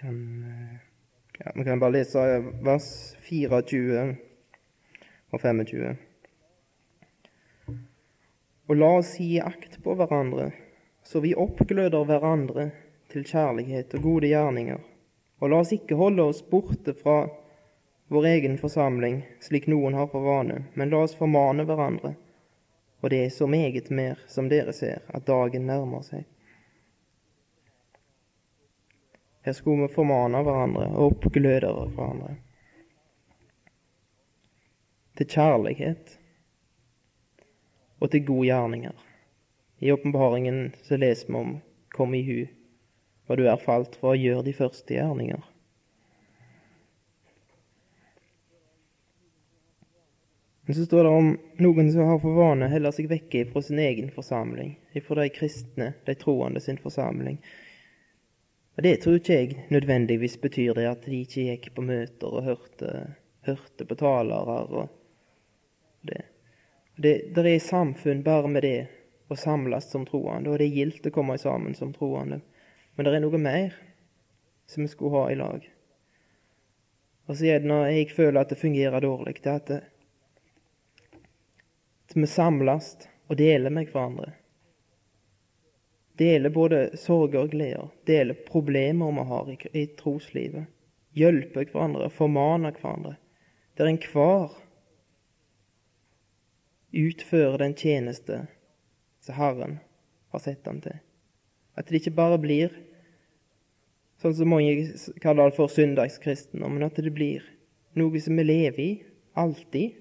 kan 0.00 0.44
Vi 1.68 1.70
kan 1.70 1.80
bare 1.80 1.90
lese 1.90 2.44
vers 2.64 3.16
24 3.20 4.16
og 5.30 5.40
25. 5.40 5.96
Og 8.66 8.72
la 8.76 8.88
oss 9.02 9.10
gi 9.20 9.34
akt 9.44 9.76
på 9.84 9.96
hverandre, 10.00 10.46
så 11.04 11.20
vi 11.20 11.34
oppgløder 11.36 12.08
hverandre 12.08 12.70
til 13.12 13.26
kjærlighet 13.28 13.98
og 13.98 14.06
gode 14.06 14.30
gjerninger. 14.32 14.80
Og 15.44 15.52
la 15.52 15.60
oss 15.60 15.74
ikke 15.76 16.00
holde 16.00 16.24
oss 16.30 16.40
borte 16.40 16.96
fra 16.96 17.18
vår 18.08 18.30
egen 18.32 18.56
forsamling, 18.56 19.20
slik 19.44 19.68
noen 19.68 20.00
har 20.00 20.08
for 20.08 20.24
vane, 20.24 20.62
men 20.72 20.88
la 20.88 21.04
oss 21.04 21.18
formane 21.20 21.68
hverandre. 21.68 22.14
Og 23.04 23.12
det 23.12 23.26
er 23.26 23.36
så 23.36 23.44
meget 23.44 23.92
mer, 23.92 24.24
som 24.24 24.48
dere 24.48 24.72
ser, 24.72 25.04
at 25.12 25.28
dagen 25.28 25.68
nærmer 25.68 26.00
seg. 26.08 26.24
Her 29.48 29.52
skulle 29.52 29.82
vi 29.82 29.88
formane 29.88 30.42
hverandre 30.44 30.90
og 30.92 31.14
oppgløde 31.14 31.68
hverandre. 31.72 32.34
Til 35.16 35.28
kjærlighet 35.32 36.10
og 37.96 38.10
til 38.12 38.26
gode 38.28 38.50
gjerninger. 38.50 38.98
I 39.80 39.92
åpenbaringen 39.94 40.74
så 40.84 40.98
leser 41.00 41.30
vi 41.30 41.38
om 41.38 41.54
Kom 41.96 42.12
i 42.12 42.20
hu, 42.26 42.42
hva 43.24 43.38
du 43.40 43.46
er 43.48 43.62
falt 43.62 43.96
for 43.96 44.12
å 44.12 44.18
gjøre 44.20 44.42
de 44.50 44.52
første 44.58 44.92
gjerninger. 44.98 45.46
Men 50.66 50.76
så 50.76 50.84
står 50.90 51.08
det 51.08 51.14
om 51.22 51.30
noen 51.64 51.88
som 51.94 52.10
har 52.10 52.20
for 52.20 52.36
vane 52.36 52.68
å 52.68 52.74
holde 52.74 52.92
seg 52.98 53.08
vekke 53.14 53.46
fra 53.54 53.64
sin 53.64 53.80
egen 53.80 54.12
forsamling, 54.12 54.76
fra 55.08 55.22
de 55.22 55.32
kristne, 55.32 55.88
de 56.04 56.16
troende 56.20 56.60
sin 56.60 56.76
forsamling. 56.84 57.40
Og 58.78 58.82
Det 58.82 59.00
tror 59.02 59.16
ikke 59.18 59.34
jeg 59.34 59.54
nødvendigvis 59.74 60.36
betyr 60.38 60.76
det 60.78 60.84
at 60.86 61.02
de 61.02 61.16
ikke 61.24 61.48
gikk 61.48 61.64
på 61.74 61.82
møter 61.82 62.30
og 62.30 62.44
hørte, 62.46 62.92
hørte 63.42 63.84
på 63.84 63.96
talere 63.98 64.58
og 64.70 64.84
det. 66.06 66.20
Det, 66.94 67.14
det 67.34 67.42
er 67.42 67.58
samfunn 67.58 68.22
bare 68.22 68.46
med 68.46 68.62
det 68.62 68.86
å 69.26 69.34
samles 69.34 69.90
som 69.90 70.06
troende, 70.06 70.52
og 70.52 70.62
det 70.62 70.68
er 70.68 70.78
gildt 70.78 71.10
å 71.10 71.14
komme 71.14 71.34
sammen 71.42 71.74
som 71.74 71.90
troende. 71.90 72.38
Men 72.94 73.06
det 73.06 73.16
er 73.16 73.26
noe 73.26 73.42
mer 73.42 73.74
som 74.70 74.86
vi 74.86 74.92
skulle 74.94 75.24
ha 75.24 75.26
i 75.32 75.40
lag. 75.42 75.66
Og 77.26 77.34
så 77.34 77.50
er 77.50 77.58
det 77.58 77.70
når 77.72 77.90
jeg 77.90 78.12
føler 78.14 78.40
at 78.40 78.54
det 78.54 78.62
fungerer 78.62 79.02
dårlig, 79.02 79.40
det 79.42 79.50
er 79.50 79.58
at, 79.58 79.74
det, 79.74 81.18
at 82.06 82.14
vi 82.14 82.30
samles 82.30 82.94
og 83.26 83.42
deler 83.42 83.74
med 83.74 83.90
hverandre. 83.90 84.36
Deler 86.18 86.50
både 86.50 86.80
sorger 86.98 87.44
og 87.44 87.52
gleder. 87.52 87.90
Dele 88.06 88.34
problemer 88.48 89.12
vi 89.14 89.26
har 89.30 89.50
i, 89.52 89.58
i 89.82 89.86
troslivet. 89.98 90.66
Hjelpe 91.18 91.64
hverandre, 91.70 92.10
formane 92.10 92.72
hverandre. 92.74 93.16
Der 93.78 93.86
enhver 93.86 94.56
utfører 96.98 97.58
den 97.62 97.76
tjeneste 97.76 98.46
som 99.22 99.36
Herren 99.38 99.78
har 100.32 100.42
sett 100.42 100.66
ham 100.66 100.80
til. 100.82 100.98
At 101.78 101.88
det 101.88 102.00
ikke 102.00 102.16
bare 102.16 102.40
blir 102.42 102.72
sånn 104.18 104.34
som 104.34 104.50
mange 104.50 104.88
kaller 105.22 105.50
det 105.50 105.58
for 105.58 105.70
søndagskristendom, 105.70 106.74
men 106.74 106.88
at 106.88 106.98
det 106.98 107.14
blir 107.14 107.44
noe 107.98 108.22
som 108.22 108.38
vi 108.38 108.46
lever 108.46 108.82
i 108.82 108.90
alltid. 109.38 109.94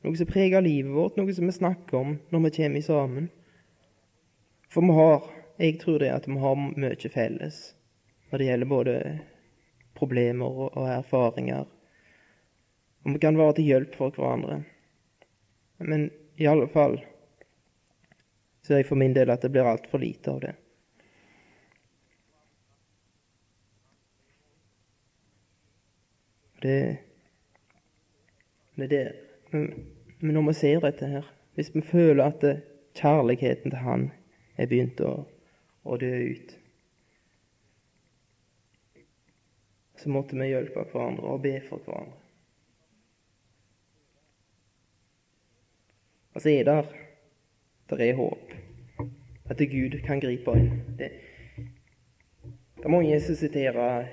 Noe 0.00 0.16
som 0.16 0.30
preger 0.30 0.64
livet 0.64 0.94
vårt, 0.94 1.18
noe 1.20 1.34
som 1.36 1.50
vi 1.50 1.56
snakker 1.58 1.98
om 1.98 2.16
når 2.32 2.46
vi 2.46 2.54
kommer 2.56 2.86
sammen. 2.86 3.28
For 4.70 4.86
vi 4.86 4.94
har, 4.94 5.24
jeg 5.58 5.80
tror 5.80 5.98
det 5.98 6.12
at 6.14 6.28
vi 6.28 6.38
har 6.38 6.56
mye 6.58 7.10
felles 7.10 7.60
når 8.30 8.38
det 8.38 8.46
gjelder 8.46 8.70
både 8.70 8.96
problemer 9.98 10.60
og 10.70 10.86
erfaringer. 10.86 11.66
Og 13.02 13.14
vi 13.16 13.18
kan 13.22 13.38
være 13.38 13.56
til 13.58 13.70
hjelp 13.72 13.96
for 13.98 14.14
hverandre. 14.14 14.60
Men 15.82 16.10
i 16.38 16.46
alle 16.46 16.68
fall 16.70 17.00
så 18.62 18.74
er 18.76 18.82
jeg 18.82 18.90
for 18.92 19.00
min 19.00 19.16
del 19.16 19.32
at 19.32 19.42
det 19.42 19.50
blir 19.50 19.66
altfor 19.66 19.98
lite 19.98 20.30
av 20.30 20.40
det. 20.44 20.54
Det, 26.60 26.78
er 28.76 28.88
det. 28.92 29.04
Men 29.50 30.34
når 30.36 30.50
vi 30.50 30.56
ser 30.60 30.82
dette 30.84 31.08
her, 31.08 31.28
hvis 31.56 31.72
vi 31.74 31.82
føler 31.82 32.26
at 32.28 32.44
kjærligheten 33.00 33.72
til 33.72 33.80
Han 33.80 34.10
er 34.60 34.68
begynt 34.68 35.00
å, 35.00 35.12
å 35.88 35.96
dø 36.00 36.10
ut, 36.34 36.56
så 40.00 40.12
måtte 40.12 40.36
vi 40.36 40.48
hjelpe 40.48 40.84
hverandre 40.92 41.28
og 41.34 41.42
be 41.44 41.54
for 41.66 41.84
hverandre. 41.84 42.16
Og 46.30 46.42
så 46.44 46.52
er 46.52 46.64
der, 46.64 46.92
der 47.90 48.02
er 48.04 48.16
håp. 48.16 48.52
At 49.50 49.58
Gud 49.58 49.96
kan 50.06 50.20
gripe 50.22 50.54
inn. 50.56 50.70
Det, 50.98 51.10
det 52.76 52.84
er 52.86 52.92
mange 52.92 53.18
som 53.20 53.36
siterer 53.36 54.06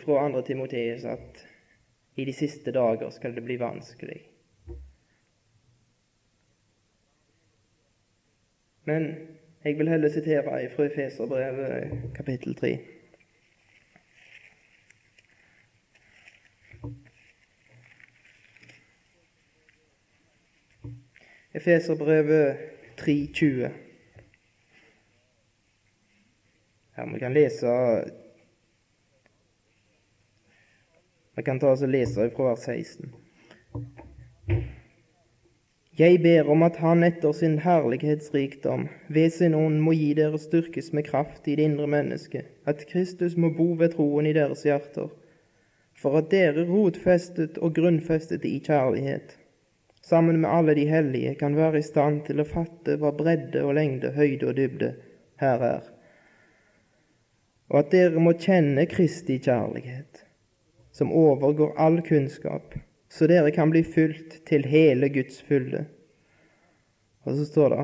fra 0.00 0.28
2. 0.32 0.42
Timoteus 0.46 1.04
at 1.04 1.42
i 2.16 2.24
de 2.24 2.32
siste 2.32 2.72
dager 2.72 3.10
skal 3.10 3.34
det 3.34 3.44
bli 3.44 3.58
vanskelig. 3.60 4.20
Men 8.84 9.10
jeg 9.64 9.78
vil 9.78 9.88
heller 9.88 10.08
sitere 10.08 10.42
fra 10.42 10.84
Efeserbrevet 10.84 11.92
kapittel 12.14 12.54
3. 12.54 12.78
Efeserbrevet 21.54 22.56
3,20. 23.00 23.68
Her 26.96 27.12
vi 27.12 27.18
kan 27.18 27.32
lese 27.32 27.66
Vi 31.34 31.42
kan 31.42 31.60
ta 31.60 31.70
oss 31.72 31.82
og 31.82 31.88
lese 31.88 32.30
fra 32.36 32.50
vers 32.50 32.66
16. 32.66 33.14
Jeg 35.98 36.22
ber 36.22 36.48
om 36.48 36.62
at 36.64 36.78
Han 36.80 37.04
etter 37.04 37.34
sin 37.36 37.58
herlighetsrikdom 37.60 38.86
ved 39.12 39.30
sin 39.30 39.52
ånd 39.54 39.82
må 39.84 39.92
gi 39.92 40.14
dere 40.16 40.38
styrkes 40.40 40.86
med 40.96 41.04
kraft 41.04 41.48
i 41.52 41.56
det 41.58 41.66
indre 41.68 41.86
mennesket, 41.86 42.46
at 42.64 42.86
Kristus 42.88 43.36
må 43.36 43.50
bo 43.52 43.74
ved 43.76 43.92
troen 43.92 44.26
i 44.26 44.32
deres 44.32 44.64
hjerter, 44.64 45.10
for 45.92 46.16
at 46.16 46.30
dere 46.32 46.64
rotfestet 46.64 47.60
og 47.60 47.74
grunnfestet 47.76 48.46
i 48.48 48.54
kjærlighet, 48.64 49.36
sammen 50.02 50.40
med 50.40 50.48
alle 50.50 50.74
de 50.80 50.86
hellige, 50.88 51.34
kan 51.34 51.56
være 51.60 51.82
i 51.82 51.84
stand 51.84 52.22
til 52.26 52.40
å 52.40 52.48
fatte 52.48 52.96
hva 52.96 53.12
bredde 53.18 53.60
og 53.60 53.76
lengde, 53.76 54.14
høyde 54.16 54.48
og 54.48 54.56
dybde 54.56 54.94
her 55.44 55.66
er, 55.68 55.82
og 57.68 57.82
at 57.82 57.92
dere 57.92 58.20
må 58.20 58.32
kjenne 58.40 58.88
Kristi 58.88 59.36
kjærlighet 59.44 60.24
som 60.92 61.12
overgår 61.12 61.76
all 61.80 62.00
kunnskap, 62.04 62.74
så 63.12 63.26
dere 63.26 63.50
kan 63.50 63.70
bli 63.70 63.82
fylt 63.84 64.38
til 64.48 64.64
hele 64.64 65.08
Guds 65.12 65.40
fylde. 65.44 65.84
Og 67.28 67.36
så 67.36 67.44
står 67.44 67.74
det 67.74 67.82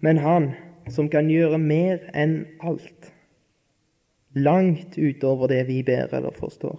Men 0.00 0.18
Han 0.18 0.52
som 0.88 1.08
kan 1.12 1.28
gjøre 1.28 1.58
mer 1.60 2.00
enn 2.16 2.44
alt, 2.64 3.10
langt 4.32 4.96
utover 4.98 5.48
det 5.48 5.62
vi 5.68 5.82
ber 5.84 6.12
eller 6.12 6.32
forstår, 6.36 6.76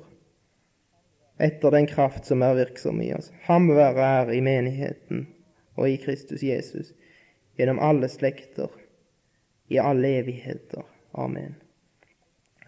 etter 1.41 1.73
den 1.73 1.87
kraft 1.89 2.25
som 2.25 2.41
er 2.45 2.57
virksom 2.57 3.01
i 3.01 3.11
oss. 3.13 3.31
Ham 3.47 3.69
være 3.69 4.09
ære 4.21 4.35
i 4.37 4.41
menigheten 4.45 5.27
og 5.75 5.89
i 5.89 5.97
Kristus 6.01 6.43
Jesus, 6.43 6.93
gjennom 7.57 7.79
alle 7.79 8.09
slekter, 8.09 8.69
i 9.69 9.77
alle 9.81 10.17
evigheter. 10.21 10.85
Amen. 11.13 11.55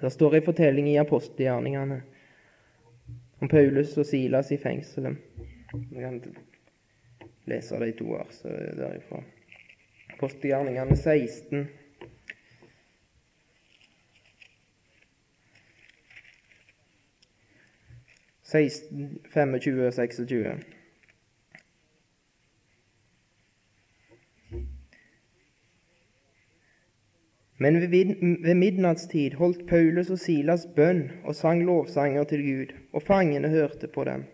Det 0.01 0.13
står 0.13 0.38
en 0.38 0.45
fortelling 0.45 0.89
i 0.89 0.99
apostelgjerningene 1.01 2.01
om 3.40 3.48
Paulus 3.48 3.98
og 3.98 4.06
Silas 4.06 4.52
i 4.52 4.58
fengselet. 4.58 5.18
Vi 5.74 6.00
kan 6.00 6.22
lese 7.46 7.80
de 7.80 7.92
to 7.98 8.06
versene 8.14 8.72
derifra. 8.78 9.24
Apostelgjerningene 10.14 10.98
16. 10.98 11.68
Seksten, 18.48 19.20
25 19.34 19.88
og 19.88 19.94
26. 19.94 20.76
Men 27.58 27.80
ved 27.91 28.55
midnattstid 28.55 29.34
holdt 29.34 29.66
Paulus 29.68 30.12
og 30.14 30.20
Silas 30.22 30.68
bønn 30.76 31.08
og 31.26 31.36
sang 31.36 31.64
lovsanger 31.66 32.28
til 32.30 32.43
Gud, 32.45 32.74
og 32.93 33.01
fangene 33.01 33.49
hørte 33.49 33.88
på 33.88 34.03
dem. 34.05 34.26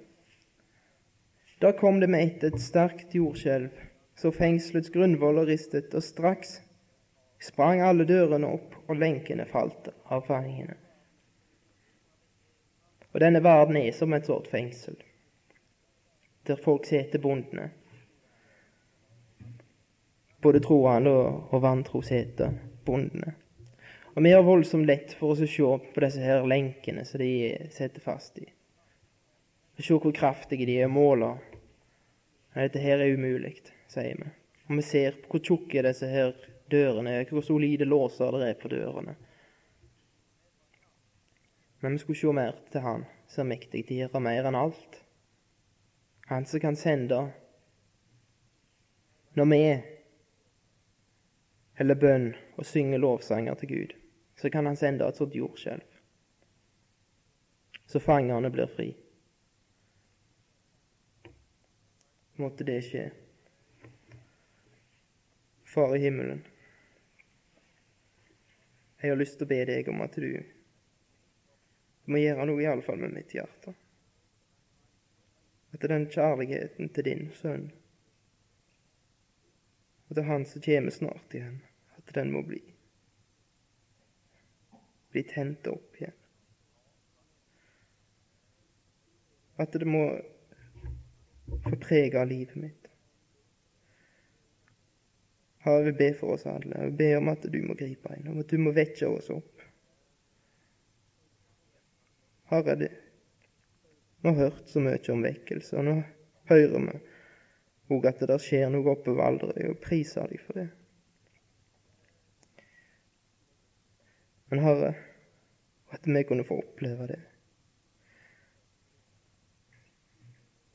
Da 1.61 1.71
kom 1.71 2.01
det 2.01 2.09
med 2.11 2.23
ett 2.25 2.43
et 2.43 2.59
sterkt 2.59 3.15
jordskjelv, 3.15 3.69
så 4.19 4.31
fengselets 4.31 4.91
grunnvoller 4.91 5.47
ristet, 5.47 5.93
og 5.95 6.03
straks 6.03 6.57
sprang 7.39 7.79
alle 7.81 8.03
dørene 8.05 8.49
opp, 8.57 8.75
og 8.87 8.99
lenkene 8.99 9.45
falt 9.47 9.87
av 10.11 10.27
fangene. 10.27 10.75
Og 13.13 13.23
denne 13.23 13.43
verden 13.43 13.79
er 13.79 13.95
som 13.95 14.13
et 14.13 14.27
sort 14.27 14.51
fengsel, 14.51 14.99
der 16.47 16.59
folk 16.59 16.85
seter 16.85 17.23
bondene, 17.23 17.69
Både 20.43 20.59
troende 20.59 21.07
og, 21.09 21.53
og 21.55 21.61
vantro 21.63 22.01
sitter 22.03 22.51
bundne. 22.85 23.35
Og 24.13 24.23
vi 24.23 24.31
har 24.31 24.43
voldsomt 24.45 24.85
lett 24.85 25.15
for 25.17 25.33
oss 25.33 25.41
å 25.41 25.49
se 25.49 25.69
på 25.93 26.03
disse 26.03 26.21
her 26.21 26.45
lenkene 26.45 27.05
som 27.05 27.21
de 27.21 27.55
sitter 27.73 28.03
fast 28.03 28.37
i. 28.41 28.45
Og 29.73 29.85
se 29.85 29.97
hvor 29.97 30.13
kraftige 30.13 30.67
de 30.69 30.77
er, 30.77 30.89
og 30.89 30.93
måle. 30.93 31.31
Dette 32.53 32.81
her 32.81 33.01
er 33.01 33.15
umulig, 33.17 33.55
sier 33.89 34.19
vi. 34.19 34.29
Og 34.69 34.77
vi 34.77 34.85
ser 34.85 35.17
på 35.23 35.33
hvor 35.33 35.45
tjukke 35.47 35.85
disse 35.87 36.09
her 36.09 36.35
dørene 36.71 37.17
er, 37.17 37.29
hvor 37.29 37.45
solide 37.45 37.87
låser 37.89 38.37
det 38.37 38.51
er 38.51 38.59
på 38.59 38.69
dørene. 38.71 39.15
Men 41.81 41.97
vi 41.97 42.03
skulle 42.03 42.19
se 42.21 42.35
mer 42.37 42.59
til 42.71 42.85
Han 42.85 43.07
som 43.27 43.47
er 43.47 43.55
mektig 43.55 43.87
til 43.87 43.97
å 43.97 44.03
gjøre 44.05 44.21
mer 44.23 44.45
enn 44.47 44.59
alt. 44.59 44.99
Han 46.29 46.45
som 46.47 46.61
kan 46.63 46.77
sende 46.79 47.25
når 49.33 49.49
vi 49.49 49.59
heller 51.79 51.99
bønn 51.99 52.31
og 52.57 52.65
synge 52.67 53.01
lovsanger 53.01 53.59
til 53.59 53.71
Gud 53.73 53.99
så 54.35 54.49
kan 54.49 54.65
han 54.65 54.77
sende 54.77 55.07
et 55.07 55.17
sånt 55.17 55.35
jordskjelv. 55.35 55.83
Så 57.85 57.99
fangerne 57.99 58.49
blir 58.51 58.67
fri. 58.67 58.89
Måtte 62.41 62.65
det 62.67 62.79
skje. 62.87 63.03
Far 65.73 65.95
i 65.95 66.01
himmelen, 66.03 66.41
jeg 69.01 69.11
har 69.11 69.17
lyst 69.19 69.39
til 69.39 69.47
å 69.47 69.51
be 69.53 69.61
deg 69.67 69.87
om 69.91 70.03
at 70.05 70.15
du, 70.15 70.27
du 72.03 72.11
må 72.13 72.21
gjøre 72.21 72.45
noe 72.47 72.61
iallfall 72.61 73.01
med 73.01 73.15
mitt 73.15 73.33
hjerte. 73.35 73.73
At 75.73 75.87
den 75.89 76.05
kjærligheten 76.13 76.91
til 76.93 77.07
din 77.09 77.25
sønn, 77.39 77.65
og 80.09 80.15
til 80.15 80.27
han 80.27 80.45
som 80.45 80.63
kommer 80.65 80.93
snart 80.93 81.35
igjen, 81.35 81.59
at 81.97 82.15
den 82.15 82.31
må 82.33 82.43
bli 82.47 82.61
bli 85.13 85.23
tent 85.29 85.67
opp 85.69 85.99
igjen. 85.99 86.15
At 89.61 89.75
det 89.77 89.85
må 89.85 90.07
få 91.63 91.77
prege 91.77 92.23
livet 92.25 92.55
mitt. 92.57 92.89
Herre, 95.63 95.85
jeg 95.85 95.97
be 95.99 96.09
for 96.17 96.33
oss 96.35 96.47
alle. 96.49 96.73
Jeg 96.73 96.97
be 96.99 97.11
om 97.19 97.29
at 97.31 97.45
du 97.47 97.59
må 97.63 97.77
gripe 97.79 98.17
inn, 98.17 98.27
om 98.33 98.41
at 98.41 98.49
du 98.49 98.57
må 98.59 98.73
vekke 98.75 99.07
oss 99.07 99.29
opp. 99.31 99.61
Herre, 102.49 102.75
vi 102.81 102.89
har 104.27 104.39
hørt 104.41 104.73
så 104.73 104.81
mye 104.83 105.13
om 105.13 105.23
vekkelse, 105.23 105.77
og 105.77 105.87
nå 105.87 105.95
hører 106.49 106.73
vi 106.73 106.97
òg 107.93 108.07
at 108.09 108.23
det 108.27 108.39
skjer 108.41 108.71
noe 108.73 108.95
oppe 108.95 109.11
ved 109.11 109.19
Valdres, 109.21 109.69
og 109.69 109.81
priser 109.83 110.29
dem 110.31 110.41
for 110.43 110.59
det. 110.59 110.69
Men 114.53 114.61
Herre, 114.61 114.93
at 115.93 116.07
vi 116.07 116.23
kunne 116.23 116.43
få 116.45 116.59
oppleve 116.61 117.07
det. 117.07 117.21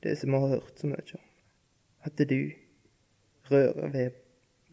Det 0.03 0.17
som 0.19 0.33
vi 0.33 0.39
har 0.39 0.49
hørt 0.49 0.79
så 0.79 0.87
mye 0.87 1.19
om. 1.19 1.27
At 2.07 2.19
du 2.31 2.41
rører 3.51 3.89
ved 3.95 4.19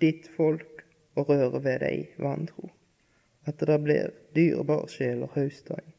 ditt 0.02 0.28
folk 0.38 0.86
og 1.16 1.30
rører 1.30 1.60
ved 1.60 1.80
deg 1.86 2.16
vantro. 2.18 2.70
At 3.46 3.62
det 3.62 3.78
blir 3.84 4.14
dyrebare 4.36 4.90
sjeler 4.90 5.34
høsta 5.38 5.78
inn. 5.82 5.94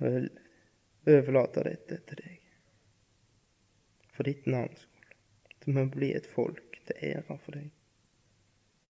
Jeg 0.00 0.14
vil 0.14 0.30
overlate 1.06 1.68
dette 1.68 2.00
til 2.08 2.24
deg. 2.24 2.33
For 4.14 4.26
ditt 4.30 4.46
navns 4.46 4.86
skyld. 4.86 5.16
Det 5.64 5.74
må 5.74 5.86
bli 5.90 6.12
et 6.14 6.26
folk 6.28 6.78
til 6.86 7.00
ære 7.10 7.38
for 7.40 7.56
deg. 7.56 7.73